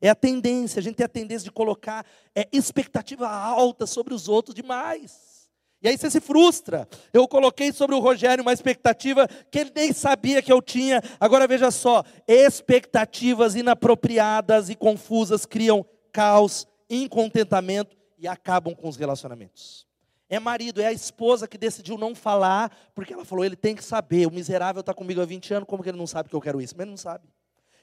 É 0.00 0.08
a 0.08 0.14
tendência, 0.14 0.78
a 0.78 0.82
gente 0.82 0.96
tem 0.96 1.06
a 1.06 1.08
tendência 1.08 1.44
de 1.44 1.52
colocar 1.52 2.04
é, 2.34 2.46
expectativa 2.52 3.28
alta 3.28 3.86
sobre 3.86 4.12
os 4.12 4.28
outros 4.28 4.54
demais. 4.54 5.36
E 5.82 5.88
aí 5.88 5.96
você 5.96 6.10
se 6.10 6.20
frustra. 6.20 6.88
Eu 7.12 7.28
coloquei 7.28 7.72
sobre 7.72 7.94
o 7.94 8.00
Rogério 8.00 8.42
uma 8.42 8.52
expectativa 8.52 9.28
que 9.50 9.58
ele 9.58 9.72
nem 9.74 9.92
sabia 9.92 10.42
que 10.42 10.52
eu 10.52 10.60
tinha. 10.60 11.00
Agora 11.20 11.46
veja 11.46 11.70
só: 11.70 12.02
expectativas 12.26 13.54
inapropriadas 13.54 14.68
e 14.68 14.74
confusas 14.74 15.46
criam 15.46 15.84
caos, 16.12 16.66
incontentamento 16.88 17.96
e 18.18 18.26
acabam 18.26 18.74
com 18.74 18.88
os 18.88 18.96
relacionamentos. 18.96 19.86
É 20.28 20.40
marido, 20.40 20.80
é 20.80 20.86
a 20.86 20.92
esposa 20.92 21.46
que 21.46 21.56
decidiu 21.56 21.96
não 21.96 22.14
falar, 22.14 22.76
porque 22.94 23.12
ela 23.12 23.24
falou, 23.24 23.44
ele 23.44 23.54
tem 23.54 23.76
que 23.76 23.84
saber, 23.84 24.26
o 24.26 24.32
miserável 24.32 24.80
está 24.80 24.92
comigo 24.92 25.20
há 25.20 25.24
20 25.24 25.54
anos, 25.54 25.68
como 25.68 25.84
que 25.84 25.88
ele 25.88 25.98
não 25.98 26.06
sabe 26.06 26.28
que 26.28 26.34
eu 26.34 26.40
quero 26.40 26.60
isso? 26.60 26.74
Mas 26.76 26.82
ele 26.82 26.90
não 26.90 26.96
sabe. 26.96 27.28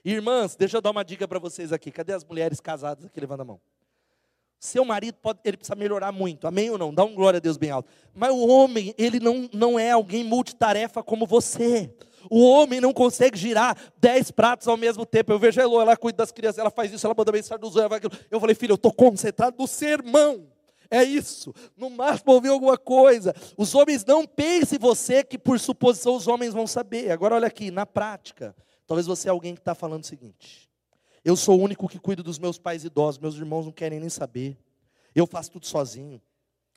Irmãs, 0.03 0.55
deixa 0.55 0.77
eu 0.77 0.81
dar 0.81 0.91
uma 0.91 1.03
dica 1.03 1.27
para 1.27 1.39
vocês 1.39 1.71
aqui. 1.71 1.91
Cadê 1.91 2.13
as 2.13 2.23
mulheres 2.23 2.59
casadas 2.59 3.05
aqui? 3.05 3.19
Levando 3.19 3.41
a 3.41 3.45
mão. 3.45 3.61
Seu 4.59 4.85
marido 4.85 5.15
pode, 5.15 5.39
ele 5.43 5.57
precisa 5.57 5.75
melhorar 5.75 6.13
muito, 6.13 6.47
amém 6.47 6.69
ou 6.69 6.77
não? 6.77 6.93
Dá 6.93 7.03
um 7.03 7.13
glória 7.13 7.37
a 7.37 7.41
Deus 7.41 7.57
bem 7.57 7.69
alto. 7.69 7.89
Mas 8.13 8.31
o 8.31 8.47
homem, 8.47 8.95
ele 8.97 9.19
não, 9.19 9.49
não 9.51 9.77
é 9.77 9.91
alguém 9.91 10.23
multitarefa 10.23 11.03
como 11.03 11.27
você. 11.27 11.93
O 12.29 12.41
homem 12.41 12.79
não 12.79 12.93
consegue 12.93 13.37
girar 13.37 13.77
dez 13.97 14.31
pratos 14.31 14.69
ao 14.69 14.77
mesmo 14.77 15.05
tempo. 15.05 15.33
Eu 15.33 15.39
vejo 15.39 15.59
a 15.59 15.63
Elô, 15.63 15.81
ela 15.81 15.97
cuida 15.97 16.17
das 16.17 16.31
crianças, 16.31 16.59
ela 16.59 16.71
faz 16.71 16.93
isso, 16.93 17.05
ela 17.05 17.13
manda 17.17 17.29
mensagem 17.29 17.59
dos 17.59 17.75
olhos. 17.75 17.99
Eu 18.31 18.39
falei, 18.39 18.55
filho, 18.55 18.71
eu 18.71 18.75
estou 18.75 18.93
concentrado 18.93 19.57
no 19.59 19.67
sermão. 19.67 20.47
É 20.89 21.03
isso. 21.03 21.53
No 21.75 21.89
máximo 21.89 22.31
ouvir 22.31 22.47
alguma 22.47 22.77
coisa. 22.77 23.35
Os 23.57 23.75
homens 23.75 24.05
não 24.05 24.25
pensem 24.25 24.79
você 24.79 25.25
que 25.25 25.37
por 25.37 25.59
suposição 25.59 26.15
os 26.15 26.25
homens 26.25 26.53
vão 26.53 26.67
saber. 26.67 27.11
Agora 27.11 27.35
olha 27.35 27.47
aqui, 27.47 27.69
na 27.69 27.85
prática. 27.85 28.55
Talvez 28.93 29.07
você 29.07 29.27
é 29.27 29.31
alguém 29.31 29.55
que 29.55 29.59
está 29.61 29.73
falando 29.73 30.03
o 30.03 30.05
seguinte: 30.05 30.69
Eu 31.25 31.35
sou 31.35 31.59
o 31.59 31.63
único 31.63 31.89
que 31.89 31.97
cuido 31.97 32.21
dos 32.21 32.37
meus 32.37 32.59
pais 32.59 32.83
idosos, 32.83 33.19
meus 33.19 33.33
irmãos 33.33 33.65
não 33.65 33.71
querem 33.71 33.99
nem 33.99 34.07
saber. 34.07 34.55
Eu 35.15 35.25
faço 35.25 35.49
tudo 35.49 35.65
sozinho. 35.65 36.21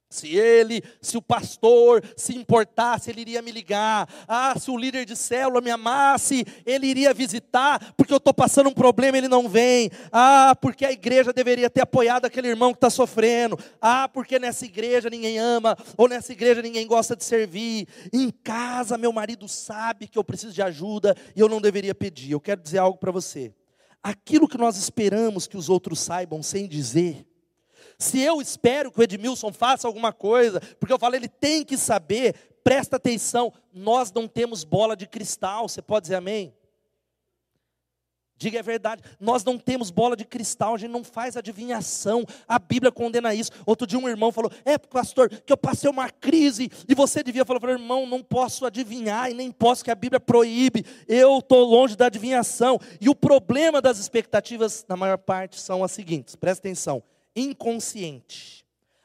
Se 0.08 0.36
ele, 0.36 0.82
se 1.00 1.16
o 1.16 1.22
pastor 1.22 2.02
se 2.16 2.36
importasse, 2.36 3.10
ele 3.10 3.22
iria 3.22 3.42
me 3.42 3.50
ligar. 3.50 4.08
Ah, 4.28 4.56
se 4.58 4.70
o 4.70 4.76
líder 4.76 5.04
de 5.04 5.16
célula 5.16 5.60
me 5.60 5.70
amasse, 5.70 6.46
ele 6.64 6.86
iria 6.86 7.12
visitar, 7.12 7.92
porque 7.96 8.12
eu 8.12 8.18
estou 8.18 8.32
passando 8.32 8.68
um 8.68 8.72
problema, 8.72 9.18
ele 9.18 9.26
não 9.26 9.48
vem. 9.48 9.90
Ah, 10.12 10.56
porque 10.60 10.84
a 10.84 10.92
igreja 10.92 11.32
deveria 11.32 11.68
ter 11.68 11.80
apoiado 11.80 12.24
aquele 12.24 12.48
irmão 12.48 12.72
que 12.72 12.76
está 12.76 12.88
sofrendo. 12.88 13.58
Ah, 13.80 14.08
porque 14.08 14.38
nessa 14.38 14.64
igreja 14.64 15.10
ninguém 15.10 15.38
ama, 15.38 15.76
ou 15.96 16.08
nessa 16.08 16.32
igreja 16.32 16.62
ninguém 16.62 16.86
gosta 16.86 17.16
de 17.16 17.24
servir. 17.24 17.88
Em 18.12 18.30
casa, 18.30 18.96
meu 18.96 19.12
marido 19.12 19.48
sabe 19.48 20.06
que 20.06 20.18
eu 20.18 20.24
preciso 20.24 20.52
de 20.52 20.62
ajuda 20.62 21.16
e 21.34 21.40
eu 21.40 21.48
não 21.48 21.60
deveria 21.60 21.94
pedir. 21.94 22.30
Eu 22.30 22.40
quero 22.40 22.62
dizer 22.62 22.78
algo 22.78 22.98
para 22.98 23.10
você. 23.10 23.52
Aquilo 24.02 24.46
que 24.46 24.56
nós 24.56 24.76
esperamos 24.76 25.48
que 25.48 25.56
os 25.56 25.68
outros 25.68 25.98
saibam 25.98 26.40
sem 26.44 26.68
dizer, 26.68 27.26
se 27.98 28.20
eu 28.20 28.40
espero 28.40 28.90
que 28.90 29.00
o 29.00 29.02
Edmilson 29.02 29.52
faça 29.52 29.86
alguma 29.86 30.12
coisa, 30.12 30.60
porque 30.78 30.92
eu 30.92 30.98
falo, 30.98 31.14
ele 31.14 31.28
tem 31.28 31.64
que 31.64 31.78
saber, 31.78 32.34
presta 32.62 32.96
atenção, 32.96 33.52
nós 33.72 34.12
não 34.12 34.28
temos 34.28 34.64
bola 34.64 34.94
de 34.94 35.06
cristal, 35.06 35.68
você 35.68 35.80
pode 35.80 36.04
dizer 36.04 36.16
amém? 36.16 36.54
Diga 38.38 38.58
a 38.58 38.62
verdade, 38.62 39.02
nós 39.18 39.42
não 39.42 39.56
temos 39.58 39.90
bola 39.90 40.14
de 40.14 40.26
cristal, 40.26 40.74
a 40.74 40.76
gente 40.76 40.90
não 40.90 41.02
faz 41.02 41.38
adivinhação, 41.38 42.22
a 42.46 42.58
Bíblia 42.58 42.92
condena 42.92 43.34
isso. 43.34 43.50
Outro 43.64 43.86
dia 43.86 43.98
um 43.98 44.06
irmão 44.06 44.30
falou: 44.30 44.52
É, 44.62 44.76
pastor, 44.76 45.30
que 45.30 45.50
eu 45.50 45.56
passei 45.56 45.88
uma 45.88 46.10
crise, 46.10 46.70
e 46.86 46.94
você 46.94 47.22
devia 47.22 47.46
falar: 47.46 47.70
Irmão, 47.70 48.06
não 48.06 48.22
posso 48.22 48.66
adivinhar, 48.66 49.30
e 49.30 49.34
nem 49.34 49.50
posso, 49.50 49.82
que 49.82 49.90
a 49.90 49.94
Bíblia 49.94 50.20
proíbe, 50.20 50.84
eu 51.08 51.38
estou 51.38 51.64
longe 51.64 51.96
da 51.96 52.06
adivinhação. 52.06 52.78
E 53.00 53.08
o 53.08 53.14
problema 53.14 53.80
das 53.80 53.96
expectativas, 53.96 54.84
na 54.86 54.96
maior 54.96 55.16
parte, 55.16 55.58
são 55.58 55.82
as 55.82 55.92
seguintes: 55.92 56.36
presta 56.36 56.68
atenção 56.68 57.02
inconsciente. 57.36 58.64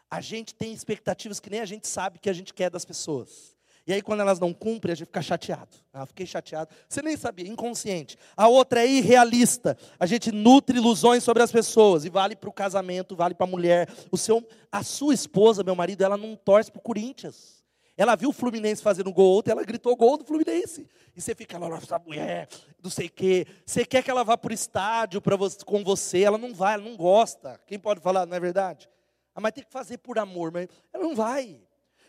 A 0.09 0.21
gente 0.21 0.55
tem 0.55 0.73
expectativas 0.73 1.39
que 1.39 1.49
nem 1.49 1.59
a 1.59 1.65
gente 1.65 1.87
sabe 1.87 2.19
que 2.19 2.29
a 2.29 2.33
gente 2.33 2.53
quer 2.53 2.69
das 2.69 2.85
pessoas. 2.85 3.55
E 3.85 3.93
aí, 3.93 4.01
quando 4.01 4.19
elas 4.21 4.39
não 4.39 4.53
cumprem, 4.53 4.93
a 4.93 4.95
gente 4.95 5.07
fica 5.07 5.21
chateado. 5.21 5.75
Ah, 5.91 6.05
fiquei 6.05 6.25
chateado. 6.25 6.69
Você 6.87 7.01
nem 7.01 7.17
sabia, 7.17 7.47
inconsciente. 7.47 8.17
A 8.37 8.47
outra 8.47 8.83
é 8.83 8.87
irrealista. 8.87 9.77
A 9.99 10.05
gente 10.05 10.31
nutre 10.31 10.77
ilusões 10.77 11.23
sobre 11.23 11.41
as 11.41 11.51
pessoas. 11.51 12.05
E 12.05 12.09
vale 12.09 12.35
para 12.35 12.49
o 12.49 12.53
casamento, 12.53 13.15
vale 13.15 13.33
para 13.33 13.47
a 13.47 13.49
mulher. 13.49 13.89
O 14.11 14.17
seu, 14.17 14.47
a 14.71 14.83
sua 14.83 15.13
esposa, 15.13 15.63
meu 15.63 15.75
marido, 15.75 16.03
ela 16.03 16.15
não 16.15 16.35
torce 16.35 16.71
para 16.71 16.79
o 16.79 16.83
Corinthians. 16.83 17.60
Ela 18.01 18.15
viu 18.15 18.29
o 18.29 18.33
Fluminense 18.33 18.81
fazendo 18.81 19.13
gol 19.13 19.37
ontem, 19.37 19.51
ela 19.51 19.63
gritou 19.63 19.95
gol 19.95 20.17
do 20.17 20.25
Fluminense. 20.25 20.89
E 21.15 21.21
você 21.21 21.35
fica 21.35 21.59
lá, 21.59 21.69
nossa 21.69 21.99
mulher, 21.99 22.49
não 22.81 22.89
sei 22.89 23.05
o 23.05 23.11
quê. 23.11 23.45
Você 23.63 23.85
quer 23.85 24.01
que 24.01 24.09
ela 24.09 24.23
vá 24.23 24.35
para 24.35 24.49
o 24.49 24.53
estádio 24.55 25.21
pra 25.21 25.35
você, 25.35 25.63
com 25.63 25.83
você, 25.83 26.23
ela 26.23 26.39
não 26.39 26.51
vai, 26.51 26.73
ela 26.73 26.83
não 26.83 26.97
gosta. 26.97 27.61
Quem 27.67 27.77
pode 27.77 28.01
falar, 28.01 28.25
não 28.25 28.35
é 28.35 28.39
verdade? 28.39 28.89
Ah, 29.35 29.39
mas 29.39 29.51
tem 29.51 29.63
que 29.63 29.69
fazer 29.69 29.99
por 29.99 30.17
amor, 30.17 30.51
mas 30.51 30.67
ela 30.91 31.03
não 31.03 31.15
vai. 31.15 31.61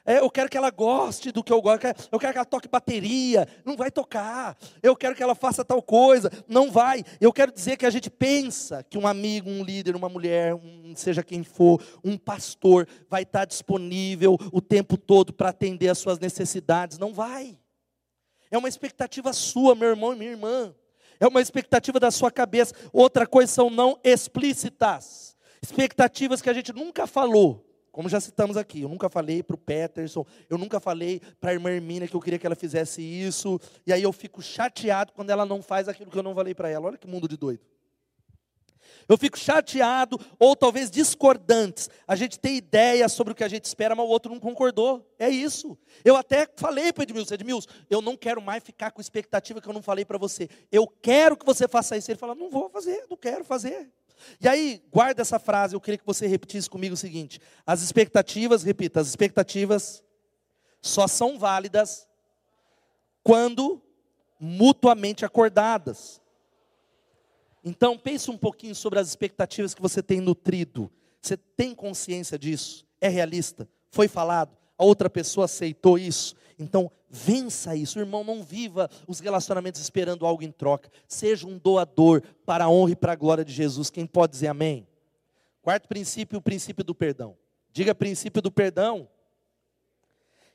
É, 0.04 0.18
eu 0.18 0.28
quero 0.28 0.50
que 0.50 0.56
ela 0.56 0.70
goste 0.70 1.30
do 1.30 1.44
que 1.44 1.52
eu 1.52 1.62
gosto. 1.62 1.86
Eu 2.10 2.18
quero 2.18 2.32
que 2.32 2.38
ela 2.38 2.44
toque 2.44 2.68
bateria. 2.68 3.46
Não 3.64 3.76
vai 3.76 3.90
tocar. 3.90 4.56
Eu 4.82 4.96
quero 4.96 5.14
que 5.14 5.22
ela 5.22 5.34
faça 5.34 5.64
tal 5.64 5.80
coisa. 5.80 6.30
Não 6.48 6.70
vai. 6.70 7.04
Eu 7.20 7.32
quero 7.32 7.52
dizer 7.52 7.76
que 7.76 7.86
a 7.86 7.90
gente 7.90 8.10
pensa 8.10 8.82
que 8.82 8.98
um 8.98 9.06
amigo, 9.06 9.48
um 9.48 9.62
líder, 9.62 9.94
uma 9.94 10.08
mulher, 10.08 10.54
um, 10.54 10.92
seja 10.96 11.22
quem 11.22 11.44
for, 11.44 11.80
um 12.02 12.18
pastor, 12.18 12.88
vai 13.08 13.22
estar 13.22 13.44
disponível 13.44 14.36
o 14.52 14.60
tempo 14.60 14.96
todo 14.96 15.32
para 15.32 15.50
atender 15.50 15.88
às 15.88 15.98
suas 15.98 16.18
necessidades. 16.18 16.98
Não 16.98 17.14
vai. 17.14 17.56
É 18.50 18.58
uma 18.58 18.68
expectativa 18.68 19.32
sua, 19.32 19.74
meu 19.74 19.88
irmão 19.88 20.12
e 20.14 20.16
minha 20.16 20.30
irmã. 20.32 20.74
É 21.20 21.28
uma 21.28 21.40
expectativa 21.40 22.00
da 22.00 22.10
sua 22.10 22.30
cabeça. 22.32 22.74
Outra 22.92 23.24
coisa 23.24 23.52
são 23.52 23.70
não 23.70 24.00
explícitas. 24.02 25.36
Expectativas 25.62 26.42
que 26.42 26.50
a 26.50 26.52
gente 26.52 26.72
nunca 26.72 27.06
falou 27.06 27.71
como 27.92 28.08
já 28.08 28.18
citamos 28.18 28.56
aqui, 28.56 28.80
eu 28.80 28.88
nunca 28.88 29.10
falei 29.10 29.42
para 29.42 29.54
o 29.54 29.58
Peterson, 29.58 30.24
eu 30.48 30.56
nunca 30.56 30.80
falei 30.80 31.20
para 31.38 31.50
a 31.50 31.52
irmã 31.52 31.70
Hermínia 31.70 32.08
que 32.08 32.16
eu 32.16 32.20
queria 32.20 32.38
que 32.38 32.46
ela 32.46 32.56
fizesse 32.56 33.02
isso, 33.02 33.60
e 33.86 33.92
aí 33.92 34.02
eu 34.02 34.12
fico 34.12 34.40
chateado 34.42 35.12
quando 35.12 35.28
ela 35.28 35.44
não 35.44 35.62
faz 35.62 35.88
aquilo 35.88 36.10
que 36.10 36.18
eu 36.18 36.22
não 36.22 36.34
falei 36.34 36.54
para 36.54 36.70
ela. 36.70 36.86
Olha 36.86 36.96
que 36.96 37.06
mundo 37.06 37.28
de 37.28 37.36
doido. 37.36 37.60
Eu 39.08 39.18
fico 39.18 39.38
chateado, 39.38 40.18
ou 40.38 40.54
talvez 40.56 40.90
discordantes. 40.90 41.90
A 42.06 42.16
gente 42.16 42.38
tem 42.38 42.56
ideia 42.56 43.08
sobre 43.08 43.32
o 43.32 43.36
que 43.36 43.44
a 43.44 43.48
gente 43.48 43.64
espera, 43.64 43.94
mas 43.94 44.06
o 44.06 44.08
outro 44.08 44.32
não 44.32 44.40
concordou. 44.40 45.06
É 45.18 45.28
isso. 45.28 45.76
Eu 46.04 46.16
até 46.16 46.48
falei 46.56 46.92
para 46.92 47.02
Edmilson, 47.02 47.34
Edmilson, 47.34 47.68
eu 47.90 48.00
não 48.00 48.16
quero 48.16 48.40
mais 48.40 48.62
ficar 48.62 48.90
com 48.90 49.00
expectativa 49.00 49.60
que 49.60 49.68
eu 49.68 49.72
não 49.72 49.82
falei 49.82 50.04
para 50.04 50.18
você. 50.18 50.48
Eu 50.70 50.86
quero 50.86 51.36
que 51.36 51.44
você 51.44 51.66
faça 51.68 51.96
isso. 51.96 52.10
Ele 52.10 52.18
fala, 52.18 52.34
não 52.34 52.48
vou 52.48 52.70
fazer, 52.70 53.04
não 53.10 53.16
quero 53.16 53.44
fazer. 53.44 53.90
E 54.40 54.48
aí, 54.48 54.82
guarda 54.90 55.22
essa 55.22 55.38
frase, 55.38 55.74
eu 55.74 55.80
queria 55.80 55.98
que 55.98 56.06
você 56.06 56.26
repetisse 56.26 56.68
comigo 56.68 56.94
o 56.94 56.96
seguinte: 56.96 57.40
as 57.66 57.82
expectativas, 57.82 58.62
repita, 58.62 59.00
as 59.00 59.08
expectativas 59.08 60.02
só 60.80 61.06
são 61.06 61.38
válidas 61.38 62.08
quando 63.22 63.80
mutuamente 64.38 65.24
acordadas. 65.24 66.20
Então, 67.64 67.96
pense 67.96 68.30
um 68.30 68.36
pouquinho 68.36 68.74
sobre 68.74 68.98
as 68.98 69.08
expectativas 69.08 69.72
que 69.72 69.80
você 69.80 70.02
tem 70.02 70.20
nutrido. 70.20 70.90
Você 71.20 71.36
tem 71.36 71.74
consciência 71.74 72.36
disso? 72.36 72.84
É 73.00 73.08
realista? 73.08 73.68
Foi 73.90 74.08
falado? 74.08 74.56
A 74.76 74.84
outra 74.84 75.08
pessoa 75.08 75.44
aceitou 75.44 75.96
isso? 75.96 76.34
Então, 76.58 76.90
vença 77.12 77.76
isso. 77.76 77.98
Irmão, 77.98 78.24
não 78.24 78.42
viva 78.42 78.88
os 79.06 79.20
relacionamentos 79.20 79.82
esperando 79.82 80.24
algo 80.24 80.42
em 80.42 80.50
troca. 80.50 80.90
Seja 81.06 81.46
um 81.46 81.58
doador 81.58 82.22
para 82.46 82.64
a 82.64 82.70
honra 82.70 82.92
e 82.92 82.96
para 82.96 83.12
a 83.12 83.16
glória 83.16 83.44
de 83.44 83.52
Jesus. 83.52 83.90
Quem 83.90 84.06
pode 84.06 84.32
dizer 84.32 84.48
amém? 84.48 84.88
Quarto 85.60 85.86
princípio, 85.86 86.38
o 86.38 86.42
princípio 86.42 86.82
do 86.82 86.94
perdão. 86.94 87.36
Diga 87.70 87.94
princípio 87.94 88.40
do 88.40 88.50
perdão. 88.50 89.08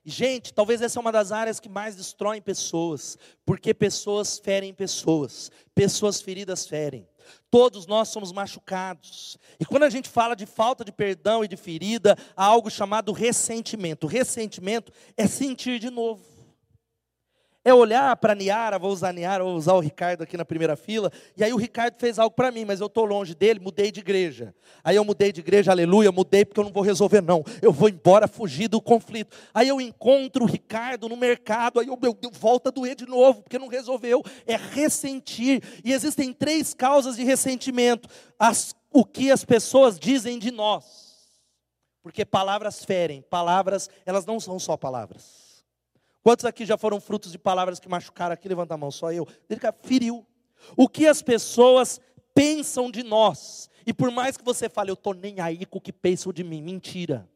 Gente, 0.03 0.53
talvez 0.53 0.82
essa 0.82 0.97
é 0.97 1.01
uma 1.01 1.12
das 1.12 1.32
áreas 1.34 1.60
que 1.60 1.68
mais 1.68 1.95
destroem 1.95 2.41
pessoas, 2.41 3.18
porque 3.45 3.74
pessoas 3.74 4.39
ferem 4.39 4.74
pessoas, 4.74 5.51
pessoas 5.76 6.22
feridas 6.22 6.66
ferem. 6.66 7.05
Todos 7.51 7.86
nós 7.86 8.08
somos 8.08 8.32
machucados. 8.32 9.38
E 9.60 9.66
quando 9.66 9.84
a 9.84 9.89
gente 9.89 10.08
fala 10.08 10.34
de 10.34 10.45
falta 10.45 10.86
de 10.86 10.93
perdão 10.93 11.43
e 11.43 11.47
de 11.47 11.58
ferida, 11.58 12.18
há 12.38 12.45
algo 12.45 12.72
chamado 12.72 13.12
ressentimento. 13.12 14.08
Ressentimento 14.08 14.93
é 15.18 15.28
sentir 15.28 15.78
de 15.78 15.89
novo 15.89 16.36
é 17.70 17.74
olhar 17.74 18.15
para 18.15 18.32
a 18.32 18.36
Niara, 18.36 18.80
vou 18.80 18.91
usar 18.91 19.09
a 19.09 19.13
Niara, 19.13 19.43
vou 19.43 19.53
usar 19.53 19.74
o 19.74 19.82
Ricardo 19.82 20.22
aqui 20.22 20.38
na 20.38 20.45
primeira 20.45 20.78
fila, 20.78 21.11
e 21.36 21.43
aí 21.43 21.51
o 21.51 21.57
Ricardo 21.57 21.95
fez 21.99 22.18
algo 22.18 22.34
para 22.34 22.49
mim, 22.49 22.63
mas 22.63 22.80
eu 22.80 22.88
estou 22.88 23.03
longe 23.03 23.36
dele, 23.36 23.59
mudei 23.59 23.91
de 23.91 23.99
igreja. 23.99 24.55
Aí 24.82 24.95
eu 24.95 25.03
mudei 25.03 25.34
de 25.34 25.41
igreja, 25.41 25.72
aleluia, 25.72 26.09
mudei 26.09 26.45
porque 26.45 26.61
eu 26.61 26.63
não 26.63 26.72
vou 26.72 26.82
resolver 26.82 27.20
não, 27.22 27.43
eu 27.61 27.74
vou 27.74 27.89
embora 27.89 28.26
fugir 28.26 28.70
do 28.70 28.82
conflito. 28.82 29.36
Aí 29.53 29.68
eu 29.68 29.82
encontro 29.82 30.45
o 30.45 30.47
Ricardo 30.47 31.09
no 31.09 31.18
mercado, 31.18 31.82
aí 31.82 31.88
eu, 31.88 31.99
eu, 32.01 32.18
eu 32.22 32.32
volto 32.32 32.68
a 32.68 32.72
doer 32.72 32.95
de 32.95 33.05
novo, 33.05 33.41
porque 33.41 33.59
não 33.59 33.68
resolveu, 33.68 34.24
é 34.45 34.55
ressentir. 34.55 35.61
E 35.84 35.91
existem 35.91 36.32
três 36.32 36.74
causas 36.74 37.18
de 37.18 37.26
ressentimento, 37.26 38.07
as, 38.39 38.74
o 38.93 39.03
que 39.03 39.30
as 39.30 39.43
pessoas 39.43 39.99
dizem 39.99 40.39
de 40.39 40.51
nós. 40.51 41.07
Porque 42.01 42.24
palavras 42.24 42.86
ferem, 42.86 43.22
palavras, 43.24 43.89
elas 44.05 44.26
não 44.26 44.39
são 44.39 44.57
só 44.57 44.78
palavras. 44.78 45.46
Quantos 46.28 46.43
aqui 46.43 46.65
já 46.65 46.78
foram 46.78 46.99
frutos 46.99 47.32
de 47.32 47.39
palavras 47.39 47.80
que 47.80 47.88
machucaram 47.88 48.34
aqui? 48.34 48.49
Levanta 48.49 48.73
a 48.73 48.78
mão, 48.78 48.91
só 48.91 49.13
eu. 49.13 49.25
Ele 49.49 49.61
feriu. 49.82 50.28
O 50.75 50.89
que 50.89 51.07
as 51.07 51.21
pessoas 51.21 52.01
pensam 52.36 52.91
de 52.91 53.01
nós. 53.01 53.69
E 53.86 53.93
por 53.93 54.11
mais 54.11 54.36
que 54.36 54.43
você 54.43 54.67
fale, 54.67 54.91
eu 54.91 54.95
estou 54.95 55.13
nem 55.13 55.39
aí 55.39 55.65
com 55.65 55.78
o 55.78 55.82
que 55.82 55.93
pensam 55.93 56.34
de 56.34 56.43
mim. 56.43 56.61
Mentira. 56.61 57.30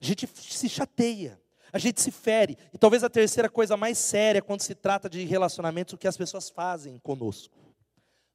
A 0.00 0.04
gente 0.04 0.26
se 0.26 0.68
chateia. 0.68 1.40
A 1.72 1.78
gente 1.78 2.00
se 2.00 2.10
fere. 2.10 2.58
E 2.74 2.78
talvez 2.78 3.04
a 3.04 3.08
terceira 3.08 3.48
coisa 3.48 3.76
mais 3.76 3.96
séria 3.96 4.42
quando 4.42 4.62
se 4.62 4.74
trata 4.74 5.08
de 5.08 5.24
relacionamentos, 5.24 5.94
o 5.94 5.98
que 5.98 6.08
as 6.08 6.16
pessoas 6.16 6.50
fazem 6.50 6.98
conosco. 6.98 7.56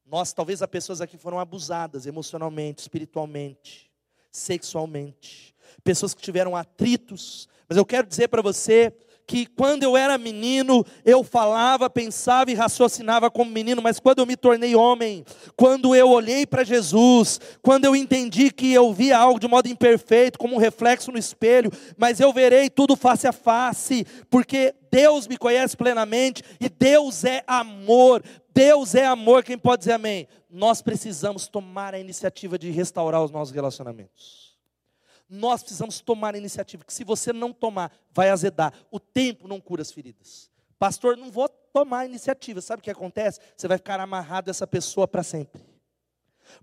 Nós, 0.05 0.31
talvez 0.31 0.61
as 0.61 0.69
pessoas 0.69 1.01
aqui 1.01 1.17
foram 1.17 1.37
abusadas 1.37 2.05
emocionalmente, 2.05 2.79
espiritualmente, 2.79 3.91
sexualmente. 4.31 5.53
Pessoas 5.83 6.13
que 6.13 6.21
tiveram 6.21 6.55
atritos 6.55 7.49
mas 7.71 7.77
eu 7.77 7.85
quero 7.85 8.05
dizer 8.05 8.27
para 8.27 8.41
você 8.41 8.93
que 9.25 9.45
quando 9.45 9.83
eu 9.83 9.95
era 9.95 10.17
menino, 10.17 10.85
eu 11.05 11.23
falava, 11.23 11.89
pensava 11.89 12.51
e 12.51 12.53
raciocinava 12.53 13.31
como 13.31 13.49
menino, 13.49 13.81
mas 13.81 13.97
quando 13.97 14.19
eu 14.19 14.25
me 14.25 14.35
tornei 14.35 14.75
homem, 14.75 15.23
quando 15.55 15.95
eu 15.95 16.09
olhei 16.09 16.45
para 16.45 16.65
Jesus, 16.65 17.39
quando 17.61 17.85
eu 17.85 17.95
entendi 17.95 18.51
que 18.51 18.73
eu 18.73 18.91
via 18.91 19.17
algo 19.17 19.39
de 19.39 19.47
modo 19.47 19.69
imperfeito, 19.69 20.37
como 20.37 20.55
um 20.55 20.57
reflexo 20.57 21.13
no 21.13 21.17
espelho, 21.17 21.71
mas 21.97 22.19
eu 22.19 22.33
verei 22.33 22.69
tudo 22.69 22.97
face 22.97 23.25
a 23.25 23.31
face, 23.31 24.05
porque 24.29 24.75
Deus 24.91 25.25
me 25.29 25.37
conhece 25.37 25.77
plenamente 25.77 26.43
e 26.59 26.67
Deus 26.67 27.23
é 27.23 27.41
amor. 27.47 28.21
Deus 28.53 28.95
é 28.95 29.05
amor, 29.05 29.45
quem 29.45 29.57
pode 29.57 29.79
dizer 29.79 29.93
amém? 29.93 30.27
Nós 30.49 30.81
precisamos 30.81 31.47
tomar 31.47 31.93
a 31.93 31.99
iniciativa 31.99 32.59
de 32.59 32.69
restaurar 32.69 33.23
os 33.23 33.31
nossos 33.31 33.55
relacionamentos 33.55 34.50
nós 35.31 35.61
precisamos 35.63 36.01
tomar 36.01 36.35
a 36.35 36.37
iniciativa, 36.37 36.83
que 36.83 36.93
se 36.93 37.05
você 37.05 37.31
não 37.31 37.53
tomar, 37.53 37.91
vai 38.11 38.29
azedar. 38.29 38.73
O 38.91 38.99
tempo 38.99 39.47
não 39.47 39.61
cura 39.61 39.81
as 39.81 39.91
feridas. 39.91 40.51
Pastor, 40.77 41.15
não 41.15 41.31
vou 41.31 41.47
tomar 41.47 41.99
a 41.99 42.05
iniciativa. 42.05 42.59
Sabe 42.59 42.81
o 42.81 42.83
que 42.83 42.91
acontece? 42.91 43.39
Você 43.55 43.67
vai 43.67 43.77
ficar 43.77 43.99
amarrado 43.99 44.49
essa 44.49 44.67
pessoa 44.67 45.07
para 45.07 45.23
sempre. 45.23 45.61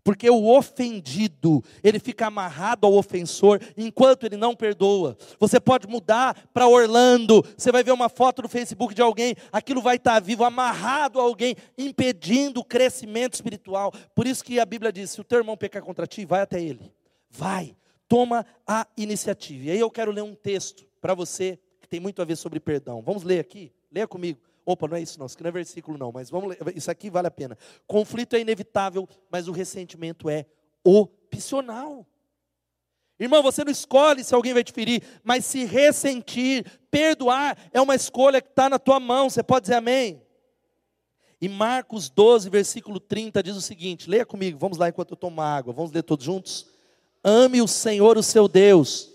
Porque 0.04 0.28
o 0.28 0.54
ofendido, 0.54 1.64
ele 1.82 1.98
fica 1.98 2.26
amarrado 2.26 2.86
ao 2.86 2.94
ofensor 2.94 3.60
enquanto 3.76 4.24
ele 4.24 4.36
não 4.36 4.54
perdoa. 4.54 5.16
Você 5.38 5.58
pode 5.58 5.86
mudar 5.86 6.48
para 6.52 6.66
Orlando, 6.66 7.42
você 7.56 7.72
vai 7.72 7.82
ver 7.82 7.92
uma 7.92 8.08
foto 8.08 8.42
no 8.42 8.48
Facebook 8.48 8.94
de 8.94 9.00
alguém, 9.00 9.34
aquilo 9.50 9.80
vai 9.80 9.96
estar 9.96 10.20
vivo, 10.20 10.44
amarrado 10.44 11.18
a 11.18 11.22
alguém, 11.22 11.56
impedindo 11.78 12.60
o 12.60 12.64
crescimento 12.64 13.34
espiritual. 13.34 13.92
Por 14.14 14.26
isso 14.26 14.44
que 14.44 14.60
a 14.60 14.66
Bíblia 14.66 14.92
diz: 14.92 15.10
se 15.10 15.20
o 15.20 15.24
teu 15.24 15.38
irmão 15.38 15.56
pecar 15.56 15.82
contra 15.82 16.06
ti, 16.06 16.24
vai 16.24 16.42
até 16.42 16.60
ele. 16.60 16.92
Vai, 17.30 17.76
toma 18.08 18.44
a 18.66 18.86
iniciativa. 18.96 19.66
E 19.66 19.70
aí 19.70 19.78
eu 19.78 19.90
quero 19.90 20.10
ler 20.10 20.22
um 20.22 20.34
texto 20.34 20.86
para 21.00 21.14
você 21.14 21.58
que 21.80 21.88
tem 21.88 22.00
muito 22.00 22.20
a 22.22 22.24
ver 22.24 22.36
sobre 22.36 22.58
perdão. 22.58 23.02
Vamos 23.02 23.22
ler 23.22 23.38
aqui? 23.38 23.72
Leia 23.92 24.08
comigo. 24.08 24.40
Opa, 24.64 24.86
não 24.86 24.96
é 24.96 25.00
isso 25.00 25.18
não, 25.18 25.24
isso 25.26 25.34
aqui 25.34 25.42
não 25.42 25.48
é 25.48 25.52
versículo 25.52 25.96
não, 25.96 26.12
mas 26.12 26.28
vamos 26.28 26.50
ler, 26.50 26.58
isso 26.76 26.90
aqui 26.90 27.08
vale 27.08 27.26
a 27.26 27.30
pena. 27.30 27.56
Conflito 27.86 28.36
é 28.36 28.40
inevitável, 28.40 29.08
mas 29.30 29.48
o 29.48 29.52
ressentimento 29.52 30.28
é 30.28 30.44
opcional. 30.84 32.06
Irmão, 33.18 33.42
você 33.42 33.64
não 33.64 33.72
escolhe 33.72 34.22
se 34.22 34.34
alguém 34.34 34.52
vai 34.52 34.62
te 34.62 34.72
ferir, 34.72 35.02
mas 35.24 35.46
se 35.46 35.64
ressentir, 35.64 36.66
perdoar, 36.90 37.56
é 37.72 37.80
uma 37.80 37.94
escolha 37.94 38.42
que 38.42 38.50
está 38.50 38.68
na 38.68 38.78
tua 38.78 39.00
mão, 39.00 39.30
você 39.30 39.42
pode 39.42 39.62
dizer 39.64 39.76
amém? 39.76 40.22
E 41.40 41.48
Marcos 41.48 42.10
12, 42.10 42.50
versículo 42.50 43.00
30 43.00 43.42
diz 43.42 43.56
o 43.56 43.62
seguinte: 43.62 44.08
leia 44.08 44.26
comigo, 44.26 44.58
vamos 44.58 44.76
lá 44.76 44.88
enquanto 44.88 45.12
eu 45.12 45.16
tomo 45.16 45.40
água, 45.40 45.72
vamos 45.72 45.92
ler 45.92 46.02
todos 46.02 46.26
juntos? 46.26 46.77
Ame 47.22 47.60
o 47.60 47.68
Senhor, 47.68 48.16
o 48.16 48.22
seu 48.22 48.48
Deus, 48.48 49.08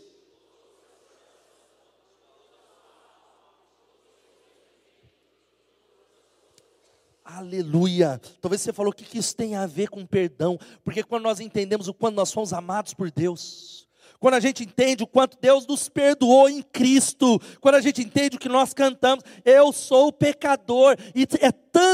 Aleluia. 7.36 8.22
Talvez 8.40 8.62
você 8.62 8.72
falou 8.72 8.92
o 8.92 8.96
que 8.96 9.18
isso 9.18 9.36
tem 9.36 9.56
a 9.56 9.66
ver 9.66 9.90
com 9.90 10.06
perdão, 10.06 10.60
porque 10.84 11.02
quando 11.02 11.24
nós 11.24 11.40
entendemos 11.40 11.88
o 11.88 11.94
quanto 11.94 12.16
nós 12.16 12.32
fomos 12.32 12.54
amados 12.54 12.94
por 12.94 13.10
Deus, 13.10 13.88
quando 14.20 14.36
a 14.36 14.40
gente 14.40 14.64
entende 14.64 15.04
o 15.04 15.08
quanto 15.08 15.38
Deus 15.42 15.66
nos 15.66 15.90
perdoou 15.90 16.48
em 16.48 16.62
Cristo, 16.62 17.42
quando 17.60 17.76
a 17.76 17.82
gente 17.82 18.02
entende 18.02 18.38
o 18.38 18.40
que 18.40 18.48
nós 18.48 18.72
cantamos, 18.72 19.24
eu 19.44 19.74
sou 19.74 20.14
pecador, 20.14 20.96
e 21.16 21.28
é 21.42 21.52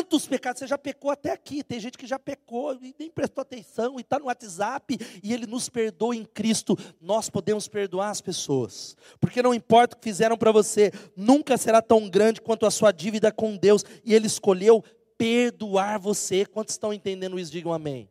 tantos 0.10 0.28
pecados, 0.28 0.60
você 0.60 0.68
já 0.68 0.78
pecou 0.78 1.12
até 1.12 1.32
aqui, 1.32 1.64
tem 1.64 1.80
gente 1.80 1.98
que 1.98 2.08
já 2.08 2.18
pecou 2.18 2.74
e 2.82 2.96
nem 2.98 3.12
prestou 3.12 3.44
atenção, 3.44 3.98
e 3.98 4.02
está 4.02 4.18
no 4.18 4.26
WhatsApp, 4.26 4.98
e 5.22 5.32
Ele 5.32 5.46
nos 5.46 5.70
perdoa 5.70 6.16
em 6.16 6.26
Cristo, 6.26 6.76
nós 7.00 7.30
podemos 7.30 7.68
perdoar 7.68 8.10
as 8.10 8.20
pessoas, 8.20 8.98
porque 9.20 9.44
não 9.44 9.54
importa 9.54 9.96
o 9.96 10.00
que 10.00 10.10
fizeram 10.10 10.36
para 10.36 10.52
você, 10.52 10.92
nunca 11.16 11.58
será 11.58 11.80
tão 11.82 12.10
grande 12.10 12.42
quanto 12.42 12.66
a 12.66 12.72
sua 12.72 12.92
dívida 12.92 13.32
com 13.32 13.56
Deus, 13.56 13.86
e 14.04 14.16
Ele 14.16 14.26
escolheu 14.26 14.84
perdoar 15.16 16.00
você. 16.00 16.46
Quantos 16.46 16.74
estão 16.74 16.94
entendendo 16.94 17.38
isso? 17.38 17.52
Digam 17.52 17.74
amém. 17.74 18.10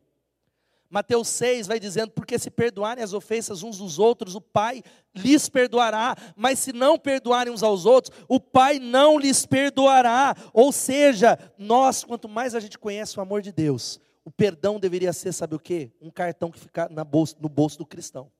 Mateus 0.89 1.27
6 1.27 1.67
vai 1.67 1.79
dizendo: 1.79 2.11
porque 2.11 2.39
se 2.39 2.49
perdoarem 2.49 3.03
as 3.03 3.13
ofensas 3.13 3.61
uns 3.61 3.77
dos 3.77 3.99
outros, 3.99 4.35
o 4.35 4.41
Pai 4.41 4.81
lhes 5.15 5.47
perdoará, 5.47 6.15
mas 6.35 6.59
se 6.59 6.73
não 6.73 6.97
perdoarem 6.97 7.53
uns 7.53 7.61
aos 7.61 7.85
outros, 7.85 8.17
o 8.27 8.39
Pai 8.39 8.79
não 8.79 9.19
lhes 9.19 9.45
perdoará. 9.45 10.35
Ou 10.53 10.71
seja, 10.71 11.37
nós, 11.57 12.03
quanto 12.03 12.27
mais 12.27 12.55
a 12.55 12.59
gente 12.59 12.79
conhece 12.79 13.19
o 13.19 13.21
amor 13.21 13.41
de 13.41 13.51
Deus, 13.51 13.99
o 14.25 14.31
perdão 14.31 14.79
deveria 14.79 15.13
ser, 15.13 15.31
sabe 15.31 15.55
o 15.55 15.59
que? 15.59 15.91
Um 16.01 16.09
cartão 16.09 16.51
que 16.51 16.59
fica 16.59 16.87
bolsa, 17.05 17.35
no 17.39 17.49
bolso 17.49 17.77
do 17.77 17.85
cristão. 17.85 18.31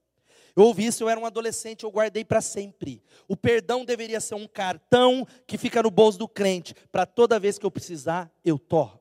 Eu 0.56 0.64
ouvi 0.64 0.88
isso, 0.88 1.04
eu 1.04 1.10
era 1.10 1.20
um 1.20 1.26
adolescente, 1.26 1.84
eu 1.84 1.92
guardei 1.92 2.26
para 2.26 2.42
sempre. 2.42 3.02
O 3.28 3.38
perdão 3.38 3.86
deveria 3.86 4.20
ser 4.20 4.36
um 4.36 4.48
cartão 4.48 5.26
que 5.48 5.58
fica 5.58 5.82
no 5.82 5.92
bolso 5.92 6.18
do 6.18 6.28
crente, 6.28 6.76
para 6.92 7.06
toda 7.06 7.40
vez 7.40 7.58
que 7.58 7.66
eu 7.66 7.72
precisar, 7.72 8.32
eu 8.44 8.58
to, 8.58 8.92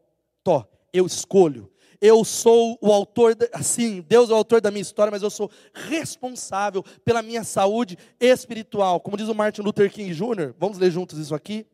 to, 0.45 0.65
eu 0.93 1.07
escolho. 1.07 1.71
Eu 2.01 2.25
sou 2.25 2.79
o 2.81 2.93
autor, 2.93 3.37
assim, 3.53 4.01
Deus 4.03 4.31
é 4.31 4.33
o 4.33 4.37
autor 4.37 4.61
da 4.61 4.71
minha 4.71 4.83
história, 4.83 5.11
mas 5.11 5.23
eu 5.23 5.31
sou 5.31 5.51
responsável 5.73 6.83
pela 7.05 7.23
minha 7.23 7.43
saúde 7.43 7.99
espiritual. 8.21 9.01
Como 9.01 9.17
diz 9.17 9.29
o 9.29 9.35
Martin 9.35 9.63
Luther 9.63 9.91
King 9.91 10.15
Jr., 10.15 10.55
vamos 10.59 10.79
ler 10.79 10.91
juntos 10.91 11.19
isso 11.19 11.35
aqui? 11.35 11.67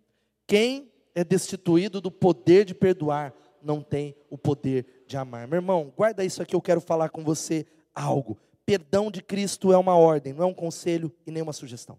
Quem 0.46 0.90
é 1.14 1.22
destituído 1.22 2.00
do 2.00 2.10
poder 2.10 2.64
de 2.64 2.74
perdoar, 2.74 3.34
não 3.62 3.82
tem 3.82 4.14
o 4.30 4.36
poder 4.36 5.04
de 5.06 5.16
amar. 5.16 5.46
Meu 5.46 5.58
irmão, 5.58 5.92
guarda 5.96 6.24
isso 6.24 6.42
aqui, 6.42 6.54
eu 6.54 6.60
quero 6.60 6.80
falar 6.80 7.10
com 7.10 7.22
você 7.22 7.66
algo 7.94 8.38
perdão 8.64 9.10
de 9.10 9.22
Cristo 9.22 9.72
é 9.72 9.78
uma 9.78 9.96
ordem, 9.96 10.32
não 10.32 10.44
é 10.44 10.46
um 10.46 10.54
conselho 10.54 11.12
e 11.26 11.30
nem 11.30 11.42
uma 11.42 11.52
sugestão. 11.52 11.98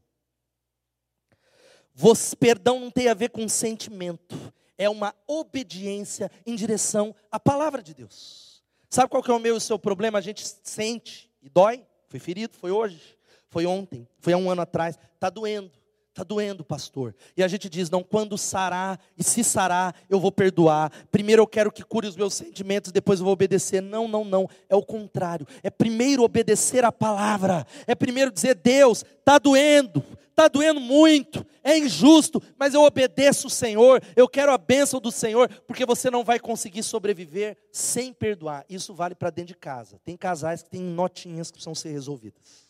Você, 1.93 2.35
perdão 2.35 2.79
não 2.79 2.91
tem 2.91 3.07
a 3.07 3.13
ver 3.13 3.29
com 3.29 3.47
sentimento, 3.47 4.35
é 4.77 4.89
uma 4.89 5.15
obediência 5.27 6.31
em 6.45 6.55
direção 6.55 7.15
à 7.31 7.39
palavra 7.39 7.81
de 7.81 7.93
Deus. 7.93 8.63
Sabe 8.89 9.09
qual 9.09 9.23
que 9.23 9.31
é 9.31 9.33
o 9.33 9.39
meu 9.39 9.55
e 9.55 9.57
o 9.57 9.61
seu 9.61 9.77
problema? 9.77 10.19
A 10.19 10.21
gente 10.21 10.45
sente 10.63 11.29
e 11.41 11.49
dói. 11.49 11.85
Foi 12.07 12.19
ferido, 12.19 12.57
foi 12.57 12.71
hoje, 12.71 13.17
foi 13.49 13.65
ontem, 13.65 14.07
foi 14.19 14.33
há 14.33 14.37
um 14.37 14.49
ano 14.49 14.61
atrás, 14.61 14.97
está 15.13 15.29
doendo. 15.29 15.71
Está 16.15 16.23
doendo, 16.23 16.63
pastor. 16.63 17.13
E 17.35 17.43
a 17.43 17.47
gente 17.49 17.67
diz: 17.67 17.89
não, 17.89 18.01
quando 18.01 18.37
sarar, 18.37 18.97
e 19.17 19.23
se 19.23 19.43
sarar, 19.43 19.93
eu 20.09 20.17
vou 20.17 20.31
perdoar. 20.31 20.89
Primeiro 21.11 21.41
eu 21.41 21.47
quero 21.47 21.69
que 21.69 21.83
cure 21.83 22.07
os 22.07 22.15
meus 22.15 22.33
sentimentos, 22.33 22.89
depois 22.89 23.19
eu 23.19 23.25
vou 23.25 23.33
obedecer. 23.33 23.81
Não, 23.81 24.07
não, 24.07 24.23
não. 24.23 24.49
É 24.69 24.75
o 24.77 24.81
contrário. 24.81 25.45
É 25.61 25.69
primeiro 25.69 26.23
obedecer 26.23 26.85
a 26.85 26.91
palavra. 26.91 27.67
É 27.85 27.93
primeiro 27.93 28.31
dizer: 28.31 28.55
Deus, 28.55 29.03
está 29.19 29.37
doendo, 29.37 30.01
está 30.29 30.47
doendo 30.47 30.79
muito, 30.79 31.45
é 31.61 31.77
injusto, 31.77 32.41
mas 32.57 32.73
eu 32.73 32.83
obedeço 32.83 33.47
o 33.47 33.49
Senhor. 33.49 34.01
Eu 34.15 34.29
quero 34.29 34.53
a 34.53 34.57
bênção 34.57 35.01
do 35.01 35.11
Senhor, 35.11 35.49
porque 35.67 35.85
você 35.85 36.09
não 36.09 36.23
vai 36.23 36.39
conseguir 36.39 36.83
sobreviver 36.83 37.57
sem 37.73 38.13
perdoar. 38.13 38.63
Isso 38.69 38.93
vale 38.93 39.15
para 39.15 39.31
dentro 39.31 39.49
de 39.49 39.59
casa. 39.59 39.99
Tem 40.05 40.15
casais 40.15 40.63
que 40.63 40.69
têm 40.69 40.79
notinhas 40.79 41.51
que 41.51 41.55
precisam 41.55 41.75
ser 41.75 41.89
resolvidas. 41.89 42.64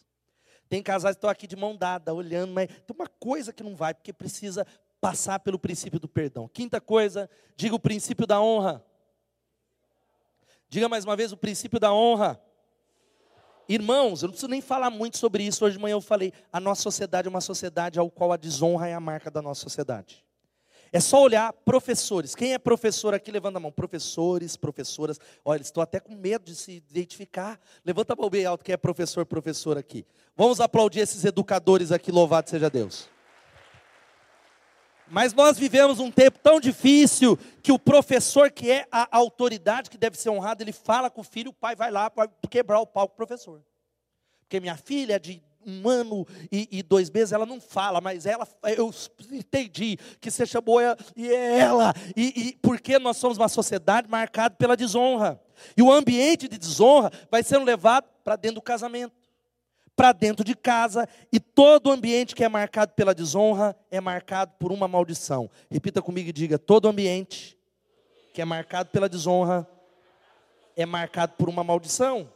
Tem 0.69 0.81
casais 0.81 1.15
que 1.15 1.19
estão 1.19 1.29
aqui 1.29 1.47
de 1.47 1.55
mão 1.55 1.75
dada, 1.75 2.13
olhando, 2.13 2.53
mas 2.53 2.67
tem 2.67 2.95
uma 2.97 3.07
coisa 3.07 3.53
que 3.53 3.63
não 3.63 3.75
vai, 3.75 3.93
porque 3.93 4.11
precisa 4.11 4.65
passar 4.99 5.39
pelo 5.39 5.59
princípio 5.59 5.99
do 5.99 6.07
perdão. 6.07 6.47
Quinta 6.47 6.81
coisa, 6.81 7.29
diga 7.55 7.75
o 7.75 7.79
princípio 7.79 8.25
da 8.25 8.41
honra. 8.41 8.83
Diga 10.67 10.89
mais 10.89 11.05
uma 11.05 11.15
vez 11.15 11.31
o 11.31 11.37
princípio 11.37 11.79
da 11.79 11.93
honra. 11.93 12.41
Irmãos, 13.69 14.23
eu 14.23 14.27
não 14.27 14.31
preciso 14.31 14.49
nem 14.49 14.61
falar 14.61 14.89
muito 14.89 15.17
sobre 15.17 15.43
isso. 15.43 15.63
Hoje 15.63 15.77
de 15.77 15.81
manhã 15.81 15.93
eu 15.93 16.01
falei, 16.01 16.33
a 16.51 16.59
nossa 16.59 16.81
sociedade 16.81 17.27
é 17.27 17.29
uma 17.29 17.41
sociedade 17.41 17.99
ao 17.99 18.09
qual 18.09 18.31
a 18.31 18.37
desonra 18.37 18.87
é 18.87 18.93
a 18.93 18.99
marca 18.99 19.29
da 19.29 19.41
nossa 19.41 19.61
sociedade. 19.61 20.24
É 20.95 20.99
só 21.01 21.21
olhar 21.21 21.51
professores. 21.51 22.33
Quem 22.33 22.53
é 22.53 22.57
professor 22.57 23.13
aqui? 23.13 23.29
Levanta 23.29 23.57
a 23.57 23.59
mão. 23.59 23.69
Professores, 23.69 24.55
professoras. 24.55 25.19
Olha, 25.43 25.61
estou 25.61 25.83
até 25.83 25.99
com 25.99 26.15
medo 26.15 26.45
de 26.45 26.55
se 26.55 26.71
identificar. 26.71 27.59
Levanta 27.83 28.13
a 28.13 28.15
mão 28.15 28.29
bem 28.29 28.45
alto 28.45 28.63
quem 28.63 28.71
é 28.71 28.77
professor, 28.77 29.25
professor 29.25 29.77
aqui. 29.77 30.05
Vamos 30.37 30.61
aplaudir 30.61 31.01
esses 31.01 31.25
educadores 31.25 31.91
aqui, 31.91 32.13
louvado 32.13 32.49
seja 32.49 32.69
Deus. 32.69 33.09
Mas 35.09 35.33
nós 35.33 35.59
vivemos 35.59 35.99
um 35.99 36.09
tempo 36.09 36.39
tão 36.39 36.61
difícil 36.61 37.37
que 37.61 37.73
o 37.73 37.77
professor, 37.77 38.49
que 38.49 38.71
é 38.71 38.87
a 38.89 39.17
autoridade 39.17 39.89
que 39.89 39.97
deve 39.97 40.17
ser 40.17 40.29
honrada, 40.29 40.63
ele 40.63 40.71
fala 40.71 41.09
com 41.09 41.19
o 41.19 41.25
filho, 41.25 41.49
o 41.49 41.53
pai 41.53 41.75
vai 41.75 41.91
lá 41.91 42.09
para 42.09 42.31
quebrar 42.49 42.79
o 42.79 42.87
pau 42.87 43.09
professor. 43.09 43.61
Porque 44.39 44.61
minha 44.61 44.77
filha 44.77 45.15
é 45.15 45.19
de 45.19 45.43
um 45.65 45.89
ano 45.89 46.27
e, 46.51 46.67
e, 46.71 46.83
dois 46.83 47.09
meses, 47.09 47.31
ela 47.31 47.45
não 47.45 47.59
fala, 47.59 47.99
mas 47.99 48.25
ela, 48.25 48.47
eu 48.77 48.93
entendi 49.31 49.97
que 50.19 50.29
você 50.29 50.45
chamou 50.45 50.79
ela, 50.79 50.97
e 51.15 51.27
é 51.27 51.59
ela, 51.59 51.93
e, 52.15 52.49
e 52.49 52.57
porque 52.61 52.99
nós 52.99 53.17
somos 53.17 53.37
uma 53.37 53.49
sociedade 53.49 54.07
marcada 54.09 54.55
pela 54.55 54.77
desonra, 54.77 55.41
e 55.75 55.81
o 55.81 55.91
ambiente 55.91 56.47
de 56.47 56.57
desonra 56.57 57.11
vai 57.31 57.41
sendo 57.41 57.65
levado 57.65 58.05
para 58.23 58.35
dentro 58.35 58.55
do 58.55 58.61
casamento, 58.61 59.13
para 59.95 60.11
dentro 60.11 60.43
de 60.43 60.55
casa, 60.55 61.07
e 61.31 61.39
todo 61.39 61.91
ambiente 61.91 62.35
que 62.35 62.43
é 62.43 62.49
marcado 62.49 62.93
pela 62.93 63.15
desonra 63.15 63.75
é 63.89 63.99
marcado 63.99 64.53
por 64.59 64.71
uma 64.71 64.87
maldição. 64.87 65.49
Repita 65.71 66.01
comigo 66.01 66.29
e 66.29 66.33
diga: 66.33 66.59
todo 66.59 66.89
ambiente 66.89 67.57
que 68.33 68.41
é 68.41 68.45
marcado 68.45 68.89
pela 68.89 69.07
desonra 69.07 69.65
é 70.75 70.85
marcado 70.85 71.33
por 71.37 71.47
uma 71.47 71.63
maldição 71.63 72.29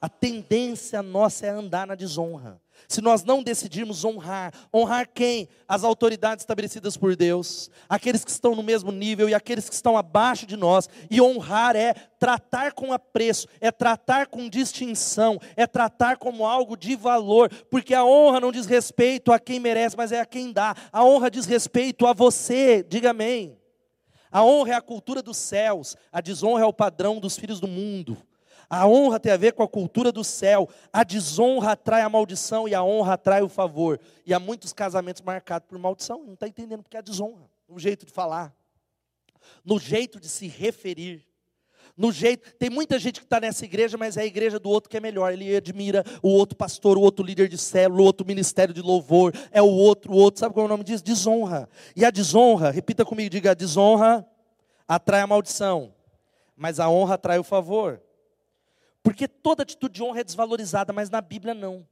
a 0.00 0.08
tendência 0.08 1.02
nossa 1.02 1.46
é 1.46 1.50
andar 1.50 1.86
na 1.86 1.94
desonra. 1.94 2.60
Se 2.88 3.00
nós 3.00 3.24
não 3.24 3.42
decidirmos 3.42 4.04
honrar, 4.04 4.52
honrar 4.72 5.08
quem? 5.12 5.48
As 5.66 5.82
autoridades 5.82 6.42
estabelecidas 6.42 6.96
por 6.96 7.16
Deus, 7.16 7.70
aqueles 7.88 8.24
que 8.24 8.30
estão 8.30 8.54
no 8.54 8.62
mesmo 8.62 8.92
nível 8.92 9.28
e 9.28 9.34
aqueles 9.34 9.68
que 9.68 9.74
estão 9.74 9.96
abaixo 9.96 10.46
de 10.46 10.56
nós. 10.56 10.88
E 11.10 11.20
honrar 11.20 11.74
é 11.74 11.94
tratar 11.94 12.72
com 12.72 12.92
apreço, 12.92 13.48
é 13.60 13.72
tratar 13.72 14.26
com 14.26 14.48
distinção, 14.48 15.40
é 15.56 15.66
tratar 15.66 16.18
como 16.18 16.46
algo 16.46 16.76
de 16.76 16.94
valor, 16.94 17.50
porque 17.70 17.94
a 17.94 18.04
honra 18.04 18.40
não 18.40 18.52
diz 18.52 18.66
respeito 18.66 19.32
a 19.32 19.38
quem 19.40 19.58
merece, 19.58 19.96
mas 19.96 20.12
é 20.12 20.20
a 20.20 20.26
quem 20.26 20.52
dá. 20.52 20.74
A 20.92 21.04
honra 21.04 21.30
diz 21.30 21.46
respeito 21.46 22.06
a 22.06 22.12
você, 22.12 22.84
diga 22.88 23.10
amém. 23.10 23.58
A 24.30 24.44
honra 24.44 24.72
é 24.72 24.74
a 24.74 24.82
cultura 24.82 25.22
dos 25.22 25.38
céus, 25.38 25.96
a 26.12 26.20
desonra 26.20 26.62
é 26.62 26.66
o 26.66 26.72
padrão 26.72 27.18
dos 27.18 27.36
filhos 27.36 27.58
do 27.58 27.66
mundo. 27.66 28.16
A 28.68 28.86
honra 28.86 29.20
tem 29.20 29.30
a 29.32 29.36
ver 29.36 29.52
com 29.52 29.62
a 29.62 29.68
cultura 29.68 30.10
do 30.10 30.24
céu. 30.24 30.68
A 30.92 31.04
desonra 31.04 31.72
atrai 31.72 32.02
a 32.02 32.08
maldição 32.08 32.68
e 32.68 32.74
a 32.74 32.82
honra 32.82 33.14
atrai 33.14 33.42
o 33.42 33.48
favor. 33.48 34.00
E 34.24 34.34
há 34.34 34.40
muitos 34.40 34.72
casamentos 34.72 35.22
marcados 35.22 35.68
por 35.68 35.78
maldição. 35.78 36.24
Não 36.24 36.34
está 36.34 36.48
entendendo 36.48 36.82
porque 36.82 36.96
é 36.96 37.00
a 37.00 37.02
desonra, 37.02 37.48
um 37.68 37.78
jeito 37.78 38.04
de 38.04 38.12
falar. 38.12 38.54
no 39.64 39.78
jeito 39.78 40.20
de 40.20 40.28
se 40.28 40.46
referir, 40.46 41.26
no 41.96 42.12
jeito. 42.12 42.52
Tem 42.54 42.68
muita 42.68 42.98
gente 42.98 43.20
que 43.20 43.26
está 43.26 43.40
nessa 43.40 43.64
igreja, 43.64 43.96
mas 43.96 44.16
é 44.16 44.22
a 44.22 44.26
igreja 44.26 44.58
do 44.58 44.68
outro 44.68 44.90
que 44.90 44.96
é 44.96 45.00
melhor. 45.00 45.32
Ele 45.32 45.56
admira 45.56 46.04
o 46.22 46.28
outro 46.28 46.56
pastor, 46.56 46.98
o 46.98 47.00
outro 47.00 47.24
líder 47.24 47.48
de 47.48 47.56
célula, 47.56 48.02
o 48.02 48.04
outro 48.04 48.26
ministério 48.26 48.74
de 48.74 48.82
louvor, 48.82 49.32
é 49.50 49.62
o 49.62 49.70
outro, 49.70 50.12
o 50.12 50.16
outro. 50.16 50.40
Sabe 50.40 50.54
qual 50.54 50.64
é 50.64 50.66
o 50.66 50.70
nome 50.70 50.84
disso? 50.84 51.02
Desonra. 51.02 51.68
E 51.94 52.04
a 52.04 52.10
desonra, 52.10 52.70
repita 52.70 53.04
comigo, 53.04 53.30
diga: 53.30 53.52
a 53.52 53.54
desonra 53.54 54.26
atrai 54.86 55.22
a 55.22 55.26
maldição, 55.26 55.94
mas 56.56 56.78
a 56.78 56.88
honra 56.88 57.14
atrai 57.14 57.38
o 57.38 57.44
favor. 57.44 58.00
Porque 59.06 59.28
toda 59.28 59.62
atitude 59.62 59.94
de 59.94 60.02
honra 60.02 60.18
é 60.18 60.24
desvalorizada, 60.24 60.92
mas 60.92 61.08
na 61.08 61.20
Bíblia 61.20 61.54
não. 61.54 61.86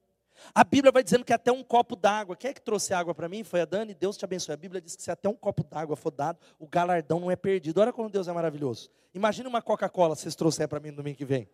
A 0.53 0.65
Bíblia 0.65 0.91
vai 0.91 1.05
dizendo 1.05 1.25
que 1.25 1.33
até 1.33 1.53
um 1.53 1.63
copo 1.63 1.95
d'água, 1.95 2.35
quem 2.35 2.51
é 2.51 2.53
que 2.53 2.61
trouxe 2.61 2.93
água 2.93 3.15
para 3.15 3.29
mim? 3.29 3.45
Foi 3.45 3.61
a 3.61 3.65
Dani, 3.65 3.95
Deus 3.95 4.17
te 4.17 4.25
abençoe. 4.25 4.53
A 4.53 4.57
Bíblia 4.57 4.81
diz 4.81 4.97
que 4.97 5.03
se 5.05 5.13
até 5.13 5.29
um 5.29 5.35
copo 5.37 5.63
d'água 5.63 5.95
for 5.95 6.11
dado, 6.11 6.41
o 6.59 6.67
galardão 6.67 7.21
não 7.21 7.31
é 7.31 7.37
perdido. 7.37 7.81
Olha 7.81 7.93
como 7.93 8.11
Deus 8.11 8.27
é 8.27 8.33
maravilhoso. 8.33 8.91
Imagine 9.15 9.47
uma 9.47 9.63
Coca-Cola 9.63 10.17
vocês 10.17 10.35
trouxerem 10.35 10.67
para 10.67 10.81
mim 10.81 10.91
no 10.91 10.97
domingo 10.97 11.17
que 11.17 11.25
vem. 11.25 11.49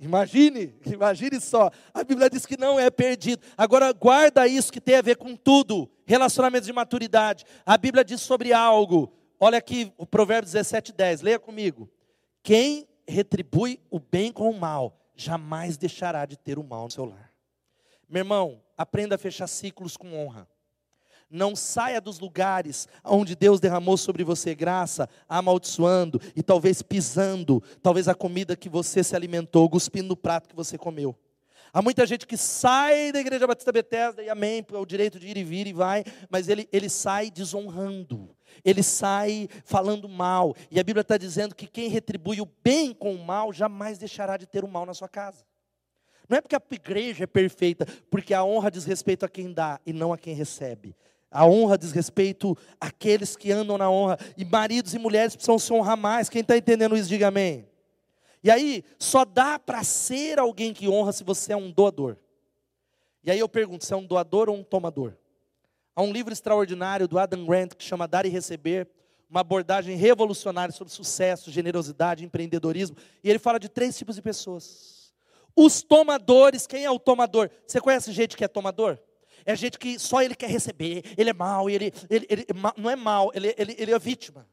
Imagine, 0.00 0.74
imagine 0.90 1.38
só. 1.38 1.70
A 1.92 2.02
Bíblia 2.02 2.30
diz 2.30 2.46
que 2.46 2.58
não 2.58 2.80
é 2.80 2.90
perdido. 2.90 3.42
Agora 3.54 3.92
guarda 3.92 4.48
isso 4.48 4.72
que 4.72 4.80
tem 4.80 4.94
a 4.94 5.02
ver 5.02 5.16
com 5.16 5.36
tudo. 5.36 5.90
Relacionamentos 6.06 6.66
de 6.66 6.72
maturidade. 6.72 7.44
A 7.66 7.76
Bíblia 7.76 8.02
diz 8.02 8.22
sobre 8.22 8.50
algo. 8.50 9.12
Olha 9.38 9.58
aqui 9.58 9.92
o 9.98 10.06
Provérbio 10.06 10.50
17, 10.50 10.90
10. 10.90 11.20
Leia 11.20 11.38
comigo. 11.38 11.86
Quem 12.42 12.88
retribui 13.12 13.78
o 13.90 14.00
bem 14.00 14.32
com 14.32 14.50
o 14.50 14.58
mal, 14.58 14.98
jamais 15.14 15.76
deixará 15.76 16.26
de 16.26 16.36
ter 16.36 16.58
o 16.58 16.64
mal 16.64 16.84
no 16.84 16.90
seu 16.90 17.04
lar. 17.04 17.32
Meu 18.08 18.20
irmão, 18.20 18.60
aprenda 18.76 19.14
a 19.14 19.18
fechar 19.18 19.46
ciclos 19.46 19.96
com 19.96 20.14
honra. 20.14 20.48
Não 21.30 21.56
saia 21.56 21.98
dos 21.98 22.18
lugares 22.18 22.86
onde 23.02 23.34
Deus 23.34 23.58
derramou 23.58 23.96
sobre 23.96 24.22
você 24.22 24.54
graça, 24.54 25.08
amaldiçoando 25.26 26.20
e 26.36 26.42
talvez 26.42 26.82
pisando, 26.82 27.62
talvez 27.82 28.06
a 28.06 28.14
comida 28.14 28.54
que 28.54 28.68
você 28.68 29.02
se 29.02 29.16
alimentou, 29.16 29.70
cuspindo 29.70 30.08
no 30.08 30.16
prato 30.16 30.48
que 30.48 30.54
você 30.54 30.76
comeu. 30.76 31.16
Há 31.72 31.80
muita 31.80 32.04
gente 32.04 32.26
que 32.26 32.36
sai 32.36 33.12
da 33.12 33.18
igreja 33.18 33.46
Batista 33.46 33.72
Bethesda 33.72 34.22
e 34.22 34.28
amém, 34.28 34.62
é 34.70 34.76
o 34.76 34.84
direito 34.84 35.18
de 35.18 35.26
ir 35.26 35.38
e 35.38 35.42
vir 35.42 35.66
e 35.66 35.72
vai, 35.72 36.04
mas 36.28 36.48
ele, 36.48 36.68
ele 36.70 36.90
sai 36.90 37.30
desonrando, 37.30 38.28
ele 38.64 38.82
sai 38.82 39.48
falando 39.64 40.08
mal. 40.08 40.54
E 40.70 40.78
a 40.78 40.84
Bíblia 40.84 41.02
está 41.02 41.16
dizendo 41.16 41.54
que 41.54 41.66
quem 41.66 41.88
retribui 41.88 42.40
o 42.40 42.48
bem 42.62 42.92
com 42.92 43.14
o 43.14 43.24
mal 43.24 43.52
jamais 43.52 43.98
deixará 43.98 44.36
de 44.36 44.46
ter 44.46 44.64
o 44.64 44.68
mal 44.68 44.86
na 44.86 44.94
sua 44.94 45.08
casa. 45.08 45.44
Não 46.28 46.38
é 46.38 46.40
porque 46.40 46.56
a 46.56 46.62
igreja 46.70 47.24
é 47.24 47.26
perfeita, 47.26 47.86
porque 48.10 48.32
a 48.32 48.44
honra 48.44 48.70
diz 48.70 48.84
respeito 48.84 49.24
a 49.24 49.28
quem 49.28 49.52
dá 49.52 49.80
e 49.84 49.92
não 49.92 50.12
a 50.12 50.18
quem 50.18 50.34
recebe. 50.34 50.96
A 51.30 51.46
honra 51.46 51.78
diz 51.78 51.92
respeito 51.92 52.56
àqueles 52.78 53.36
que 53.36 53.50
andam 53.50 53.78
na 53.78 53.90
honra. 53.90 54.18
E 54.36 54.44
maridos 54.44 54.92
e 54.94 54.98
mulheres 54.98 55.34
precisam 55.34 55.58
se 55.58 55.72
honrar 55.72 55.96
mais. 55.96 56.28
Quem 56.28 56.42
está 56.42 56.56
entendendo 56.56 56.96
isso, 56.96 57.08
diga 57.08 57.28
amém. 57.28 57.66
E 58.44 58.50
aí, 58.50 58.84
só 58.98 59.24
dá 59.24 59.58
para 59.58 59.82
ser 59.82 60.38
alguém 60.38 60.74
que 60.74 60.88
honra 60.88 61.12
se 61.12 61.24
você 61.24 61.52
é 61.52 61.56
um 61.56 61.70
doador. 61.70 62.16
E 63.24 63.30
aí 63.30 63.38
eu 63.38 63.48
pergunto: 63.48 63.84
você 63.84 63.94
é 63.94 63.96
um 63.96 64.04
doador 64.04 64.48
ou 64.50 64.56
um 64.56 64.64
tomador? 64.64 65.14
Há 65.94 66.02
um 66.02 66.12
livro 66.12 66.32
extraordinário 66.32 67.06
do 67.06 67.18
Adam 67.18 67.44
Grant 67.44 67.74
que 67.74 67.84
chama 67.84 68.08
Dar 68.08 68.26
e 68.26 68.28
Receber, 68.28 68.88
uma 69.28 69.40
abordagem 69.40 69.96
revolucionária 69.96 70.72
sobre 70.72 70.92
sucesso, 70.92 71.50
generosidade, 71.50 72.24
empreendedorismo. 72.24 72.96
E 73.22 73.30
ele 73.30 73.38
fala 73.38 73.58
de 73.58 73.68
três 73.68 73.96
tipos 73.96 74.16
de 74.16 74.22
pessoas 74.22 75.02
os 75.56 75.82
tomadores, 75.82 76.66
quem 76.66 76.84
é 76.84 76.90
o 76.90 76.98
tomador? 76.98 77.50
Você 77.66 77.80
conhece 77.80 78.12
gente 78.12 78.36
que 78.36 78.44
é 78.44 78.48
tomador? 78.48 78.98
É 79.44 79.54
gente 79.56 79.78
que 79.78 79.98
só 79.98 80.22
ele 80.22 80.34
quer 80.34 80.48
receber, 80.48 81.02
ele 81.16 81.30
é 81.30 81.32
mal, 81.32 81.68
ele, 81.68 81.92
ele, 82.08 82.26
ele 82.28 82.46
não 82.76 82.88
é 82.88 82.96
mal, 82.96 83.30
ele, 83.34 83.54
ele, 83.58 83.74
ele 83.78 83.92
é 83.92 83.98
vítima. 83.98 84.46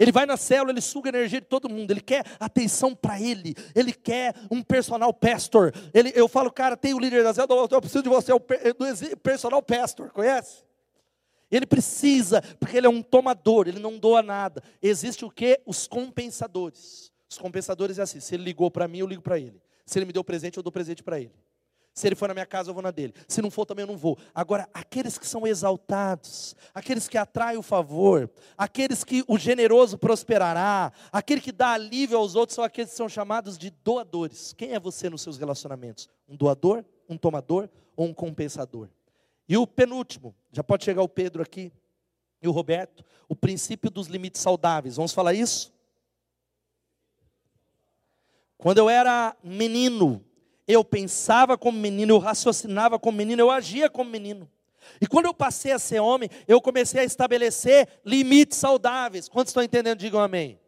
Ele 0.00 0.10
vai 0.10 0.24
na 0.24 0.38
célula, 0.38 0.72
ele 0.72 0.80
suga 0.80 1.10
a 1.10 1.14
energia 1.14 1.42
de 1.42 1.46
todo 1.46 1.68
mundo, 1.68 1.90
ele 1.90 2.00
quer 2.00 2.24
atenção 2.40 2.94
para 2.94 3.20
ele, 3.20 3.54
ele 3.74 3.92
quer 3.92 4.34
um 4.50 4.62
personal 4.62 5.12
pastor. 5.12 5.74
Ele, 5.92 6.10
eu 6.14 6.26
falo, 6.26 6.50
cara, 6.50 6.74
tem 6.74 6.94
o 6.94 6.98
líder 6.98 7.22
da 7.22 7.34
célula, 7.34 7.68
eu 7.70 7.80
preciso 7.82 8.02
de 8.02 8.08
você, 8.08 8.32
é 8.32 8.34
o 8.34 8.40
personal 9.18 9.62
pastor, 9.62 10.10
conhece? 10.10 10.64
Ele 11.50 11.66
precisa, 11.66 12.40
porque 12.58 12.78
ele 12.78 12.86
é 12.86 12.90
um 12.90 13.02
tomador, 13.02 13.68
ele 13.68 13.78
não 13.78 13.98
doa 13.98 14.22
nada. 14.22 14.62
Existe 14.80 15.22
o 15.24 15.30
que? 15.30 15.60
Os 15.66 15.86
compensadores. 15.86 17.12
Os 17.28 17.36
compensadores 17.36 17.98
é 17.98 18.02
assim: 18.02 18.20
se 18.20 18.34
ele 18.34 18.44
ligou 18.44 18.70
para 18.70 18.88
mim, 18.88 18.98
eu 18.98 19.06
ligo 19.06 19.20
para 19.20 19.38
ele. 19.38 19.60
Se 19.84 19.98
ele 19.98 20.06
me 20.06 20.12
deu 20.12 20.24
presente, 20.24 20.56
eu 20.56 20.62
dou 20.62 20.72
presente 20.72 21.02
para 21.02 21.20
ele. 21.20 21.34
Se 21.92 22.06
ele 22.06 22.14
for 22.14 22.28
na 22.28 22.34
minha 22.34 22.46
casa, 22.46 22.70
eu 22.70 22.74
vou 22.74 22.82
na 22.82 22.90
dele. 22.90 23.12
Se 23.26 23.42
não 23.42 23.50
for, 23.50 23.66
também 23.66 23.82
eu 23.82 23.86
não 23.86 23.96
vou. 23.96 24.16
Agora, 24.34 24.68
aqueles 24.72 25.18
que 25.18 25.26
são 25.26 25.46
exaltados, 25.46 26.54
aqueles 26.72 27.08
que 27.08 27.18
atraem 27.18 27.58
o 27.58 27.62
favor, 27.62 28.30
aqueles 28.56 29.02
que 29.02 29.24
o 29.26 29.36
generoso 29.36 29.98
prosperará, 29.98 30.92
aquele 31.10 31.40
que 31.40 31.52
dá 31.52 31.72
alívio 31.72 32.16
aos 32.16 32.34
outros, 32.36 32.54
são 32.54 32.64
aqueles 32.64 32.90
que 32.90 32.96
são 32.96 33.08
chamados 33.08 33.58
de 33.58 33.70
doadores. 33.70 34.52
Quem 34.52 34.72
é 34.72 34.80
você 34.80 35.10
nos 35.10 35.22
seus 35.22 35.36
relacionamentos? 35.36 36.08
Um 36.28 36.36
doador, 36.36 36.84
um 37.08 37.16
tomador 37.16 37.68
ou 37.96 38.06
um 38.06 38.14
compensador? 38.14 38.88
E 39.48 39.56
o 39.56 39.66
penúltimo, 39.66 40.34
já 40.52 40.62
pode 40.62 40.84
chegar 40.84 41.02
o 41.02 41.08
Pedro 41.08 41.42
aqui 41.42 41.72
e 42.40 42.46
o 42.46 42.52
Roberto, 42.52 43.04
o 43.28 43.34
princípio 43.34 43.90
dos 43.90 44.06
limites 44.06 44.40
saudáveis. 44.40 44.96
Vamos 44.96 45.12
falar 45.12 45.34
isso? 45.34 45.72
Quando 48.56 48.78
eu 48.78 48.88
era 48.88 49.36
menino, 49.42 50.24
eu 50.72 50.84
pensava 50.84 51.56
como 51.56 51.78
menino, 51.78 52.14
eu 52.14 52.18
raciocinava 52.18 52.98
como 52.98 53.18
menino, 53.18 53.42
eu 53.42 53.50
agia 53.50 53.88
como 53.88 54.10
menino. 54.10 54.48
E 55.00 55.06
quando 55.06 55.26
eu 55.26 55.34
passei 55.34 55.72
a 55.72 55.78
ser 55.78 56.00
homem, 56.00 56.28
eu 56.46 56.60
comecei 56.60 57.00
a 57.00 57.04
estabelecer 57.04 57.88
limites 58.04 58.58
saudáveis. 58.58 59.28
Quantos 59.28 59.50
estão 59.50 59.62
entendendo? 59.62 59.98
Digam 59.98 60.20
amém. 60.20 60.58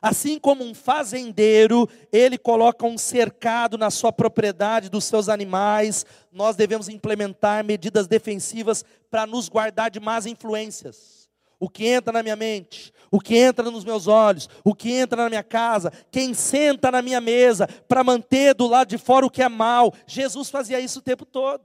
Assim 0.00 0.38
como 0.38 0.64
um 0.64 0.72
fazendeiro, 0.72 1.88
ele 2.12 2.38
coloca 2.38 2.86
um 2.86 2.96
cercado 2.96 3.76
na 3.76 3.90
sua 3.90 4.12
propriedade 4.12 4.88
dos 4.88 5.04
seus 5.04 5.28
animais, 5.28 6.06
nós 6.32 6.56
devemos 6.56 6.88
implementar 6.88 7.64
medidas 7.64 8.06
defensivas 8.06 8.84
para 9.10 9.26
nos 9.26 9.48
guardar 9.48 9.90
de 9.90 10.00
más 10.00 10.26
influências 10.26 11.19
o 11.60 11.68
que 11.68 11.86
entra 11.86 12.12
na 12.14 12.22
minha 12.22 12.34
mente, 12.34 12.92
o 13.10 13.20
que 13.20 13.36
entra 13.36 13.70
nos 13.70 13.84
meus 13.84 14.06
olhos, 14.06 14.48
o 14.64 14.74
que 14.74 14.90
entra 14.90 15.22
na 15.22 15.28
minha 15.28 15.42
casa, 15.44 15.92
quem 16.10 16.32
senta 16.32 16.90
na 16.90 17.02
minha 17.02 17.20
mesa, 17.20 17.68
para 17.86 18.02
manter 18.02 18.54
do 18.54 18.66
lado 18.66 18.88
de 18.88 18.96
fora 18.98 19.26
o 19.26 19.30
que 19.30 19.42
é 19.42 19.48
mal. 19.48 19.92
Jesus 20.06 20.48
fazia 20.48 20.80
isso 20.80 21.00
o 21.00 21.02
tempo 21.02 21.26
todo. 21.26 21.62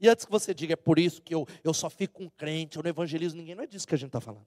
E 0.00 0.08
antes 0.08 0.24
que 0.24 0.30
você 0.30 0.52
diga, 0.52 0.74
é 0.74 0.76
por 0.76 0.98
isso 0.98 1.22
que 1.22 1.34
eu, 1.34 1.46
eu 1.62 1.72
só 1.72 1.88
fico 1.88 2.14
com 2.14 2.28
crente, 2.28 2.76
eu 2.76 2.82
não 2.82 2.90
evangelizo 2.90 3.36
ninguém, 3.36 3.54
não 3.54 3.62
é 3.62 3.66
disso 3.66 3.86
que 3.86 3.94
a 3.94 3.98
gente 3.98 4.08
está 4.08 4.20
falando. 4.20 4.44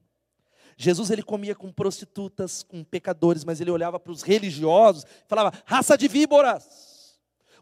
Jesus 0.76 1.10
ele 1.10 1.22
comia 1.22 1.54
com 1.54 1.72
prostitutas, 1.72 2.62
com 2.62 2.84
pecadores, 2.84 3.44
mas 3.44 3.60
ele 3.60 3.70
olhava 3.70 3.98
para 3.98 4.12
os 4.12 4.22
religiosos 4.22 5.04
e 5.04 5.28
falava: 5.28 5.52
raça 5.64 5.96
de 5.96 6.06
víboras. 6.08 6.89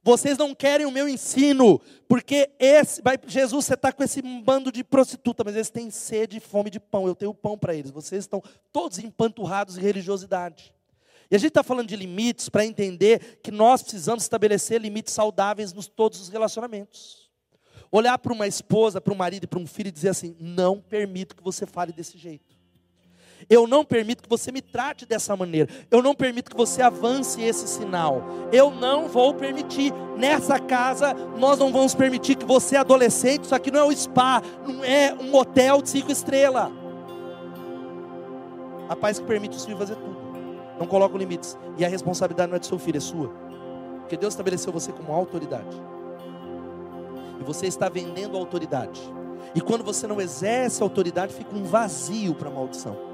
Vocês 0.03 0.39
não 0.39 0.55
querem 0.55 0.87
o 0.87 0.91
meu 0.91 1.09
ensino, 1.09 1.81
porque 2.09 2.51
esse, 2.59 3.03
vai, 3.03 3.19
Jesus, 3.27 3.65
você 3.65 3.75
está 3.75 3.93
com 3.93 4.03
esse 4.03 4.23
bando 4.23 4.71
de 4.71 4.83
prostituta, 4.85 5.43
mas 5.45 5.55
eles 5.55 5.71
têm 5.71 5.91
sede 5.91 6.39
e 6.39 6.41
fome 6.41 6.71
de 6.71 6.81
pão. 6.81 7.07
Eu 7.07 7.15
tenho 7.15 7.35
pão 7.35 7.59
para 7.59 7.75
eles. 7.75 7.91
Vocês 7.91 8.25
estão 8.25 8.43
todos 8.73 8.99
empanturrados 8.99 9.77
em 9.77 9.83
religiosidade. 9.83 10.75
E 11.31 11.37
a 11.37 11.39
gente 11.39 11.49
está 11.49 11.63
falando 11.63 11.89
de 11.89 11.97
limites 11.97 12.49
para 12.49 12.65
entender 12.65 13.41
que 13.43 13.51
nós 13.51 13.83
precisamos 13.83 14.25
estabelecer 14.25 14.81
limites 14.81 15.13
saudáveis 15.13 15.73
nos 15.73 15.87
todos 15.87 16.21
os 16.21 16.29
relacionamentos. 16.29 17.29
Olhar 17.91 18.19
para 18.19 18.33
uma 18.33 18.47
esposa, 18.47 19.01
para 19.01 19.13
um 19.13 19.17
marido 19.17 19.47
para 19.47 19.59
um 19.59 19.67
filho 19.67 19.89
e 19.89 19.93
dizer 19.93 20.11
assim: 20.11 20.37
não 20.41 20.81
permito 20.81 21.37
que 21.37 21.43
você 21.43 21.67
fale 21.67 21.93
desse 21.93 22.17
jeito. 22.17 22.58
Eu 23.49 23.67
não 23.67 23.85
permito 23.85 24.23
que 24.23 24.29
você 24.29 24.51
me 24.51 24.61
trate 24.61 25.07
dessa 25.07 25.37
maneira. 25.37 25.69
Eu 25.91 26.03
não 26.03 26.15
permito 26.15 26.51
que 26.51 26.57
você 26.57 26.83
avance 26.83 27.43
esse 27.43 27.67
sinal. 27.69 28.23
Eu 28.53 28.71
não 28.71 29.09
vou 29.09 29.35
permitir. 29.35 29.93
Nessa 30.17 30.59
casa, 30.59 31.15
nós 31.15 31.59
não 31.59 31.73
vamos 31.73 31.95
permitir 31.95 32.35
que 32.35 32.45
você, 32.45 32.77
adolescente, 32.77 33.45
isso 33.45 33.55
aqui 33.55 33.71
não 33.71 33.81
é 33.81 33.85
um 33.85 33.95
spa, 33.95 34.43
não 34.67 34.83
é 34.83 35.15
um 35.15 35.33
hotel 35.35 35.81
de 35.81 35.91
cinco 35.91 36.11
estrelas. 36.11 36.73
A 38.89 38.97
paz 38.97 39.19
que 39.19 39.25
permite 39.27 39.57
o 39.57 39.61
filho 39.61 39.77
fazer 39.77 39.95
tudo. 39.95 40.17
Não 40.79 40.87
coloca 40.87 41.17
limites. 41.17 41.57
E 41.77 41.85
a 41.85 41.89
responsabilidade 41.89 42.51
não 42.51 42.57
é 42.57 42.59
do 42.59 42.67
seu 42.67 42.79
filho, 42.79 42.97
é 42.97 43.01
sua. 43.01 43.29
Porque 44.01 44.17
Deus 44.17 44.33
estabeleceu 44.33 44.73
você 44.73 44.91
como 44.91 45.13
autoridade. 45.13 45.81
E 47.41 47.45
você 47.45 47.67
está 47.67 47.89
vendendo 47.89 48.37
autoridade. 48.37 49.01
E 49.55 49.61
quando 49.61 49.85
você 49.85 50.07
não 50.07 50.21
exerce 50.21 50.83
autoridade, 50.83 51.33
fica 51.33 51.55
um 51.55 51.65
vazio 51.65 52.35
para 52.35 52.49
a 52.49 52.53
maldição. 52.53 53.08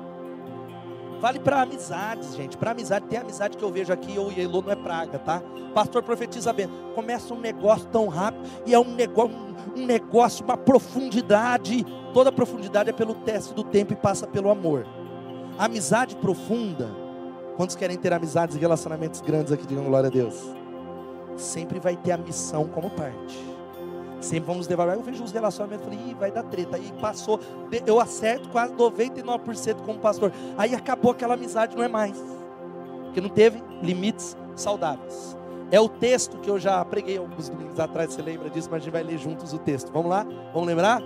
Vale 1.21 1.39
para 1.39 1.63
amizades, 1.63 2.35
gente. 2.35 2.57
Para 2.57 2.73
amizade, 2.73 3.07
tem 3.07 3.19
amizade 3.19 3.57
que 3.57 3.65
eu 3.65 3.71
vejo 3.71 3.93
aqui, 3.93 4.15
eu 4.15 4.31
e 4.31 4.41
Elô 4.41 4.61
não 4.61 4.73
é 4.73 4.77
praga, 4.77 5.19
tá? 5.19 5.43
Pastor 5.75 6.03
profetiza 6.03 6.53
bem. 6.53 6.69
Começa 6.95 7.33
um 7.33 7.41
negócio 7.41 7.87
tão 7.89 8.09
rápido 8.09 8.49
e 8.67 8.75
é 8.75 8.79
um 8.79 8.95
negócio, 8.95 9.35
um 9.77 9.87
negócio, 9.87 10.45
uma 10.45 10.57
profundidade. 10.57 11.85
Toda 12.13 12.31
profundidade 12.31 12.91
é 12.91 12.93
pelo 12.93 13.15
teste 13.15 13.55
do 13.55 13.65
tempo 13.65 13.93
e 13.93 13.97
passa 13.97 14.27
pelo 14.27 14.51
amor. 14.51 14.87
Amizade 15.59 16.17
profunda. 16.17 16.91
Quantos 17.57 17.77
querem 17.77 17.97
ter 17.97 18.13
amizades 18.13 18.57
e 18.57 18.59
relacionamentos 18.59 19.21
grandes 19.21 19.53
aqui? 19.53 19.67
Digam 19.67 19.85
glória 19.85 20.09
a 20.09 20.13
Deus. 20.13 20.35
Sempre 21.37 21.79
vai 21.79 21.97
ter 21.97 22.13
a 22.13 22.19
missão 22.19 22.67
como 22.67 22.91
parte. 22.91 23.54
Sempre 24.25 24.47
vamos 24.47 24.67
levar. 24.67 24.89
Eu 24.89 25.03
vejo 25.03 25.23
os 25.23 25.33
relacionamentos, 25.33 25.85
falei, 25.85 26.15
vai 26.15 26.33
dar 26.33 26.43
treta. 26.45 26.77
Aí 26.77 26.93
passou, 27.01 27.39
eu 27.87 28.01
acerto 28.01 28.49
quase 28.49 28.73
99% 28.73 29.83
como 29.85 29.99
pastor. 29.99 30.33
Aí 30.57 30.75
acabou 30.75 31.13
aquela 31.13 31.35
amizade, 31.35 31.77
não 31.77 31.85
é 31.85 31.89
mais. 31.89 32.17
Porque 33.05 33.21
não 33.21 33.29
teve 33.29 33.63
limites 33.83 34.35
saudáveis. 34.57 35.37
É 35.71 35.79
o 35.79 35.89
texto 35.89 36.39
que 36.39 36.49
eu 36.49 36.59
já 36.59 36.83
preguei 36.85 37.19
alguns 37.19 37.49
domingos 37.49 37.79
atrás, 37.79 38.15
você 38.15 38.23
lembra 38.23 38.49
disso, 38.49 38.69
mas 38.71 38.81
a 38.81 38.85
gente 38.85 38.93
vai 38.93 39.03
ler 39.03 39.19
juntos 39.19 39.53
o 39.53 39.59
texto. 39.59 39.93
Vamos 39.93 40.11
lá? 40.11 40.27
Vamos 40.53 40.67
lembrar? 40.67 41.03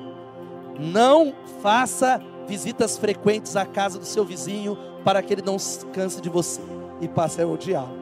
Não 0.79 1.35
faça 1.61 2.21
visitas 2.47 2.97
frequentes 2.97 3.57
à 3.57 3.67
casa 3.67 3.99
do 3.99 4.05
seu 4.05 4.25
vizinho 4.25 4.79
para 5.05 5.23
que 5.23 5.33
ele 5.33 5.43
não 5.43 5.59
se 5.59 5.85
canse 5.87 6.21
de 6.21 6.29
você 6.29 6.61
e 7.01 7.09
passe 7.09 7.43
a 7.43 7.47
odiá-lo. 7.47 7.98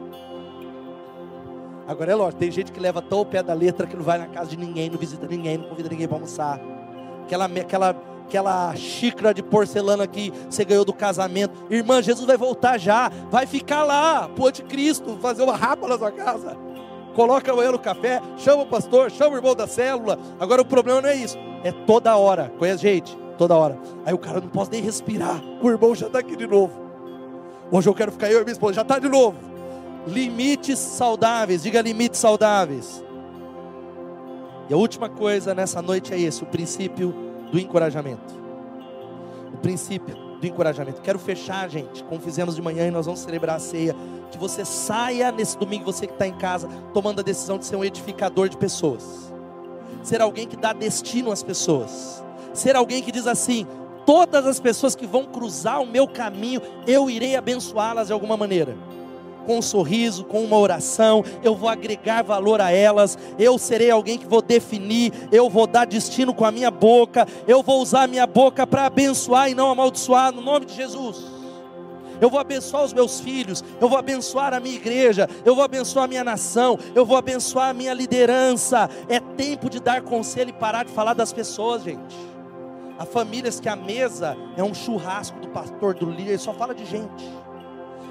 Agora 1.87 2.11
é 2.11 2.15
lógico, 2.15 2.39
tem 2.39 2.51
gente 2.51 2.71
que 2.71 2.79
leva 2.81 3.01
tão 3.01 3.21
o 3.21 3.25
pé 3.25 3.41
da 3.41 3.53
letra 3.53 3.87
que 3.87 3.95
não 3.95 4.03
vai 4.03 4.17
na 4.17 4.27
casa 4.27 4.49
de 4.49 4.57
ninguém, 4.57 4.89
não 4.89 4.97
visita 4.97 5.25
ninguém, 5.25 5.57
não 5.57 5.69
convida 5.69 5.87
ninguém 5.87 6.05
para 6.05 6.17
almoçar. 6.17 6.59
Aquela, 7.23 7.45
aquela, 7.45 7.95
aquela 8.25 8.75
xícara 8.75 9.33
de 9.33 9.41
porcelana 9.41 10.05
que 10.05 10.33
você 10.49 10.65
ganhou 10.65 10.83
do 10.83 10.91
casamento. 10.91 11.53
Irmã, 11.69 12.01
Jesus 12.01 12.25
vai 12.25 12.35
voltar 12.35 12.77
já. 12.77 13.09
Vai 13.31 13.45
ficar 13.45 13.83
lá, 13.83 14.27
pro 14.27 14.47
anticristo, 14.47 15.17
fazer 15.21 15.43
uma 15.43 15.55
rapa 15.55 15.87
na 15.87 15.97
sua 15.97 16.11
casa. 16.11 16.57
Coloca 17.15 17.51
amanhã 17.51 17.71
no 17.71 17.79
café, 17.79 18.21
chama 18.37 18.63
o 18.63 18.67
pastor, 18.67 19.09
chama 19.09 19.35
o 19.35 19.37
irmão 19.37 19.55
da 19.55 19.65
célula. 19.65 20.19
Agora 20.39 20.61
o 20.61 20.65
problema 20.65 21.01
não 21.01 21.09
é 21.09 21.15
isso, 21.15 21.37
é 21.63 21.71
toda 21.71 22.15
hora. 22.17 22.51
Conhece 22.59 22.83
gente? 22.83 23.17
Toda 23.37 23.55
hora. 23.55 23.79
Aí 24.05 24.13
o 24.13 24.17
cara 24.17 24.41
não 24.41 24.49
pode 24.49 24.71
nem 24.71 24.81
respirar. 24.81 25.41
O 25.61 25.69
irmão 25.69 25.95
já 25.95 26.07
está 26.07 26.19
aqui 26.19 26.35
de 26.35 26.45
novo. 26.45 26.73
Hoje 27.71 27.87
eu 27.87 27.93
quero 27.93 28.11
ficar 28.11 28.29
eu 28.29 28.41
e 28.41 28.43
minha 28.43 28.51
esposa, 28.51 28.73
já 28.73 28.81
está 28.81 28.99
de 28.99 29.07
novo. 29.09 29.56
Limites 30.07 30.79
saudáveis, 30.79 31.63
diga 31.63 31.81
limites 31.81 32.19
saudáveis. 32.19 33.03
E 34.69 34.73
a 34.73 34.77
última 34.77 35.09
coisa 35.09 35.53
nessa 35.53 35.81
noite 35.81 36.13
é 36.13 36.19
esse: 36.19 36.43
o 36.43 36.45
princípio 36.45 37.13
do 37.51 37.59
encorajamento. 37.59 38.33
O 39.53 39.57
princípio 39.57 40.15
do 40.39 40.47
encorajamento. 40.47 41.01
Quero 41.01 41.19
fechar, 41.19 41.69
gente, 41.69 42.03
como 42.05 42.21
fizemos 42.21 42.55
de 42.55 42.61
manhã 42.61 42.87
e 42.87 42.91
nós 42.91 43.05
vamos 43.05 43.19
celebrar 43.21 43.57
a 43.57 43.59
ceia. 43.59 43.95
Que 44.31 44.37
você 44.37 44.63
saia 44.63 45.31
nesse 45.31 45.57
domingo, 45.57 45.85
você 45.85 46.07
que 46.07 46.13
está 46.13 46.27
em 46.27 46.37
casa, 46.37 46.69
tomando 46.93 47.19
a 47.19 47.23
decisão 47.23 47.57
de 47.57 47.65
ser 47.65 47.75
um 47.75 47.83
edificador 47.83 48.47
de 48.47 48.57
pessoas, 48.57 49.33
ser 50.03 50.21
alguém 50.21 50.47
que 50.47 50.55
dá 50.55 50.73
destino 50.73 51.31
às 51.31 51.43
pessoas, 51.43 52.23
ser 52.53 52.75
alguém 52.75 53.01
que 53.01 53.11
diz 53.11 53.27
assim: 53.27 53.67
todas 54.05 54.45
as 54.45 54.59
pessoas 54.59 54.95
que 54.95 55.05
vão 55.05 55.25
cruzar 55.25 55.81
o 55.81 55.85
meu 55.85 56.07
caminho, 56.07 56.61
eu 56.85 57.09
irei 57.09 57.35
abençoá-las 57.35 58.07
de 58.07 58.13
alguma 58.13 58.37
maneira 58.37 58.75
com 59.47 59.59
um 59.59 59.61
sorriso, 59.61 60.25
com 60.25 60.43
uma 60.43 60.57
oração, 60.57 61.23
eu 61.41 61.55
vou 61.55 61.69
agregar 61.69 62.21
valor 62.21 62.59
a 62.59 62.69
elas, 62.69 63.17
eu 63.39 63.57
serei 63.57 63.89
alguém 63.89 64.17
que 64.17 64.27
vou 64.27 64.41
definir, 64.41 65.13
eu 65.31 65.49
vou 65.49 65.65
dar 65.65 65.85
destino 65.85 66.33
com 66.33 66.43
a 66.43 66.51
minha 66.51 66.69
boca, 66.69 67.25
eu 67.47 67.63
vou 67.63 67.81
usar 67.81 68.03
a 68.03 68.07
minha 68.07 68.27
boca 68.27 68.67
para 68.67 68.85
abençoar 68.85 69.49
e 69.49 69.55
não 69.55 69.71
amaldiçoar, 69.71 70.33
no 70.33 70.41
nome 70.41 70.65
de 70.65 70.75
Jesus. 70.75 71.23
Eu 72.19 72.29
vou 72.29 72.39
abençoar 72.39 72.83
os 72.83 72.91
meus 72.91 73.21
filhos, 73.21 73.63
eu 73.79 73.87
vou 73.87 73.97
abençoar 73.97 74.53
a 74.53 74.59
minha 74.59 74.75
igreja, 74.75 75.29
eu 75.45 75.55
vou 75.55 75.63
abençoar 75.63 76.05
a 76.05 76.07
minha 76.07 76.23
nação, 76.23 76.77
eu 76.93 77.05
vou 77.05 77.15
abençoar 77.15 77.69
a 77.69 77.73
minha 77.73 77.93
liderança. 77.93 78.89
É 79.07 79.19
tempo 79.19 79.69
de 79.69 79.79
dar 79.79 80.01
conselho 80.01 80.49
e 80.49 80.53
parar 80.53 80.83
de 80.83 80.91
falar 80.91 81.13
das 81.13 81.31
pessoas, 81.31 81.83
gente. 81.83 82.15
Há 82.97 83.05
famílias 83.05 83.59
que 83.59 83.69
a 83.69 83.75
mesa 83.75 84.35
é 84.57 84.63
um 84.63 84.73
churrasco 84.73 85.39
do 85.39 85.47
pastor, 85.49 85.93
do 85.93 86.09
líder, 86.09 86.39
só 86.39 86.51
fala 86.53 86.73
de 86.73 86.83
gente. 86.83 87.23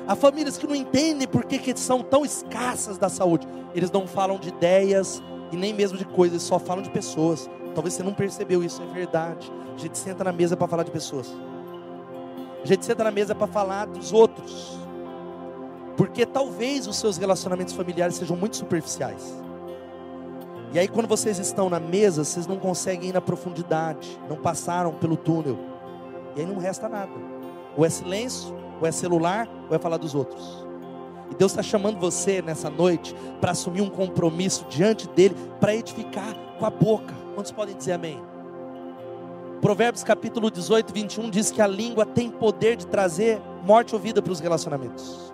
Há 0.09 0.15
famílias 0.15 0.57
que 0.57 0.67
não 0.67 0.75
entendem 0.75 1.27
por 1.27 1.45
que, 1.45 1.59
que 1.59 1.77
são 1.79 2.01
tão 2.01 2.25
escassas 2.25 2.97
da 2.97 3.09
saúde. 3.09 3.47
Eles 3.75 3.91
não 3.91 4.07
falam 4.07 4.39
de 4.39 4.49
ideias 4.49 5.21
e 5.51 5.57
nem 5.57 5.75
mesmo 5.75 5.99
de 5.99 6.05
coisas, 6.05 6.43
só 6.43 6.59
falam 6.59 6.83
de 6.83 6.91
pessoas. 6.91 7.51
Talvez 7.75 7.95
você 7.95 8.03
não 8.03 8.15
percebeu 8.15 8.63
isso, 8.63 8.81
é 8.83 8.87
verdade. 8.87 9.53
A 9.75 9.79
gente 9.79 9.99
senta 9.99 10.23
na 10.23 10.33
mesa 10.33 10.57
para 10.57 10.69
falar 10.69 10.85
de 10.85 10.91
pessoas. 10.91 11.35
A 12.63 12.67
gente 12.67 12.85
senta 12.85 13.03
na 13.03 13.11
mesa 13.11 13.35
para 13.35 13.47
falar 13.47 13.87
dos 13.87 14.13
outros. 14.13 14.79
Porque 15.97 16.25
talvez 16.25 16.87
os 16.87 16.97
seus 16.97 17.17
relacionamentos 17.17 17.75
familiares 17.75 18.17
sejam 18.17 18.37
muito 18.37 18.57
superficiais. 18.57 19.35
E 20.73 20.79
aí, 20.79 20.89
quando 20.89 21.07
vocês 21.07 21.39
estão 21.39 21.71
na 21.71 21.81
mesa, 21.81 22.23
vocês 22.23 22.47
não 22.47 22.59
conseguem 22.59 23.11
ir 23.11 23.13
na 23.13 23.21
profundidade, 23.21 24.21
não 24.29 24.37
passaram 24.37 24.93
pelo 24.93 25.17
túnel. 25.17 25.59
E 26.35 26.41
aí 26.41 26.47
não 26.47 26.59
resta 26.59 26.89
nada. 26.89 27.13
Ou 27.77 27.85
é 27.85 27.89
silêncio, 27.89 28.55
ou 28.81 28.87
é 28.87 28.93
celular, 28.93 29.49
ou 29.69 29.75
é 29.75 29.79
falar 29.79 29.97
dos 29.97 30.15
outros. 30.15 30.67
E 31.31 31.35
Deus 31.35 31.53
está 31.53 31.63
chamando 31.63 31.99
você 31.99 32.41
nessa 32.41 32.71
noite 32.71 33.15
para 33.41 33.53
assumir 33.53 33.81
um 33.81 33.91
compromisso 33.91 34.65
diante 34.69 35.09
dEle, 35.09 35.35
para 35.61 35.75
edificar 35.75 36.35
com 36.59 36.67
a 36.67 36.71
boca. 36.71 37.15
Quantos 37.35 37.53
podem 37.53 37.77
dizer 37.77 37.93
amém? 37.93 38.21
Provérbios 39.61 40.05
capítulo 40.05 40.51
18, 40.51 40.93
21 40.93 41.31
diz 41.31 41.51
que 41.51 41.61
a 41.61 41.67
língua 41.67 42.05
tem 42.05 42.31
poder 42.31 42.77
de 42.77 42.87
trazer 42.87 43.41
morte 43.65 43.95
ou 43.95 44.01
vida 44.01 44.23
para 44.23 44.33
os 44.33 44.41
relacionamentos. 44.41 45.33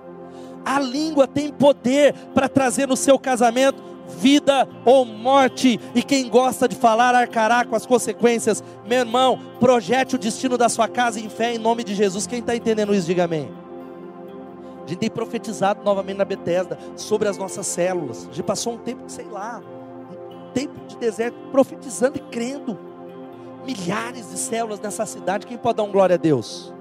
A 0.64 0.78
língua 0.78 1.26
tem 1.26 1.52
poder 1.52 2.14
para 2.32 2.48
trazer 2.48 2.86
no 2.86 2.96
seu 2.96 3.18
casamento 3.18 3.91
vida 4.18 4.68
ou 4.84 5.04
morte, 5.04 5.80
e 5.94 6.02
quem 6.02 6.28
gosta 6.28 6.68
de 6.68 6.76
falar 6.76 7.14
arcará 7.14 7.64
com 7.64 7.74
as 7.74 7.86
consequências. 7.86 8.62
Meu 8.86 9.00
irmão, 9.00 9.38
projete 9.58 10.14
o 10.14 10.18
destino 10.18 10.56
da 10.56 10.68
sua 10.68 10.88
casa 10.88 11.18
em 11.18 11.28
fé 11.28 11.54
em 11.54 11.58
nome 11.58 11.82
de 11.82 11.94
Jesus. 11.94 12.26
Quem 12.26 12.40
está 12.40 12.54
entendendo 12.54 12.94
isso, 12.94 13.06
diga 13.06 13.24
amém. 13.24 13.50
A 14.84 14.88
gente 14.88 14.98
tem 14.98 15.10
profetizado 15.10 15.82
novamente 15.84 16.18
na 16.18 16.24
Bethesda 16.24 16.78
sobre 16.96 17.28
as 17.28 17.38
nossas 17.38 17.66
células. 17.66 18.28
A 18.30 18.34
gente 18.34 18.42
passou 18.42 18.74
um 18.74 18.78
tempo, 18.78 19.02
sei 19.06 19.26
lá, 19.26 19.62
um 20.30 20.52
tempo 20.52 20.74
de 20.86 20.96
deserto, 20.96 21.36
profetizando 21.50 22.18
e 22.18 22.20
crendo. 22.20 22.78
Milhares 23.64 24.30
de 24.30 24.38
células 24.38 24.80
nessa 24.80 25.06
cidade. 25.06 25.46
Quem 25.46 25.56
pode 25.56 25.76
dar 25.76 25.84
um 25.84 25.92
glória 25.92 26.14
a 26.14 26.18
Deus? 26.18 26.74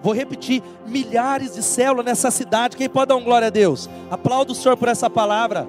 Vou 0.00 0.14
repetir: 0.14 0.62
milhares 0.86 1.54
de 1.54 1.62
células 1.62 2.04
nessa 2.04 2.30
cidade. 2.30 2.76
Quem 2.76 2.88
pode 2.88 3.08
dar 3.08 3.16
um 3.16 3.24
glória 3.24 3.48
a 3.48 3.50
Deus? 3.50 3.90
Aplauda 4.10 4.52
o 4.52 4.54
Senhor 4.54 4.76
por 4.76 4.86
essa 4.86 5.10
palavra 5.10 5.66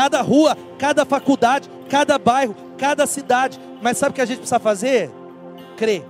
cada 0.00 0.22
rua, 0.22 0.56
cada 0.78 1.04
faculdade, 1.04 1.68
cada 1.90 2.18
bairro, 2.18 2.56
cada 2.78 3.06
cidade. 3.06 3.60
Mas 3.82 3.98
sabe 3.98 4.12
o 4.12 4.14
que 4.14 4.22
a 4.22 4.24
gente 4.24 4.38
precisa 4.38 4.58
fazer? 4.58 5.10
Crer. 5.76 6.02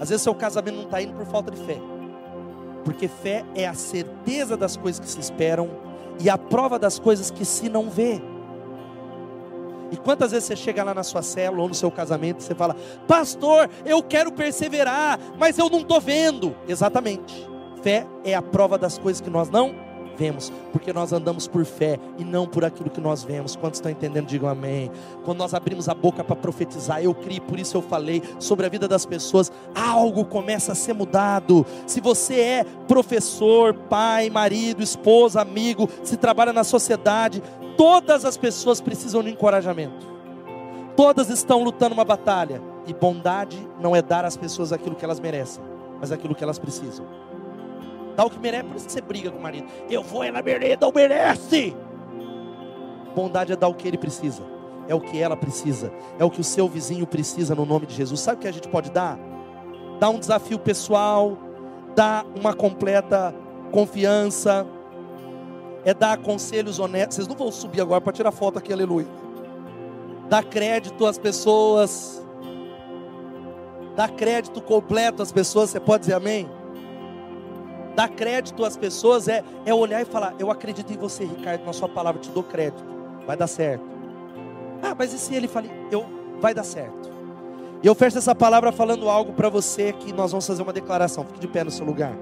Às 0.00 0.08
vezes 0.08 0.22
seu 0.22 0.34
casamento 0.34 0.76
não 0.76 0.84
está 0.84 1.02
indo 1.02 1.12
por 1.12 1.26
falta 1.26 1.50
de 1.50 1.62
fé. 1.62 1.76
Porque 2.86 3.06
fé 3.06 3.44
é 3.54 3.66
a 3.66 3.74
certeza 3.74 4.56
das 4.56 4.78
coisas 4.78 4.98
que 4.98 5.10
se 5.10 5.20
esperam 5.20 5.68
e 6.18 6.30
a 6.30 6.38
prova 6.38 6.78
das 6.78 6.98
coisas 6.98 7.30
que 7.30 7.44
se 7.44 7.68
não 7.68 7.90
vê. 7.90 8.18
E 9.92 9.96
quantas 9.98 10.30
vezes 10.30 10.46
você 10.46 10.56
chega 10.56 10.82
lá 10.82 10.94
na 10.94 11.02
sua 11.02 11.20
célula 11.20 11.64
ou 11.64 11.68
no 11.68 11.74
seu 11.74 11.90
casamento 11.90 12.40
e 12.40 12.44
você 12.44 12.54
fala, 12.54 12.74
pastor, 13.06 13.68
eu 13.84 14.02
quero 14.02 14.32
perseverar, 14.32 15.20
mas 15.38 15.58
eu 15.58 15.68
não 15.68 15.80
estou 15.80 16.00
vendo. 16.00 16.56
Exatamente. 16.66 17.46
Fé 17.82 18.06
é 18.24 18.34
a 18.34 18.40
prova 18.40 18.78
das 18.78 18.96
coisas 18.96 19.20
que 19.20 19.28
nós 19.28 19.50
não 19.50 19.85
vemos, 20.16 20.52
porque 20.72 20.92
nós 20.92 21.12
andamos 21.12 21.46
por 21.46 21.64
fé 21.64 21.98
e 22.18 22.24
não 22.24 22.46
por 22.46 22.64
aquilo 22.64 22.90
que 22.90 23.00
nós 23.00 23.22
vemos. 23.22 23.54
Quantos 23.56 23.78
estão 23.78 23.90
entendendo, 23.90 24.26
digam 24.26 24.48
amém. 24.48 24.90
Quando 25.24 25.38
nós 25.38 25.54
abrimos 25.54 25.88
a 25.88 25.94
boca 25.94 26.24
para 26.24 26.36
profetizar, 26.36 27.02
eu 27.02 27.14
criei, 27.14 27.40
por 27.40 27.58
isso 27.58 27.76
eu 27.76 27.82
falei 27.82 28.22
sobre 28.38 28.66
a 28.66 28.68
vida 28.68 28.88
das 28.88 29.06
pessoas, 29.06 29.52
algo 29.74 30.24
começa 30.24 30.72
a 30.72 30.74
ser 30.74 30.92
mudado. 30.92 31.64
Se 31.86 32.00
você 32.00 32.40
é 32.40 32.64
professor, 32.88 33.74
pai, 33.74 34.30
marido, 34.30 34.82
esposa, 34.82 35.40
amigo, 35.40 35.88
se 36.02 36.16
trabalha 36.16 36.52
na 36.52 36.64
sociedade, 36.64 37.42
todas 37.76 38.24
as 38.24 38.36
pessoas 38.36 38.80
precisam 38.80 39.22
de 39.22 39.30
encorajamento. 39.30 40.06
Todas 40.96 41.28
estão 41.28 41.62
lutando 41.62 41.94
uma 41.94 42.04
batalha. 42.04 42.62
E 42.86 42.94
bondade 42.94 43.58
não 43.80 43.96
é 43.96 44.00
dar 44.00 44.24
às 44.24 44.36
pessoas 44.36 44.72
aquilo 44.72 44.94
que 44.94 45.04
elas 45.04 45.18
merecem, 45.18 45.62
mas 46.00 46.12
aquilo 46.12 46.36
que 46.36 46.44
elas 46.44 46.58
precisam. 46.58 47.04
Dá 48.16 48.24
o 48.24 48.30
que 48.30 48.38
merece, 48.38 48.64
por 48.64 48.76
isso 48.76 48.86
que 48.86 48.92
você 48.92 49.00
briga 49.02 49.30
com 49.30 49.38
o 49.38 49.42
marido. 49.42 49.68
Eu 49.90 50.02
vou, 50.02 50.24
ela 50.24 50.42
merece, 50.42 50.78
não 50.80 50.90
merece. 50.90 51.76
Bondade 53.14 53.52
é 53.52 53.56
dar 53.56 53.68
o 53.68 53.74
que 53.74 53.86
ele 53.86 53.98
precisa. 53.98 54.42
É 54.88 54.94
o 54.94 55.00
que 55.00 55.20
ela 55.20 55.36
precisa. 55.36 55.92
É 56.18 56.24
o 56.24 56.30
que 56.30 56.40
o 56.40 56.44
seu 56.44 56.66
vizinho 56.66 57.06
precisa 57.06 57.54
no 57.54 57.66
nome 57.66 57.86
de 57.86 57.94
Jesus. 57.94 58.20
Sabe 58.20 58.38
o 58.38 58.40
que 58.40 58.48
a 58.48 58.52
gente 58.52 58.68
pode 58.68 58.90
dar? 58.90 59.18
Dar 60.00 60.08
um 60.08 60.18
desafio 60.18 60.58
pessoal, 60.58 61.36
dar 61.94 62.24
uma 62.38 62.54
completa 62.54 63.34
confiança, 63.70 64.66
é 65.84 65.92
dar 65.92 66.18
conselhos 66.18 66.78
honestos. 66.78 67.16
Vocês 67.16 67.28
não 67.28 67.36
vão 67.36 67.52
subir 67.52 67.80
agora 67.80 68.00
para 68.00 68.12
tirar 68.12 68.32
foto 68.32 68.58
aqui, 68.58 68.72
aleluia. 68.72 69.06
Dar 70.28 70.42
crédito 70.44 71.04
às 71.06 71.18
pessoas, 71.18 72.24
dar 73.94 74.10
crédito 74.10 74.60
completo 74.60 75.22
às 75.22 75.30
pessoas. 75.30 75.70
Você 75.70 75.80
pode 75.80 76.02
dizer 76.02 76.14
amém? 76.14 76.48
Dar 77.96 78.10
crédito 78.10 78.62
às 78.62 78.76
pessoas 78.76 79.26
é, 79.26 79.42
é 79.64 79.72
olhar 79.72 80.02
e 80.02 80.04
falar: 80.04 80.34
Eu 80.38 80.50
acredito 80.50 80.92
em 80.92 80.98
você, 80.98 81.24
Ricardo, 81.24 81.64
na 81.64 81.72
sua 81.72 81.88
palavra, 81.88 82.20
te 82.20 82.28
dou 82.28 82.42
crédito, 82.42 82.84
vai 83.26 83.38
dar 83.38 83.46
certo. 83.46 83.82
Ah, 84.82 84.94
mas 84.96 85.14
e 85.14 85.18
se 85.18 85.34
ele 85.34 85.48
fala, 85.48 85.66
eu, 85.90 86.04
vai 86.38 86.52
dar 86.52 86.62
certo. 86.62 87.10
E 87.82 87.86
eu 87.86 87.94
fecho 87.94 88.18
essa 88.18 88.34
palavra 88.34 88.70
falando 88.70 89.08
algo 89.08 89.32
para 89.32 89.48
você 89.48 89.94
que 89.94 90.12
nós 90.12 90.30
vamos 90.30 90.46
fazer 90.46 90.62
uma 90.62 90.74
declaração. 90.74 91.24
Fique 91.24 91.40
de 91.40 91.48
pé 91.48 91.64
no 91.64 91.70
seu 91.70 91.86
lugar. 91.86 92.12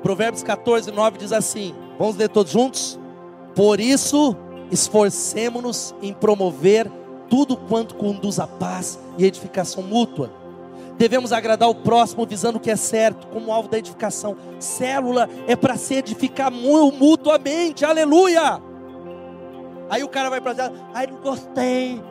Provérbios 0.00 0.44
14, 0.44 0.92
9 0.92 1.18
diz 1.18 1.32
assim: 1.32 1.74
Vamos 1.98 2.14
ler 2.14 2.28
todos 2.28 2.52
juntos? 2.52 3.00
Por 3.52 3.80
isso, 3.80 4.36
esforcemo-nos 4.70 5.92
em 6.00 6.12
promover 6.12 6.88
tudo 7.28 7.56
quanto 7.56 7.94
conduz 7.94 8.38
à 8.38 8.46
paz 8.46 8.98
e 9.18 9.24
edificação 9.24 9.82
mútua. 9.82 10.30
Devemos 10.96 11.32
agradar 11.32 11.68
o 11.68 11.74
próximo 11.74 12.24
visando 12.24 12.58
o 12.58 12.60
que 12.60 12.70
é 12.70 12.76
certo, 12.76 13.26
como 13.28 13.52
alvo 13.52 13.68
da 13.68 13.78
edificação. 13.78 14.36
Célula 14.60 15.28
é 15.46 15.56
para 15.56 15.76
se 15.76 15.94
edificar 15.94 16.50
mutuamente, 16.52 17.84
aleluia! 17.84 18.62
Aí 19.90 20.02
o 20.02 20.08
cara 20.08 20.30
vai 20.30 20.40
para 20.40 20.54
célula, 20.54 20.90
ai, 20.94 21.06
não 21.06 21.18
gostei, 21.18 22.02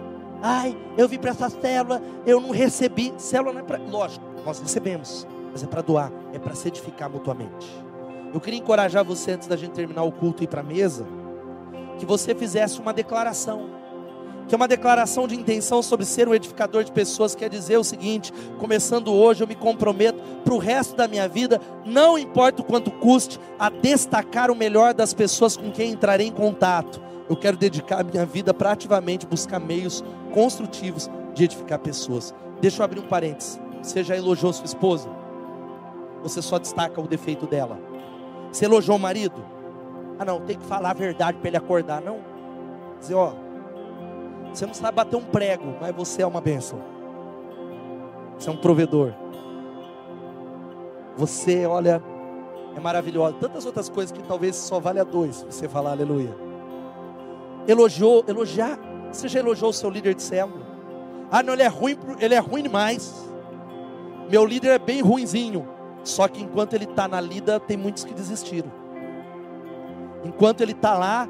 ai, 0.42 0.78
eu 0.98 1.08
vim 1.08 1.18
para 1.18 1.32
essa 1.32 1.50
célula, 1.50 2.02
eu 2.26 2.40
não 2.40 2.52
recebi. 2.52 3.14
Célula 3.18 3.54
não 3.54 3.62
é 3.62 3.64
para. 3.64 3.78
Lógico, 3.78 4.26
nós 4.46 4.60
recebemos, 4.60 5.26
mas 5.52 5.64
é 5.64 5.68
para 5.68 5.82
doar, 5.82 6.12
é 6.34 6.40
para 6.40 6.54
se 6.54 6.68
edificar 6.68 7.10
mutuamente. 7.10 7.68
Eu 8.34 8.42
queria 8.42 8.60
encorajar 8.60 9.04
você, 9.04 9.32
antes 9.32 9.48
da 9.48 9.56
gente 9.56 9.72
terminar 9.72 10.04
o 10.04 10.12
culto 10.12 10.44
e 10.44 10.46
ir 10.46 10.48
para 10.48 10.62
a 10.62 10.64
mesa, 10.64 11.06
que 12.00 12.06
você 12.06 12.36
fizesse 12.36 12.80
uma 12.80 12.92
declaração 12.92 13.70
que 14.48 14.54
é 14.54 14.58
uma 14.58 14.68
declaração 14.68 15.28
de 15.28 15.36
intenção 15.36 15.82
sobre 15.82 16.06
ser 16.06 16.28
um 16.28 16.34
edificador 16.34 16.84
de 16.84 16.92
pessoas, 16.92 17.36
quer 17.36 17.50
dizer 17.50 17.78
o 17.78 17.84
seguinte: 17.84 18.32
começando 18.60 19.14
hoje, 19.14 19.44
eu 19.44 19.48
me 19.48 19.56
comprometo 19.56 20.20
para 20.44 20.54
o 20.54 20.58
resto 20.58 20.96
da 20.96 21.08
minha 21.08 21.28
vida, 21.28 21.62
não 21.86 22.18
importa 22.18 22.62
o 22.62 22.66
quanto 22.66 22.92
custe, 22.92 23.40
a 23.58 23.70
destacar 23.70 24.52
o 24.52 24.56
melhor 24.56 24.94
das 24.94 25.14
pessoas 25.14 25.56
com 25.58 25.72
quem 25.72 25.92
entrarei 25.92 26.28
em 26.28 26.32
contato. 26.32 27.02
Eu 27.30 27.38
quero 27.38 27.56
dedicar 27.58 28.02
a 28.02 28.04
minha 28.04 28.26
vida 28.26 28.54
para 28.54 28.72
ativamente 28.72 29.26
buscar 29.26 29.60
meios 29.60 30.04
construtivos 30.34 31.10
de 31.34 31.46
edificar 31.46 31.80
pessoas. 31.80 32.34
Deixa 32.60 32.82
eu 32.82 32.86
abrir 32.86 33.00
um 33.00 33.08
parênteses. 33.08 33.60
Você 33.82 34.04
já 34.04 34.16
elogiou 34.16 34.54
sua 34.54 34.66
esposa? 34.66 35.10
Você 36.22 36.42
só 36.42 36.58
destaca 36.58 37.00
o 37.02 37.08
defeito 37.08 37.46
dela. 37.46 37.78
Você 38.52 38.66
elogiou 38.66 38.98
o 38.98 39.00
marido? 39.00 39.44
Ah, 40.20 40.26
não, 40.26 40.40
tem 40.42 40.58
que 40.58 40.64
falar 40.66 40.92
a 40.92 40.94
verdade 40.94 41.38
para 41.40 41.48
ele 41.50 41.58
acordar. 41.58 42.02
Não. 42.02 42.20
Dizer, 43.00 43.16
ó, 43.16 43.34
você 44.54 44.68
não 44.68 44.74
sabe 44.74 44.96
bater 44.96 45.16
um 45.16 45.24
prego, 45.24 45.76
mas 45.82 45.96
você 45.96 46.22
é 46.22 46.28
uma 46.28 46.40
bênção. 46.40 46.80
Você 48.38 48.50
é 48.50 48.54
um 48.54 48.58
provedor. 48.58 49.14
Você, 51.18 51.66
olha, 51.66 52.02
é 52.76 52.80
maravilhoso. 52.80 53.36
Tantas 53.40 53.66
outras 53.66 53.90
coisas 53.90 54.12
que 54.12 54.22
talvez 54.24 54.56
só 54.56 54.80
vale 54.80 55.00
a 55.00 55.04
dois 55.04 55.44
você 55.44 55.68
falar 55.68 55.92
aleluia. 55.92 56.36
Elogiou, 57.68 58.24
elogiar. 58.28 58.78
Você 59.12 59.28
já 59.28 59.40
elogiou 59.40 59.72
o 59.72 59.74
seu 59.74 59.90
líder 59.90 60.14
de 60.14 60.22
célula? 60.22 60.66
Ah, 61.32 61.42
não, 61.42 61.54
ele 61.54 61.64
é 61.64 61.68
ruim, 61.68 61.98
ele 62.20 62.36
é 62.36 62.40
ruim 62.40 62.62
demais. 62.62 63.28
Meu 64.30 64.46
líder 64.46 64.70
é 64.70 64.80
bem 64.80 65.02
ruinzinho. 65.02 65.68
Só 66.04 66.28
que 66.28 66.44
enquanto 66.44 66.74
ele 66.74 66.86
está 66.86 67.08
na 67.08 67.20
lida, 67.20 67.60
tem 67.60 67.78
muitos 67.78 68.04
que 68.04 68.14
desistiram. 68.14 68.72
Enquanto 70.24 70.62
ele 70.62 70.74
está 70.74 70.98
lá, 70.98 71.28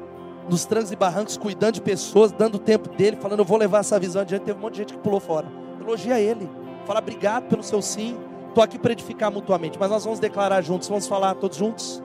nos 0.48 0.64
trancos 0.64 0.92
e 0.92 0.96
barrancos, 0.96 1.36
cuidando 1.36 1.74
de 1.74 1.80
pessoas, 1.80 2.32
dando 2.32 2.56
o 2.56 2.58
tempo 2.58 2.88
dele, 2.90 3.16
falando, 3.20 3.40
eu 3.40 3.44
vou 3.44 3.56
levar 3.56 3.78
essa 3.78 3.98
visão 3.98 4.22
adiante. 4.22 4.42
Teve 4.42 4.58
um 4.58 4.62
monte 4.62 4.74
de 4.74 4.78
gente 4.80 4.92
que 4.94 4.98
pulou 4.98 5.20
fora. 5.20 5.46
Elogia 5.80 6.20
ele. 6.20 6.48
Fala, 6.86 7.00
obrigado 7.00 7.44
pelo 7.44 7.62
seu 7.62 7.80
sim. 7.80 8.16
Estou 8.48 8.62
aqui 8.62 8.78
para 8.78 8.92
edificar 8.92 9.30
mutuamente. 9.30 9.78
Mas 9.78 9.90
nós 9.90 10.04
vamos 10.04 10.18
declarar 10.18 10.62
juntos, 10.62 10.88
vamos 10.88 11.06
falar 11.06 11.34
todos 11.34 11.56
juntos. 11.56 12.02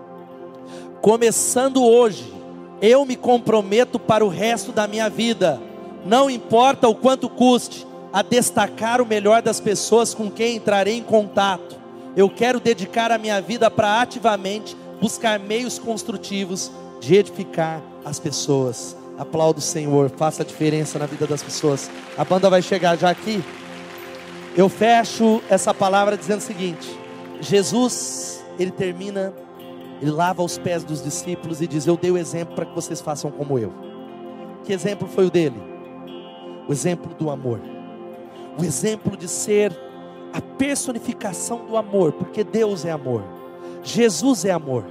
Começando 1.01 1.83
hoje, 1.83 2.33
eu 2.81 3.05
me 3.05 3.15
comprometo 3.15 3.99
para 3.99 4.23
o 4.23 4.29
resto 4.29 4.71
da 4.71 4.87
minha 4.87 5.09
vida. 5.09 5.61
Não 6.05 6.29
importa 6.29 6.87
o 6.87 6.95
quanto 6.95 7.29
custe, 7.29 7.85
a 8.11 8.21
destacar 8.21 9.01
o 9.01 9.05
melhor 9.05 9.41
das 9.41 9.59
pessoas 9.59 10.13
com 10.13 10.31
quem 10.31 10.55
entrarei 10.55 10.97
em 10.97 11.03
contato. 11.03 11.77
Eu 12.15 12.29
quero 12.29 12.59
dedicar 12.59 13.11
a 13.11 13.17
minha 13.17 13.39
vida 13.41 13.69
para 13.69 14.01
ativamente 14.01 14.75
buscar 14.99 15.39
meios 15.39 15.77
construtivos 15.77 16.71
de 16.99 17.15
edificar 17.15 17.81
as 18.05 18.19
pessoas. 18.19 18.95
Aplauda 19.17 19.59
o 19.59 19.61
Senhor, 19.61 20.09
faça 20.09 20.43
a 20.43 20.45
diferença 20.45 20.97
na 20.97 21.05
vida 21.05 21.27
das 21.27 21.43
pessoas. 21.43 21.91
A 22.17 22.23
banda 22.23 22.49
vai 22.49 22.61
chegar 22.61 22.97
já 22.97 23.09
aqui. 23.09 23.43
Eu 24.55 24.69
fecho 24.69 25.41
essa 25.49 25.73
palavra 25.73 26.17
dizendo 26.17 26.39
o 26.39 26.43
seguinte: 26.43 26.89
Jesus, 27.41 28.43
ele 28.57 28.71
termina, 28.71 29.33
ele 30.01 30.11
lava 30.11 30.41
os 30.41 30.57
pés 30.57 30.83
dos 30.83 31.03
discípulos 31.03 31.61
e 31.61 31.67
diz: 31.67 31.85
Eu 31.85 31.97
dei 31.97 32.11
o 32.11 32.17
exemplo 32.17 32.55
para 32.55 32.65
que 32.65 32.73
vocês 32.73 33.01
façam 33.01 33.29
como 33.29 33.59
eu. 33.59 33.73
Que 34.63 34.73
exemplo 34.73 35.07
foi 35.07 35.25
o 35.25 35.31
dele? 35.31 35.61
O 36.67 36.71
exemplo 36.71 37.13
do 37.15 37.29
amor, 37.29 37.59
o 38.57 38.63
exemplo 38.63 39.17
de 39.17 39.27
ser 39.27 39.77
a 40.31 40.39
personificação 40.39 41.65
do 41.65 41.75
amor, 41.75 42.13
porque 42.13 42.43
Deus 42.43 42.85
é 42.85 42.91
amor, 42.91 43.23
Jesus 43.83 44.45
é 44.45 44.51
amor. 44.51 44.85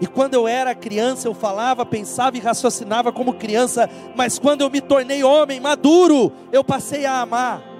E 0.00 0.06
quando 0.06 0.34
eu 0.34 0.48
era 0.48 0.74
criança, 0.74 1.28
eu 1.28 1.34
falava, 1.34 1.86
pensava 1.86 2.36
e 2.36 2.40
raciocinava 2.40 3.12
como 3.12 3.34
criança, 3.34 3.88
mas 4.16 4.38
quando 4.38 4.62
eu 4.62 4.70
me 4.70 4.80
tornei 4.80 5.22
homem 5.22 5.60
maduro, 5.60 6.32
eu 6.52 6.64
passei 6.64 7.06
a 7.06 7.20
amar. 7.20 7.74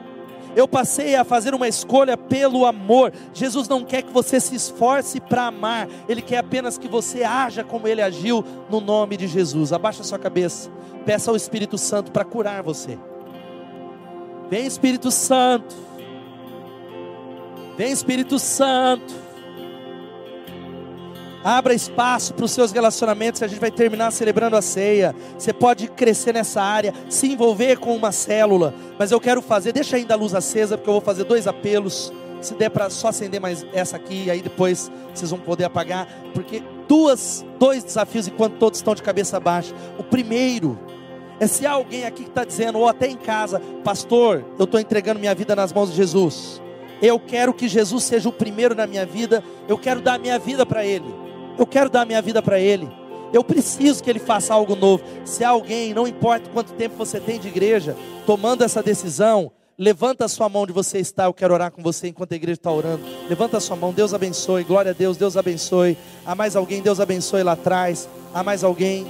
Eu 0.57 0.69
passei 0.69 1.17
a 1.17 1.25
fazer 1.25 1.53
uma 1.53 1.67
escolha 1.67 2.17
pelo 2.17 2.65
amor. 2.65 3.13
Jesus 3.33 3.69
não 3.69 3.85
quer 3.85 4.03
que 4.03 4.13
você 4.13 4.39
se 4.39 4.55
esforce 4.55 5.21
para 5.21 5.47
amar, 5.47 5.89
Ele 6.09 6.23
quer 6.23 6.39
apenas 6.39 6.79
que 6.79 6.87
você 6.87 7.25
haja 7.25 7.65
como 7.65 7.89
Ele 7.89 8.01
agiu, 8.01 8.45
no 8.71 8.81
nome 8.81 9.17
de 9.17 9.27
Jesus. 9.27 9.73
Abaixa 9.73 10.05
sua 10.05 10.19
cabeça, 10.19 10.71
peça 11.05 11.31
ao 11.31 11.37
Espírito 11.37 11.77
Santo 11.77 12.13
para 12.13 12.25
curar 12.25 12.63
você. 12.63 12.97
Vem, 14.49 14.67
Espírito 14.67 15.11
Santo. 15.11 15.75
Vem, 17.77 17.91
Espírito 17.91 18.39
Santo. 18.39 19.24
Abra 21.45 21.75
espaço 21.75 22.33
para 22.33 22.47
os 22.47 22.53
seus 22.53 22.73
relacionamentos, 22.73 23.43
a 23.43 23.47
gente 23.47 23.61
vai 23.61 23.71
terminar 23.71 24.11
celebrando 24.11 24.57
a 24.57 24.63
ceia. 24.63 25.15
Você 25.39 25.53
pode 25.53 25.89
crescer 25.89 26.33
nessa 26.33 26.63
área, 26.63 26.95
se 27.11 27.27
envolver 27.31 27.79
com 27.79 27.95
uma 27.95 28.13
célula, 28.13 28.73
mas 28.99 29.13
eu 29.13 29.21
quero 29.21 29.43
fazer, 29.43 29.73
deixa 29.75 29.97
ainda 29.97 30.15
a 30.15 30.17
luz 30.17 30.35
acesa, 30.35 30.79
porque 30.79 30.89
eu 30.89 30.95
vou 30.95 31.03
fazer 31.03 31.25
dois 31.25 31.47
apelos. 31.47 32.11
Se 32.41 32.55
der 32.55 32.71
para 32.71 32.89
só 32.89 33.09
acender 33.09 33.43
mais 33.43 33.65
essa 33.75 33.97
aqui, 33.97 34.31
aí 34.31 34.41
depois 34.41 34.91
vocês 35.13 35.31
vão 35.31 35.39
poder 35.39 35.65
apagar, 35.65 36.09
porque 36.33 36.63
duas, 36.89 37.45
dois 37.59 37.85
desafios 37.85 38.27
enquanto 38.27 38.57
todos 38.57 38.79
estão 38.79 38.95
de 38.95 39.03
cabeça 39.03 39.39
baixa. 39.39 39.75
O 39.99 40.03
primeiro 40.03 40.79
é 41.39 41.47
se 41.47 41.67
há 41.67 41.73
alguém 41.73 42.07
aqui 42.07 42.23
que 42.23 42.31
está 42.31 42.45
dizendo, 42.45 42.79
ou 42.79 42.89
até 42.89 43.07
em 43.07 43.17
casa, 43.17 43.61
pastor, 43.83 44.43
eu 44.59 44.65
estou 44.65 44.81
entregando 44.81 45.21
minha 45.21 45.35
vida 45.35 45.55
nas 45.55 45.75
mãos 45.75 45.91
de 45.91 45.97
Jesus. 45.97 46.63
Eu 47.03 47.21
quero 47.21 47.53
que 47.53 47.69
Jesus 47.69 48.05
seja 48.05 48.31
o 48.31 48.33
primeiro 48.33 48.75
na 48.75 48.87
minha 48.87 49.05
vida, 49.05 49.45
eu 49.69 49.77
quero 49.77 50.01
dar 50.01 50.19
minha 50.19 50.39
vida 50.39 50.65
para 50.65 50.87
Ele. 50.87 51.24
Eu 51.59 51.67
quero 51.67 51.89
dar 51.89 52.05
minha 52.05 52.21
vida 52.21 52.43
para 52.43 52.59
Ele. 52.59 52.89
Eu 53.33 53.43
preciso 53.43 54.03
que 54.03 54.11
Ele 54.11 54.19
faça 54.19 54.55
algo 54.55 54.77
novo. 54.77 55.03
Se 55.25 55.45
alguém, 55.45 55.93
não 55.93 56.07
importa 56.07 56.49
quanto 56.53 56.73
tempo 56.73 56.97
você 56.97 57.19
tem 57.19 57.39
de 57.39 57.49
igreja, 57.49 57.97
tomando 58.27 58.63
essa 58.63 58.83
decisão, 58.83 59.51
levanta 59.77 60.25
a 60.25 60.29
sua 60.29 60.49
mão 60.49 60.63
onde 60.63 60.73
você 60.73 60.99
está. 60.99 61.25
Eu 61.25 61.35
quero 61.35 61.55
orar 61.55 61.71
com 61.71 61.83
você 61.83 62.09
enquanto 62.09 62.33
a 62.33 62.37
igreja 62.37 62.59
está 62.59 62.71
orando. 62.71 63.03
Levanta 63.29 63.57
a 63.57 63.61
sua 63.61 63.77
mão, 63.77 63.93
Deus 63.93 64.15
abençoe. 64.15 64.65
Glória 64.65 64.91
a 64.91 64.95
Deus, 64.95 65.17
Deus 65.17 65.37
abençoe. 65.37 65.97
Há 66.25 66.35
mais 66.35 66.55
alguém, 66.55 66.81
Deus 66.81 67.01
abençoe 67.01 67.43
lá 67.43 67.53
atrás. 67.53 68.09
Há 68.33 68.43
mais 68.43 68.63
alguém, 68.63 69.07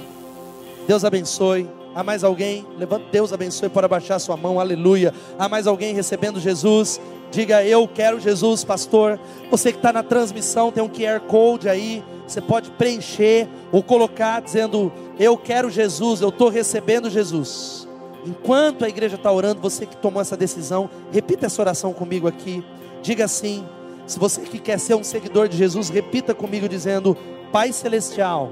Deus 0.87 1.05
abençoe. 1.05 1.69
Há 1.95 2.03
mais 2.03 2.25
alguém? 2.25 2.65
Levanta, 2.77 3.05
Deus 3.09 3.31
abençoe, 3.31 3.69
pode 3.69 3.85
abaixar 3.85 4.19
sua 4.19 4.35
mão, 4.35 4.59
aleluia. 4.59 5.13
Há 5.39 5.47
mais 5.47 5.65
alguém 5.65 5.95
recebendo 5.95 6.41
Jesus? 6.41 6.99
Diga, 7.35 7.65
eu 7.65 7.85
quero 7.85 8.17
Jesus, 8.17 8.63
pastor. 8.63 9.19
Você 9.51 9.73
que 9.73 9.77
está 9.77 9.91
na 9.91 10.01
transmissão, 10.01 10.71
tem 10.71 10.81
um 10.81 10.87
QR 10.87 11.19
Code 11.27 11.67
aí. 11.67 12.01
Você 12.25 12.39
pode 12.39 12.71
preencher 12.71 13.49
ou 13.73 13.83
colocar 13.83 14.39
dizendo: 14.39 14.89
Eu 15.19 15.35
quero 15.35 15.69
Jesus, 15.69 16.21
eu 16.21 16.29
estou 16.29 16.47
recebendo 16.47 17.09
Jesus. 17.09 17.89
Enquanto 18.25 18.85
a 18.85 18.87
igreja 18.87 19.17
está 19.17 19.29
orando, 19.29 19.59
você 19.59 19.85
que 19.85 19.97
tomou 19.97 20.21
essa 20.21 20.37
decisão, 20.37 20.89
repita 21.11 21.47
essa 21.47 21.61
oração 21.61 21.91
comigo 21.91 22.25
aqui. 22.25 22.63
Diga 23.01 23.25
assim: 23.25 23.67
se 24.07 24.17
você 24.17 24.39
que 24.43 24.57
quer 24.57 24.79
ser 24.79 24.95
um 24.95 25.03
seguidor 25.03 25.49
de 25.49 25.57
Jesus, 25.57 25.89
repita 25.89 26.33
comigo 26.33 26.69
dizendo: 26.69 27.17
Pai 27.51 27.73
Celestial, 27.73 28.49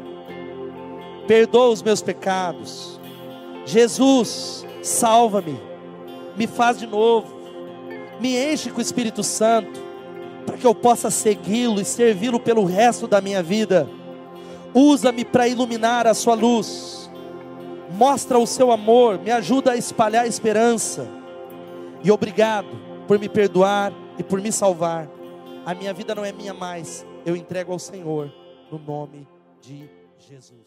perdoa 1.26 1.70
os 1.70 1.82
meus 1.82 2.02
pecados. 2.02 3.00
Jesus, 3.66 4.66
salva-me, 4.82 5.58
me 6.36 6.48
faz 6.48 6.78
de 6.78 6.86
novo, 6.86 7.43
me 8.24 8.38
enche 8.38 8.72
com 8.72 8.78
o 8.78 8.82
Espírito 8.82 9.22
Santo 9.22 9.82
para 10.46 10.56
que 10.56 10.66
eu 10.66 10.74
possa 10.74 11.12
segui-lo 11.12 11.82
e 11.82 11.84
servi-lo 11.84 12.40
pelo 12.40 12.64
resto 12.64 13.06
da 13.06 13.20
minha 13.20 13.44
vida. 13.44 13.90
Usa-me 14.74 15.26
para 15.26 15.46
iluminar 15.46 16.08
a 16.08 16.14
sua 16.14 16.34
luz. 16.34 17.12
Mostra 17.92 18.40
o 18.40 18.48
seu 18.48 18.72
amor, 18.72 19.20
me 19.20 19.30
ajuda 19.30 19.74
a 19.74 19.78
espalhar 19.78 20.24
a 20.24 20.28
esperança. 20.28 21.06
E 22.02 22.10
obrigado 22.10 22.70
por 23.10 23.20
me 23.20 23.28
perdoar 23.28 23.92
e 24.18 24.24
por 24.24 24.40
me 24.40 24.54
salvar. 24.54 25.10
A 25.66 25.76
minha 25.76 25.94
vida 25.94 26.16
não 26.16 26.24
é 26.24 26.32
minha 26.32 26.54
mais, 26.54 27.06
eu 27.26 27.36
entrego 27.36 27.74
ao 27.74 27.80
Senhor 27.80 28.34
no 28.72 28.80
nome 28.80 29.28
de 29.62 29.90
Jesus. 30.18 30.63